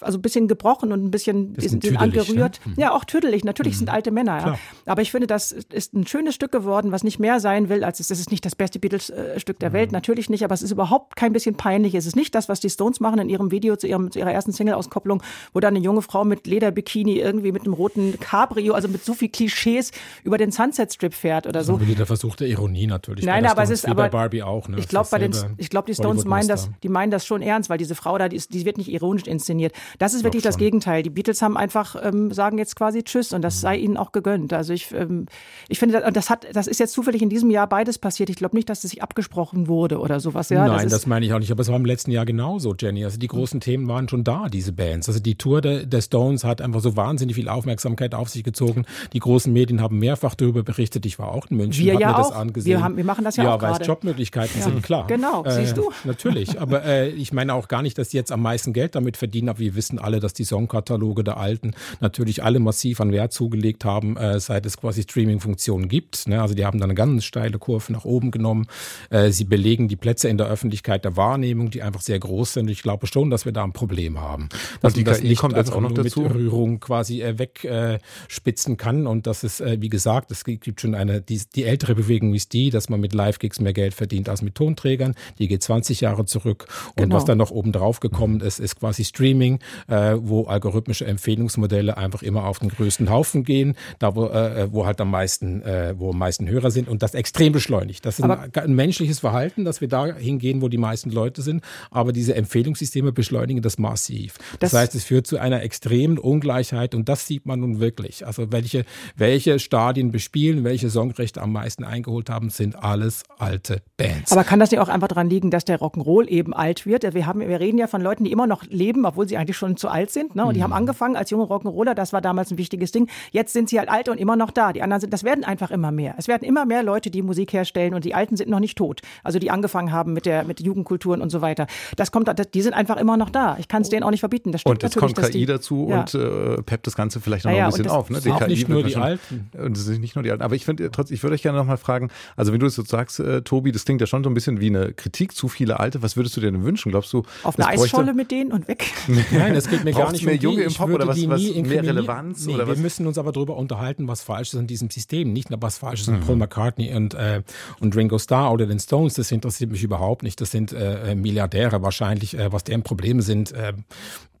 also 0.00 0.18
ein 0.18 0.22
bisschen 0.22 0.48
gebrochen 0.48 0.92
und 0.92 1.04
ein 1.04 1.10
bisschen, 1.10 1.52
bisschen 1.52 1.70
sind, 1.70 1.84
sind 1.84 1.96
angerührt. 1.96 2.60
Ne? 2.64 2.74
Ja, 2.76 2.92
auch 2.92 3.04
tüdelig. 3.04 3.44
Natürlich 3.44 3.74
mhm. 3.74 3.78
sind 3.78 3.90
alte 3.90 4.10
Männer. 4.10 4.38
Ja. 4.38 4.58
Aber 4.86 5.02
ich 5.02 5.10
finde, 5.10 5.26
das 5.26 5.52
ist 5.52 5.94
ein 5.94 6.06
schönes 6.06 6.34
Stück 6.34 6.52
geworden, 6.52 6.92
was 6.92 7.04
nicht 7.04 7.17
mehr 7.18 7.40
sein 7.40 7.68
will, 7.68 7.84
als 7.84 8.00
es, 8.00 8.08
das 8.08 8.20
ist 8.20 8.30
nicht 8.30 8.44
das 8.44 8.54
beste 8.54 8.78
Beatles-Stück 8.78 9.58
der 9.58 9.70
mhm. 9.70 9.74
Welt, 9.74 9.92
natürlich 9.92 10.30
nicht, 10.30 10.44
aber 10.44 10.54
es 10.54 10.62
ist 10.62 10.70
überhaupt 10.70 11.16
kein 11.16 11.32
bisschen 11.32 11.56
peinlich. 11.56 11.94
Es 11.94 12.06
ist 12.06 12.16
nicht 12.16 12.34
das, 12.34 12.48
was 12.48 12.60
die 12.60 12.70
Stones 12.70 13.00
machen 13.00 13.18
in 13.18 13.28
ihrem 13.28 13.50
Video 13.50 13.76
zu, 13.76 13.86
ihrem, 13.86 14.10
zu 14.10 14.18
ihrer 14.18 14.32
ersten 14.32 14.52
Single-Auskopplung, 14.52 15.22
wo 15.52 15.60
da 15.60 15.68
eine 15.68 15.78
junge 15.78 16.02
Frau 16.02 16.24
mit 16.24 16.46
Lederbikini 16.46 17.18
irgendwie 17.18 17.52
mit 17.52 17.62
einem 17.62 17.74
roten 17.74 18.18
Cabrio, 18.20 18.74
also 18.74 18.88
mit 18.88 19.04
so 19.04 19.14
viel 19.14 19.28
Klischees 19.28 19.92
über 20.24 20.38
den 20.38 20.50
Sunset 20.50 20.92
Strip 20.92 21.14
fährt 21.14 21.46
oder 21.46 21.64
so. 21.64 21.76
Der 21.78 22.06
Versuch 22.06 22.36
der 22.36 22.48
Ironie 22.48 22.86
natürlich. 22.86 23.24
Nein, 23.24 23.46
aber 23.46 23.62
es 23.62 23.70
ist 23.70 23.86
aber 23.86 24.04
bei 24.04 24.08
Barbie 24.08 24.42
auch. 24.42 24.68
Ne? 24.68 24.78
Ich 24.78 24.88
glaube, 24.88 25.08
bei 25.10 25.18
den, 25.18 25.32
ich 25.56 25.70
glaube, 25.70 25.86
die 25.86 25.94
Stones 25.94 26.24
meinen 26.24 26.48
das, 26.48 26.70
die 26.82 26.88
meinen 26.88 27.10
das 27.10 27.26
schon 27.26 27.42
ernst, 27.42 27.70
weil 27.70 27.78
diese 27.78 27.94
Frau 27.94 28.18
da, 28.18 28.28
die, 28.28 28.36
ist, 28.36 28.54
die 28.54 28.64
wird 28.64 28.78
nicht 28.78 28.90
ironisch 28.90 29.26
inszeniert. 29.26 29.72
Das 29.98 30.14
ist 30.14 30.24
wirklich 30.24 30.42
das 30.42 30.58
Gegenteil. 30.58 31.02
Die 31.02 31.10
Beatles 31.10 31.42
haben 31.42 31.56
einfach 31.56 31.96
ähm, 32.02 32.32
sagen 32.32 32.58
jetzt 32.58 32.76
quasi 32.76 33.02
Tschüss 33.02 33.32
und 33.32 33.42
das 33.42 33.56
mhm. 33.56 33.60
sei 33.60 33.76
ihnen 33.76 33.96
auch 33.96 34.12
gegönnt. 34.12 34.52
Also 34.52 34.72
ich, 34.72 34.92
ähm, 34.92 35.26
ich 35.68 35.78
finde, 35.78 36.10
das 36.12 36.30
hat, 36.30 36.46
das 36.52 36.66
ist 36.66 36.80
jetzt 36.80 36.92
zufällig 37.08 37.22
in 37.22 37.30
diesem 37.30 37.50
Jahr 37.50 37.66
beides 37.66 37.98
passiert. 37.98 38.28
Ich 38.28 38.36
glaube 38.36 38.54
nicht, 38.54 38.68
dass 38.68 38.84
es 38.84 38.90
sich 38.90 39.02
abgesprochen 39.02 39.66
wurde 39.66 39.98
oder 39.98 40.20
sowas. 40.20 40.50
Ja, 40.50 40.66
Nein, 40.66 40.84
das, 40.84 40.92
das, 40.92 41.06
meine 41.06 41.24
ich 41.24 41.32
auch 41.32 41.38
nicht. 41.38 41.50
Aber 41.50 41.62
es 41.62 41.68
war 41.68 41.76
im 41.76 41.86
letzten 41.86 42.10
Jahr 42.10 42.26
genauso, 42.26 42.74
Jenny. 42.78 43.02
Also 43.04 43.18
die 43.18 43.28
großen 43.28 43.60
Themen 43.60 43.88
waren 43.88 44.08
schon 44.10 44.24
da, 44.24 44.48
diese 44.48 44.72
Bands. 44.72 45.08
Also 45.08 45.20
die 45.20 45.36
Tour 45.36 45.62
der, 45.62 45.86
der 45.86 46.02
Stones 46.02 46.44
hat 46.44 46.60
einfach 46.60 46.80
so 46.80 46.96
wahnsinnig 46.96 47.34
viel 47.36 47.48
Aufmerksamkeit 47.48 48.14
auf 48.14 48.28
sich 48.28 48.44
gezogen. 48.44 48.84
Die 49.14 49.20
großen 49.20 49.50
Medien 49.50 49.80
haben 49.80 49.98
mehrfach 49.98 50.34
darüber 50.34 50.62
berichtet. 50.62 51.06
Ich 51.06 51.18
war 51.18 51.28
auch 51.28 51.46
in 51.46 51.56
München, 51.56 51.82
wir 51.82 51.94
habe 51.94 52.02
ja 52.02 52.10
mir 52.10 52.18
das 52.18 52.32
auch. 52.32 52.36
angesehen. 52.36 52.76
Wir, 52.76 52.84
haben, 52.84 52.96
wir 52.98 53.04
machen 53.04 53.24
das 53.24 53.36
ja, 53.36 53.44
ja 53.44 53.54
auch 53.54 53.62
weil 53.62 53.72
gerade. 53.72 53.84
Jobmöglichkeiten 53.86 54.58
ja. 54.58 54.64
sind 54.64 54.82
klar. 54.82 55.06
Genau, 55.06 55.44
äh, 55.44 55.52
siehst 55.52 55.78
du. 55.78 55.90
Natürlich, 56.04 56.60
aber 56.60 56.84
äh, 56.84 57.08
ich 57.08 57.32
meine 57.32 57.54
auch 57.54 57.68
gar 57.68 57.80
nicht, 57.80 57.96
dass 57.96 58.10
die 58.10 58.18
jetzt 58.18 58.32
am 58.32 58.42
meisten 58.42 58.74
Geld 58.74 58.94
damit 58.94 59.16
verdienen. 59.16 59.48
Aber 59.48 59.60
wir 59.60 59.74
wissen 59.74 59.98
alle, 59.98 60.20
dass 60.20 60.34
die 60.34 60.44
Songkataloge 60.44 61.24
der 61.24 61.38
Alten 61.38 61.72
natürlich 62.00 62.44
alle 62.44 62.60
massiv 62.60 63.00
an 63.00 63.12
Wert 63.12 63.32
zugelegt 63.32 63.86
haben, 63.86 64.18
äh, 64.18 64.38
seit 64.40 64.66
es 64.66 64.76
quasi 64.76 65.04
Streaming-Funktionen 65.04 65.88
gibt. 65.88 66.28
Ne? 66.28 66.42
Also 66.42 66.54
die 66.54 66.66
haben 66.66 66.78
dann 66.78 66.94
ganz 66.98 67.24
steile 67.24 67.58
Kurve 67.58 67.92
nach 67.92 68.04
oben 68.04 68.32
genommen. 68.32 68.66
Äh, 69.10 69.30
sie 69.30 69.44
belegen 69.44 69.86
die 69.86 69.94
Plätze 69.94 70.28
in 70.28 70.36
der 70.36 70.48
Öffentlichkeit 70.48 71.04
der 71.04 71.16
Wahrnehmung, 71.16 71.70
die 71.70 71.82
einfach 71.82 72.00
sehr 72.00 72.18
groß 72.18 72.54
sind. 72.54 72.68
Ich 72.68 72.82
glaube 72.82 73.06
schon, 73.06 73.30
dass 73.30 73.44
wir 73.44 73.52
da 73.52 73.62
ein 73.62 73.72
Problem 73.72 74.20
haben. 74.20 74.48
Dass 74.80 74.92
Und 74.92 74.96
die 74.98 75.04
das 75.04 75.20
KI 75.20 75.28
nicht 75.28 75.38
kommt 75.38 75.56
jetzt 75.56 75.72
auch 75.72 75.80
noch 75.80 75.90
nur 75.90 76.02
dazu? 76.04 76.22
Mit 76.22 76.34
Rührung 76.34 76.80
quasi 76.80 77.22
äh, 77.22 77.38
wegspitzen 77.38 78.76
kann. 78.76 79.06
Und 79.06 79.28
das 79.28 79.44
ist, 79.44 79.60
äh, 79.60 79.78
wie 79.80 79.88
gesagt, 79.88 80.32
es 80.32 80.44
gibt 80.44 80.80
schon 80.80 80.94
eine, 80.96 81.20
die, 81.20 81.40
die 81.54 81.64
ältere 81.64 81.94
Bewegung 81.94 82.34
ist 82.34 82.52
die, 82.52 82.70
dass 82.70 82.88
man 82.88 83.00
mit 83.00 83.14
Live-Gigs 83.14 83.60
mehr 83.60 83.72
Geld 83.72 83.94
verdient 83.94 84.28
als 84.28 84.42
mit 84.42 84.56
Tonträgern. 84.56 85.14
Die 85.38 85.46
geht 85.46 85.62
20 85.62 86.00
Jahre 86.00 86.24
zurück. 86.24 86.66
Und 86.96 87.04
Genau. 87.04 87.16
was 87.16 87.24
dann 87.24 87.38
noch 87.38 87.50
oben 87.50 87.72
drauf 87.72 88.00
gekommen 88.00 88.40
ist, 88.40 88.58
ist 88.58 88.78
quasi 88.80 89.04
Streaming, 89.04 89.60
äh, 89.86 90.16
wo 90.18 90.44
algorithmische 90.44 91.06
Empfehlungsmodelle 91.06 91.96
einfach 91.96 92.22
immer 92.22 92.44
auf 92.44 92.58
den 92.58 92.68
größten 92.68 93.08
Haufen 93.08 93.44
gehen, 93.44 93.76
da 93.98 94.14
wo, 94.14 94.26
äh, 94.26 94.68
wo 94.72 94.84
halt 94.84 95.00
am 95.00 95.10
meisten, 95.10 95.62
äh, 95.62 95.94
wo 95.96 96.10
am 96.10 96.18
meisten 96.18 96.48
Hörer 96.48 96.70
sind 96.70 96.87
und 96.88 97.02
das 97.02 97.14
extrem 97.14 97.52
beschleunigt. 97.52 98.04
Das 98.04 98.18
ist 98.18 98.24
ein, 98.24 98.50
ein 98.54 98.74
menschliches 98.74 99.20
Verhalten, 99.20 99.64
dass 99.64 99.80
wir 99.80 99.88
da 99.88 100.06
hingehen, 100.06 100.62
wo 100.62 100.68
die 100.68 100.78
meisten 100.78 101.10
Leute 101.10 101.42
sind, 101.42 101.62
aber 101.90 102.12
diese 102.12 102.34
Empfehlungssysteme 102.34 103.12
beschleunigen 103.12 103.62
das 103.62 103.78
massiv. 103.78 104.34
Das, 104.60 104.70
Das- 104.72 104.80
heißt, 104.80 104.94
es 104.94 105.04
führt 105.04 105.26
zu 105.26 105.38
einer 105.38 105.62
extremen 105.62 106.18
Ungleichheit 106.18 106.94
und 106.94 107.08
das 107.08 107.26
sieht 107.26 107.46
man 107.46 107.60
nun 107.60 107.80
wirklich. 107.80 108.26
Also 108.26 108.50
welche, 108.52 108.84
welche 109.16 109.58
Stadien 109.58 110.10
bespielen, 110.10 110.64
welche 110.64 110.90
Songrechte 110.90 111.40
am 111.42 111.52
meisten 111.52 111.84
eingeholt 111.84 112.30
haben, 112.30 112.50
sind 112.50 112.76
alles 112.82 113.22
alte 113.38 113.82
Bands. 113.96 114.32
Aber 114.32 114.44
kann 114.44 114.60
das 114.60 114.70
nicht 114.70 114.80
auch 114.80 114.88
einfach 114.88 115.08
daran 115.08 115.28
liegen, 115.30 115.50
dass 115.50 115.64
der 115.64 115.78
Rock'n'Roll 115.80 116.26
eben 116.28 116.52
alt 116.54 116.86
wird? 116.86 117.02
Wir, 117.14 117.26
haben, 117.26 117.40
wir 117.40 117.60
reden 117.60 117.78
ja 117.78 117.86
von 117.86 118.00
Leuten, 118.02 118.24
die 118.24 118.32
immer 118.32 118.46
noch 118.46 118.64
leben, 118.68 119.04
obwohl 119.04 119.28
sie 119.28 119.36
eigentlich 119.36 119.56
schon 119.56 119.76
zu 119.76 119.88
alt 119.88 120.10
sind. 120.10 120.34
Ne? 120.36 120.44
Und 120.44 120.54
die 120.54 120.62
haben 120.62 120.72
angefangen 120.72 121.16
als 121.16 121.30
junge 121.30 121.44
Rock'n'Roller, 121.44 121.94
das 121.94 122.12
war 122.12 122.20
damals 122.20 122.50
ein 122.50 122.58
wichtiges 122.58 122.92
Ding. 122.92 123.08
Jetzt 123.32 123.52
sind 123.52 123.68
sie 123.68 123.78
halt 123.78 123.88
alt 123.88 124.08
und 124.08 124.18
immer 124.18 124.36
noch 124.36 124.50
da. 124.50 124.72
Die 124.72 124.82
anderen 124.82 125.00
sind, 125.00 125.12
das 125.12 125.24
werden 125.24 125.44
einfach 125.44 125.70
immer 125.70 125.90
mehr. 125.90 126.14
Es 126.18 126.28
werden 126.28 126.44
immer 126.46 126.64
mehr 126.64 126.77
Leute, 126.82 127.10
die 127.10 127.22
Musik 127.22 127.52
herstellen 127.52 127.94
und 127.94 128.04
die 128.04 128.14
Alten 128.14 128.36
sind 128.36 128.48
noch 128.50 128.60
nicht 128.60 128.76
tot. 128.78 129.00
Also 129.24 129.38
die 129.38 129.50
angefangen 129.50 129.92
haben 129.92 130.12
mit 130.12 130.26
der 130.26 130.44
mit 130.44 130.60
Jugendkulturen 130.60 131.20
und 131.20 131.30
so 131.30 131.40
weiter. 131.40 131.66
Das 131.96 132.10
kommt, 132.12 132.28
das, 132.28 132.50
die 132.50 132.62
sind 132.62 132.72
einfach 132.74 132.96
immer 132.96 133.16
noch 133.16 133.30
da. 133.30 133.56
Ich 133.58 133.68
kann 133.68 133.82
es 133.82 133.88
denen 133.88 134.02
auch 134.02 134.10
nicht 134.10 134.20
verbieten. 134.20 134.52
Das 134.52 134.60
stimmt 134.62 134.76
Und 134.76 134.82
jetzt 134.82 134.96
kommt 134.96 135.16
KI 135.16 135.30
die, 135.32 135.46
dazu 135.46 135.86
Ja. 135.90 136.00
und 136.00 136.14
äh, 136.14 136.62
peppt 136.62 136.86
das 136.86 136.96
Ganze 136.96 137.20
vielleicht 137.20 137.44
noch 137.44 137.52
Ja, 137.52 137.58
ja, 137.58 137.64
ein 137.66 137.70
bisschen 137.70 137.84
das 137.84 137.92
auf. 137.92 138.10
Ne? 138.10 138.20
sind 138.20 138.32
auch 138.32 138.46
nicht 138.46 138.68
nur 138.68 138.82
die 138.82 138.92
schon- 138.92 139.02
Alten. 139.02 139.50
Und 139.56 139.76
es 139.76 139.84
sind 139.84 140.00
nicht 140.00 140.14
nur 140.14 140.22
die 140.22 140.30
Alten. 140.30 140.42
Aber 140.42 140.54
ich 140.54 140.64
finde 140.64 140.90
trotzdem, 140.90 141.14
ich 141.14 141.22
würde 141.22 141.34
euch 141.34 141.42
gerne 141.42 141.58
noch 141.58 141.66
mal 141.66 141.76
fragen, 141.76 142.10
also 142.36 142.52
wenn 142.52 142.60
du 142.60 142.66
es 142.66 142.74
so 142.74 142.82
sagst, 142.84 143.20
äh, 143.20 143.42
Tobi, 143.42 143.72
das 143.72 143.84
klingt 143.84 144.00
ja 144.00 144.06
schon 144.06 144.24
so 144.24 144.30
ein 144.30 144.34
bisschen 144.34 144.60
wie 144.60 144.66
eine 144.68 144.92
Kritik, 144.92 145.34
zu 145.34 145.48
viele 145.48 145.80
Alte. 145.80 146.02
Was 146.02 146.16
würdest 146.16 146.36
du 146.36 146.40
dir 146.40 146.50
denn 146.50 146.64
wünschen? 146.64 146.90
Glaubst 146.90 147.12
du, 147.12 147.22
auf 147.42 147.58
eine 147.58 147.68
Eisscholle 147.68 148.14
mit 148.14 148.30
denen 148.30 148.52
und 148.52 148.68
weg. 148.68 148.86
Nein, 149.32 149.54
es 149.54 149.68
geht 149.68 149.84
mir 149.84 149.92
gar 149.92 150.12
nicht 150.12 150.24
mehr 150.24 150.34
um 150.34 150.40
die. 150.40 150.44
Junge 150.44 150.62
im 150.62 150.74
Pop 150.74 150.90
oder 150.90 151.06
was- 151.06 151.16
die 151.16 151.28
was 151.28 151.40
nie 151.40 151.62
mehr. 151.62 151.82
Relevanz 151.82 152.46
Nee, 152.46 152.54
oder 152.54 152.66
wir 152.66 152.72
was? 152.74 152.78
müssen 152.78 153.06
uns 153.06 153.18
aber 153.18 153.32
darüber 153.32 153.56
unterhalten, 153.56 154.08
was 154.08 154.22
falsch 154.22 154.48
ist 154.54 154.58
an 154.58 154.66
diesem 154.66 154.90
System. 154.90 155.32
Nicht 155.32 155.50
nur 155.50 155.60
was 155.62 155.78
falsch 155.78 156.00
ist 156.02 156.08
an 156.08 156.20
Paul 156.20 156.36
McCartney 156.36 156.58
und, 156.76 157.14
äh, 157.14 157.42
und 157.80 157.96
Ringo 157.96 158.18
Starr 158.18 158.52
oder 158.52 158.66
den 158.66 158.78
Stones. 158.78 159.14
Das 159.14 159.32
interessiert 159.32 159.70
mich 159.70 159.82
überhaupt 159.82 160.22
nicht. 160.22 160.40
Das 160.40 160.50
sind 160.50 160.72
äh, 160.72 161.14
Milliardäre 161.14 161.82
wahrscheinlich. 161.82 162.36
Äh, 162.36 162.52
was 162.52 162.64
deren 162.64 162.82
Probleme 162.82 163.22
sind, 163.22 163.52
äh, 163.52 163.72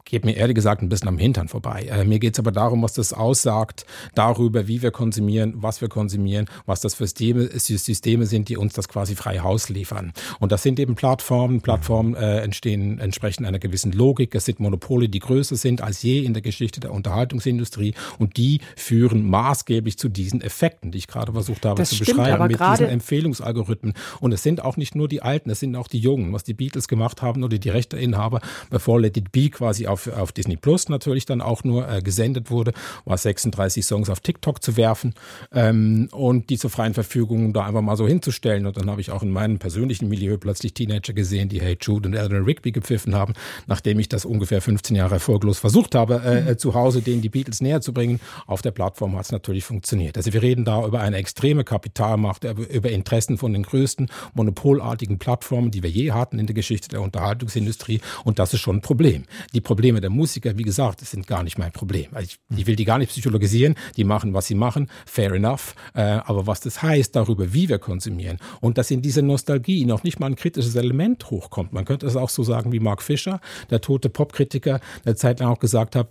geht 0.08 0.24
mir 0.24 0.36
ehrlich 0.36 0.54
gesagt 0.54 0.82
ein 0.82 0.88
bisschen 0.88 1.08
am 1.08 1.18
Hintern 1.18 1.48
vorbei. 1.48 1.86
Äh, 1.90 2.04
mir 2.04 2.18
geht 2.18 2.34
es 2.34 2.38
aber 2.38 2.50
darum, 2.50 2.82
was 2.82 2.94
das 2.94 3.12
aussagt, 3.12 3.84
darüber, 4.14 4.66
wie 4.66 4.82
wir 4.82 4.90
konsumieren, 4.90 5.54
was 5.56 5.80
wir 5.80 5.88
konsumieren, 5.88 6.46
was 6.66 6.80
das 6.80 6.94
für 6.94 7.06
Systeme, 7.06 7.48
Systeme 7.58 8.26
sind, 8.26 8.48
die 8.48 8.56
uns 8.56 8.72
das 8.72 8.88
quasi 8.88 9.14
frei 9.14 9.40
Haus 9.40 9.68
liefern. 9.68 10.12
Und 10.40 10.50
das 10.50 10.62
sind 10.62 10.80
eben 10.80 10.94
Plattformen. 10.94 11.60
Plattformen 11.60 12.14
äh, 12.14 12.40
entstehen 12.40 12.98
entsprechend 12.98 13.46
einer 13.46 13.58
gewissen 13.58 13.92
Logik. 13.92 14.34
Es 14.34 14.46
sind 14.46 14.60
Monopole, 14.60 15.08
die 15.08 15.18
größer 15.18 15.56
sind 15.56 15.82
als 15.82 16.02
je 16.02 16.20
in 16.24 16.32
der 16.32 16.42
Geschichte 16.42 16.80
der 16.80 16.92
Unterhaltungsindustrie. 16.92 17.94
Und 18.18 18.38
die 18.38 18.60
führen 18.76 19.28
maßgeblich 19.28 19.98
zu 19.98 20.08
diesen 20.08 20.40
Effekten, 20.40 20.90
die 20.90 20.98
ich 20.98 21.06
gerade 21.06 21.32
versucht 21.32 21.66
habe 21.66 21.76
Das 21.76 21.90
zu 21.90 21.96
stimmt, 21.96 22.16
beschreiben, 22.16 22.48
mit 22.48 22.58
diesen 22.58 22.86
Empfehlungsalgorithmen. 22.86 23.92
Und 24.20 24.32
es 24.32 24.42
sind 24.42 24.64
auch 24.64 24.78
nicht 24.78 24.94
nur 24.94 25.08
die 25.08 25.20
Alten, 25.20 25.50
es 25.50 25.60
sind 25.60 25.76
auch 25.76 25.88
die 25.88 25.98
Jungen. 25.98 26.32
Was 26.32 26.44
die 26.44 26.54
Beatles 26.54 26.88
gemacht 26.88 27.20
haben 27.20 27.44
oder 27.44 27.58
die 27.58 27.68
Rechteinhaber, 27.68 28.40
bevor 28.70 29.00
Let 29.00 29.18
It 29.18 29.32
Be 29.32 29.50
quasi 29.50 29.86
auf, 29.86 29.97
auf 30.06 30.32
Disney 30.32 30.56
Plus 30.56 30.88
natürlich 30.88 31.26
dann 31.26 31.40
auch 31.40 31.64
nur 31.64 31.88
äh, 31.88 32.02
gesendet 32.02 32.50
wurde, 32.50 32.72
war 33.04 33.18
36 33.18 33.84
Songs 33.84 34.10
auf 34.10 34.20
TikTok 34.20 34.62
zu 34.62 34.76
werfen 34.76 35.14
ähm, 35.52 36.08
und 36.12 36.50
die 36.50 36.58
zur 36.58 36.70
freien 36.70 36.94
Verfügung 36.94 37.52
da 37.52 37.64
einfach 37.64 37.82
mal 37.82 37.96
so 37.96 38.06
hinzustellen. 38.06 38.66
Und 38.66 38.76
dann 38.76 38.90
habe 38.90 39.00
ich 39.00 39.10
auch 39.10 39.22
in 39.22 39.30
meinem 39.30 39.58
persönlichen 39.58 40.08
Milieu 40.08 40.36
plötzlich 40.36 40.74
Teenager 40.74 41.12
gesehen, 41.12 41.48
die 41.48 41.60
Hey 41.60 41.76
Jude 41.80 42.08
und 42.08 42.14
Eleanor 42.14 42.46
Rigby 42.46 42.72
gepfiffen 42.72 43.14
haben, 43.14 43.34
nachdem 43.66 43.98
ich 43.98 44.08
das 44.08 44.24
ungefähr 44.24 44.60
15 44.60 44.94
Jahre 44.96 45.14
erfolglos 45.14 45.58
versucht 45.58 45.94
habe, 45.94 46.22
äh, 46.24 46.50
äh, 46.50 46.56
zu 46.56 46.74
Hause 46.74 47.02
denen 47.02 47.22
die 47.22 47.28
Beatles 47.28 47.60
näher 47.60 47.80
zu 47.80 47.92
bringen. 47.92 48.20
Auf 48.46 48.62
der 48.62 48.70
Plattform 48.70 49.16
hat 49.16 49.24
es 49.24 49.32
natürlich 49.32 49.64
funktioniert. 49.64 50.16
Also 50.16 50.32
wir 50.32 50.42
reden 50.42 50.64
da 50.64 50.86
über 50.86 51.00
eine 51.00 51.16
extreme 51.16 51.64
Kapitalmacht, 51.64 52.44
über, 52.44 52.68
über 52.68 52.90
Interessen 52.90 53.38
von 53.38 53.52
den 53.52 53.62
größten 53.62 54.08
monopolartigen 54.34 55.18
Plattformen, 55.18 55.70
die 55.70 55.82
wir 55.82 55.90
je 55.90 56.12
hatten 56.12 56.38
in 56.38 56.46
der 56.46 56.54
Geschichte 56.54 56.88
der 56.88 57.00
Unterhaltungsindustrie. 57.00 58.00
Und 58.24 58.38
das 58.38 58.52
ist 58.54 58.60
schon 58.60 58.76
ein 58.76 58.82
Problem. 58.82 59.24
Die 59.54 59.60
Probleme 59.60 59.87
der 59.96 60.10
Musiker, 60.10 60.56
wie 60.58 60.62
gesagt, 60.62 61.02
das 61.02 61.10
sind 61.10 61.26
gar 61.26 61.42
nicht 61.42 61.58
mein 61.58 61.72
Problem. 61.72 62.06
Also 62.12 62.34
ich, 62.50 62.58
ich 62.58 62.66
will 62.66 62.76
die 62.76 62.84
gar 62.84 62.98
nicht 62.98 63.10
psychologisieren. 63.10 63.74
Die 63.96 64.04
machen, 64.04 64.34
was 64.34 64.46
sie 64.46 64.54
machen. 64.54 64.88
Fair 65.06 65.32
enough. 65.32 65.74
Äh, 65.94 66.00
aber 66.00 66.46
was 66.46 66.60
das 66.60 66.82
heißt 66.82 67.14
darüber, 67.16 67.52
wie 67.52 67.68
wir 67.68 67.78
konsumieren 67.78 68.38
und 68.60 68.78
dass 68.78 68.90
in 68.90 69.02
dieser 69.02 69.22
Nostalgie 69.22 69.84
noch 69.84 70.02
nicht 70.04 70.20
mal 70.20 70.26
ein 70.26 70.36
kritisches 70.36 70.74
Element 70.74 71.30
hochkommt. 71.30 71.72
Man 71.72 71.84
könnte 71.84 72.06
es 72.06 72.16
auch 72.16 72.30
so 72.30 72.42
sagen 72.42 72.72
wie 72.72 72.80
Mark 72.80 73.02
Fischer, 73.02 73.40
der 73.70 73.80
tote 73.80 74.08
Popkritiker, 74.08 74.80
der 75.04 75.16
Zeit 75.16 75.40
lang 75.40 75.48
auch 75.48 75.58
gesagt 75.58 75.96
hat, 75.96 76.08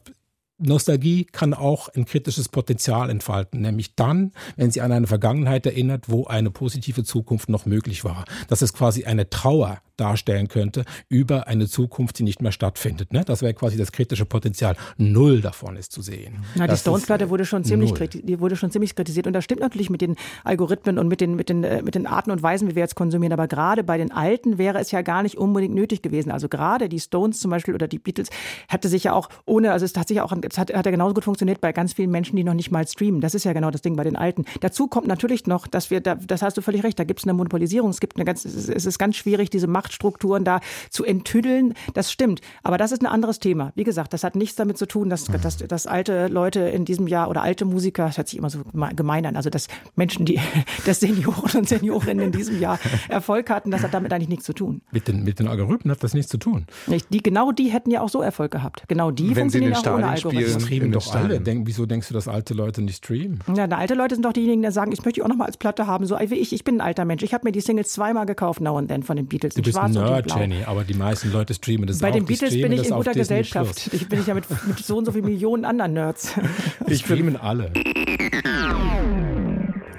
Nostalgie 0.59 1.25
kann 1.25 1.53
auch 1.53 1.89
ein 1.89 2.05
kritisches 2.05 2.49
Potenzial 2.49 3.11
entfalten, 3.11 3.61
nämlich 3.61 3.95
dann, 3.95 4.31
wenn 4.55 4.71
sie 4.71 4.81
an 4.81 4.91
eine 4.91 5.05
Vergangenheit 5.05 5.67
erinnert, 5.67 6.09
wo 6.09 6.25
eine 6.25 6.49
positive 6.49 7.03
Zukunft 7.03 7.49
noch 7.49 7.67
möglich 7.67 8.03
war. 8.03 8.25
Dass 8.47 8.63
es 8.63 8.73
quasi 8.73 9.05
eine 9.05 9.29
Trauer 9.29 9.81
darstellen 9.99 10.47
könnte 10.47 10.85
über 11.09 11.47
eine 11.47 11.67
Zukunft, 11.67 12.19
die 12.19 12.23
nicht 12.23 12.41
mehr 12.41 12.51
stattfindet. 12.51 13.13
Ne? 13.13 13.23
Das 13.25 13.41
wäre 13.41 13.53
quasi 13.53 13.77
das 13.77 13.91
kritische 13.91 14.25
Potenzial. 14.25 14.75
Null 14.97 15.41
davon 15.41 15.75
ist 15.75 15.91
zu 15.91 16.01
sehen. 16.01 16.43
Na, 16.55 16.67
die 16.67 16.77
Stones-Platte 16.77 17.29
wurde 17.29 17.45
schon 17.45 17.63
ziemlich 17.63 17.91
kriti- 17.91 18.23
die 18.25 18.39
wurde 18.39 18.55
schon 18.55 18.71
ziemlich 18.71 18.95
kritisiert 18.95 19.27
und 19.27 19.33
das 19.33 19.43
stimmt 19.43 19.61
natürlich 19.61 19.89
mit 19.89 20.01
den 20.01 20.15
Algorithmen 20.43 20.97
und 20.99 21.07
mit 21.07 21.21
den 21.21 21.35
mit 21.35 21.49
den 21.49 21.63
äh, 21.63 21.81
mit 21.81 21.95
den 21.95 22.07
Arten 22.07 22.31
und 22.31 22.41
Weisen, 22.43 22.69
wie 22.69 22.75
wir 22.75 22.81
jetzt 22.83 22.95
konsumieren. 22.95 23.33
Aber 23.33 23.47
gerade 23.47 23.83
bei 23.83 23.97
den 23.97 24.11
Alten 24.11 24.57
wäre 24.57 24.79
es 24.79 24.91
ja 24.91 25.01
gar 25.01 25.23
nicht 25.23 25.37
unbedingt 25.37 25.73
nötig 25.75 26.01
gewesen. 26.01 26.31
Also 26.31 26.47
gerade 26.49 26.89
die 26.89 26.99
Stones 26.99 27.39
zum 27.39 27.51
Beispiel 27.51 27.73
oder 27.73 27.87
die 27.87 27.99
Beatles 27.99 28.29
hätte 28.67 28.87
sich 28.89 29.05
ja 29.05 29.13
auch 29.13 29.29
ohne, 29.45 29.71
also 29.71 29.85
es 29.85 29.95
hat 29.95 30.07
sich 30.07 30.17
ja 30.17 30.23
auch, 30.23 30.31
es 30.49 30.57
hat, 30.57 30.73
hat 30.73 30.85
ja 30.85 30.91
genauso 30.91 31.13
gut 31.13 31.23
funktioniert 31.23 31.61
bei 31.61 31.71
ganz 31.73 31.93
vielen 31.93 32.11
Menschen, 32.11 32.35
die 32.35 32.43
noch 32.43 32.53
nicht 32.53 32.71
mal 32.71 32.87
streamen. 32.87 33.21
Das 33.21 33.33
ist 33.35 33.43
ja 33.43 33.53
genau 33.53 33.71
das 33.71 33.81
Ding 33.81 33.95
bei 33.95 34.03
den 34.03 34.15
Alten. 34.15 34.45
Dazu 34.61 34.87
kommt 34.87 35.07
natürlich 35.07 35.47
noch, 35.47 35.67
dass 35.67 35.89
wir, 35.89 36.01
da, 36.01 36.15
das 36.15 36.41
hast 36.41 36.57
du 36.57 36.61
völlig 36.61 36.83
recht, 36.83 36.99
da 36.99 37.03
gibt 37.03 37.19
es 37.19 37.25
eine 37.25 37.33
Monopolisierung, 37.33 37.89
es 37.89 37.99
gibt 37.99 38.15
eine 38.17 38.25
ganz, 38.25 38.45
es 38.45 38.67
ist- 38.85 38.97
ganz 38.99 39.15
schwierig, 39.15 39.49
diese 39.51 39.67
Machtstrukturen 39.87 40.43
da 40.43 40.59
zu 40.89 41.05
enttüdeln. 41.05 41.73
Das 41.93 42.11
stimmt. 42.11 42.41
Aber 42.63 42.77
das 42.77 42.91
ist 42.91 43.01
ein 43.01 43.05
anderes 43.07 43.39
Thema. 43.39 43.71
Wie 43.75 43.83
gesagt, 43.85 44.11
das 44.13 44.23
hat 44.23 44.35
nichts 44.35 44.55
damit 44.57 44.77
zu 44.77 44.85
tun, 44.85 45.09
dass, 45.09 45.25
dass, 45.25 45.57
dass 45.57 45.87
alte 45.87 46.27
Leute 46.27 46.59
in 46.61 46.83
diesem 46.85 47.07
Jahr 47.07 47.29
oder 47.29 47.41
alte 47.41 47.63
Musiker, 47.65 48.07
das 48.07 48.17
hört 48.17 48.27
sich 48.27 48.37
immer 48.37 48.49
so 48.49 48.59
geme- 48.59 48.93
gemein 48.95 49.25
an, 49.25 49.35
also 49.37 49.49
dass 49.49 49.67
Menschen, 49.95 50.25
die, 50.25 50.39
dass 50.85 50.99
Senioren 50.99 51.59
und 51.59 51.69
Seniorinnen 51.69 52.25
in 52.27 52.31
diesem 52.33 52.59
Jahr 52.59 52.79
Erfolg 53.07 53.49
hatten, 53.49 53.71
das 53.71 53.83
hat 53.83 53.93
damit 53.93 54.11
eigentlich 54.11 54.27
nichts 54.29 54.45
zu 54.45 54.53
tun. 54.53 54.81
Mit 54.91 55.07
den, 55.07 55.23
mit 55.23 55.39
den 55.39 55.47
Algorithmen 55.47 55.91
hat 55.91 56.03
das 56.03 56.13
nichts 56.13 56.29
zu 56.31 56.37
tun. 56.37 56.65
Nicht? 56.87 57.07
Die, 57.13 57.23
genau 57.23 57.51
die 57.53 57.69
hätten 57.69 57.89
ja 57.91 58.01
auch 58.01 58.09
so 58.09 58.21
Erfolg 58.21 58.51
gehabt. 58.51 58.83
Genau 58.89 59.11
die 59.11 59.35
Wenn 59.35 59.49
sie 59.49 59.59
in 59.59 59.65
funktionieren 59.73 59.83
den 59.83 59.91
auch 59.91 60.09
ohne 60.09 60.17
Stadien 60.17 60.37
Algorithmen. 60.43 60.59
spielen. 60.61 60.67
Streamen 60.67 60.91
doch 60.91 61.15
alle. 61.15 61.39
Denk, 61.39 61.67
wieso 61.67 61.85
denkst 61.85 62.09
du, 62.09 62.13
dass 62.13 62.27
alte 62.27 62.53
Leute 62.53 62.81
nicht 62.81 62.97
streamen? 62.97 63.39
Ja, 63.55 63.67
na, 63.67 63.77
alte 63.77 63.93
Leute 63.93 64.15
sind 64.15 64.23
doch 64.25 64.33
diejenigen, 64.33 64.63
die 64.63 64.71
sagen, 64.71 64.91
ich 64.91 64.99
möchte 65.05 65.19
die 65.19 65.23
auch 65.23 65.29
noch 65.29 65.37
mal 65.37 65.45
als 65.45 65.57
Platte 65.57 65.87
haben. 65.87 66.05
So 66.05 66.17
wie 66.19 66.35
ich, 66.35 66.51
ich 66.51 66.63
bin 66.63 66.75
ein 66.81 66.81
alter 66.81 67.05
Mensch. 67.05 67.23
Ich 67.23 67.33
habe 67.33 67.45
mir 67.45 67.51
die 67.51 67.61
Singles 67.61 67.91
zweimal 67.93 68.25
gekauft, 68.25 68.59
now 68.61 68.77
and 68.77 68.89
then, 68.89 69.03
von 69.03 69.15
den 69.15 69.27
Beatles. 69.27 69.53
Du 69.53 69.61
bist 69.61 69.76
schwarz 69.77 69.95
und 69.95 70.01
in 70.01 70.09
Nerd, 70.09 70.25
blau. 70.25 70.39
Jenny, 70.39 70.63
aber 70.65 70.83
die 70.83 70.93
meisten 70.93 71.31
Leute 71.31 71.53
streamen 71.53 71.87
das 71.87 71.99
Bei 71.99 72.09
auch. 72.09 72.13
den 72.13 72.25
Beatles 72.25 72.53
bin 72.53 72.71
ich 72.71 72.85
in 72.85 72.91
guter 72.93 73.13
Disney 73.13 73.19
Gesellschaft. 73.21 73.89
Plus. 73.89 73.93
Ich 73.93 74.09
bin 74.09 74.19
ich 74.19 74.27
ja 74.27 74.33
mit, 74.33 74.45
mit 74.49 74.79
so 74.79 74.97
und 74.97 75.05
so 75.05 75.11
vielen 75.11 75.25
Millionen 75.25 75.65
anderen 75.65 75.93
Nerds. 75.93 76.33
Die 76.87 76.95
streamen 76.97 77.37
alle. 77.37 77.71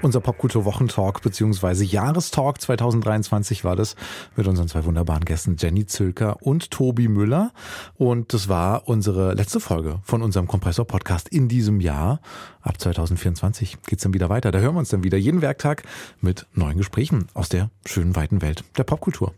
Unser 0.01 0.21
Popkultur-Wochentalk 0.21 1.21
bzw. 1.21 1.83
Jahrestalk 1.83 2.61
2023 2.61 3.65
war 3.65 3.75
das 3.75 3.97
mit 4.37 4.47
unseren 4.47 4.69
zwei 4.69 4.85
wunderbaren 4.85 5.25
Gästen 5.25 5.57
Jenny 5.59 5.85
Zülker 5.87 6.41
und 6.41 6.71
Tobi 6.71 7.09
Müller. 7.09 7.51
Und 7.95 8.33
das 8.33 8.47
war 8.47 8.87
unsere 8.87 9.33
letzte 9.33 9.59
Folge 9.59 9.99
von 10.03 10.21
unserem 10.21 10.47
Kompressor-Podcast 10.47 11.27
in 11.27 11.49
diesem 11.49 11.81
Jahr. 11.81 12.21
Ab 12.61 12.79
2024 12.79 13.79
geht's 13.87 14.03
dann 14.03 14.13
wieder 14.13 14.29
weiter. 14.29 14.51
Da 14.51 14.59
hören 14.59 14.75
wir 14.75 14.79
uns 14.79 14.89
dann 14.89 15.03
wieder 15.03 15.17
jeden 15.17 15.41
Werktag 15.41 15.83
mit 16.21 16.47
neuen 16.53 16.77
Gesprächen 16.77 17.27
aus 17.33 17.49
der 17.49 17.69
schönen 17.85 18.15
weiten 18.15 18.41
Welt 18.41 18.63
der 18.77 18.85
Popkultur. 18.85 19.33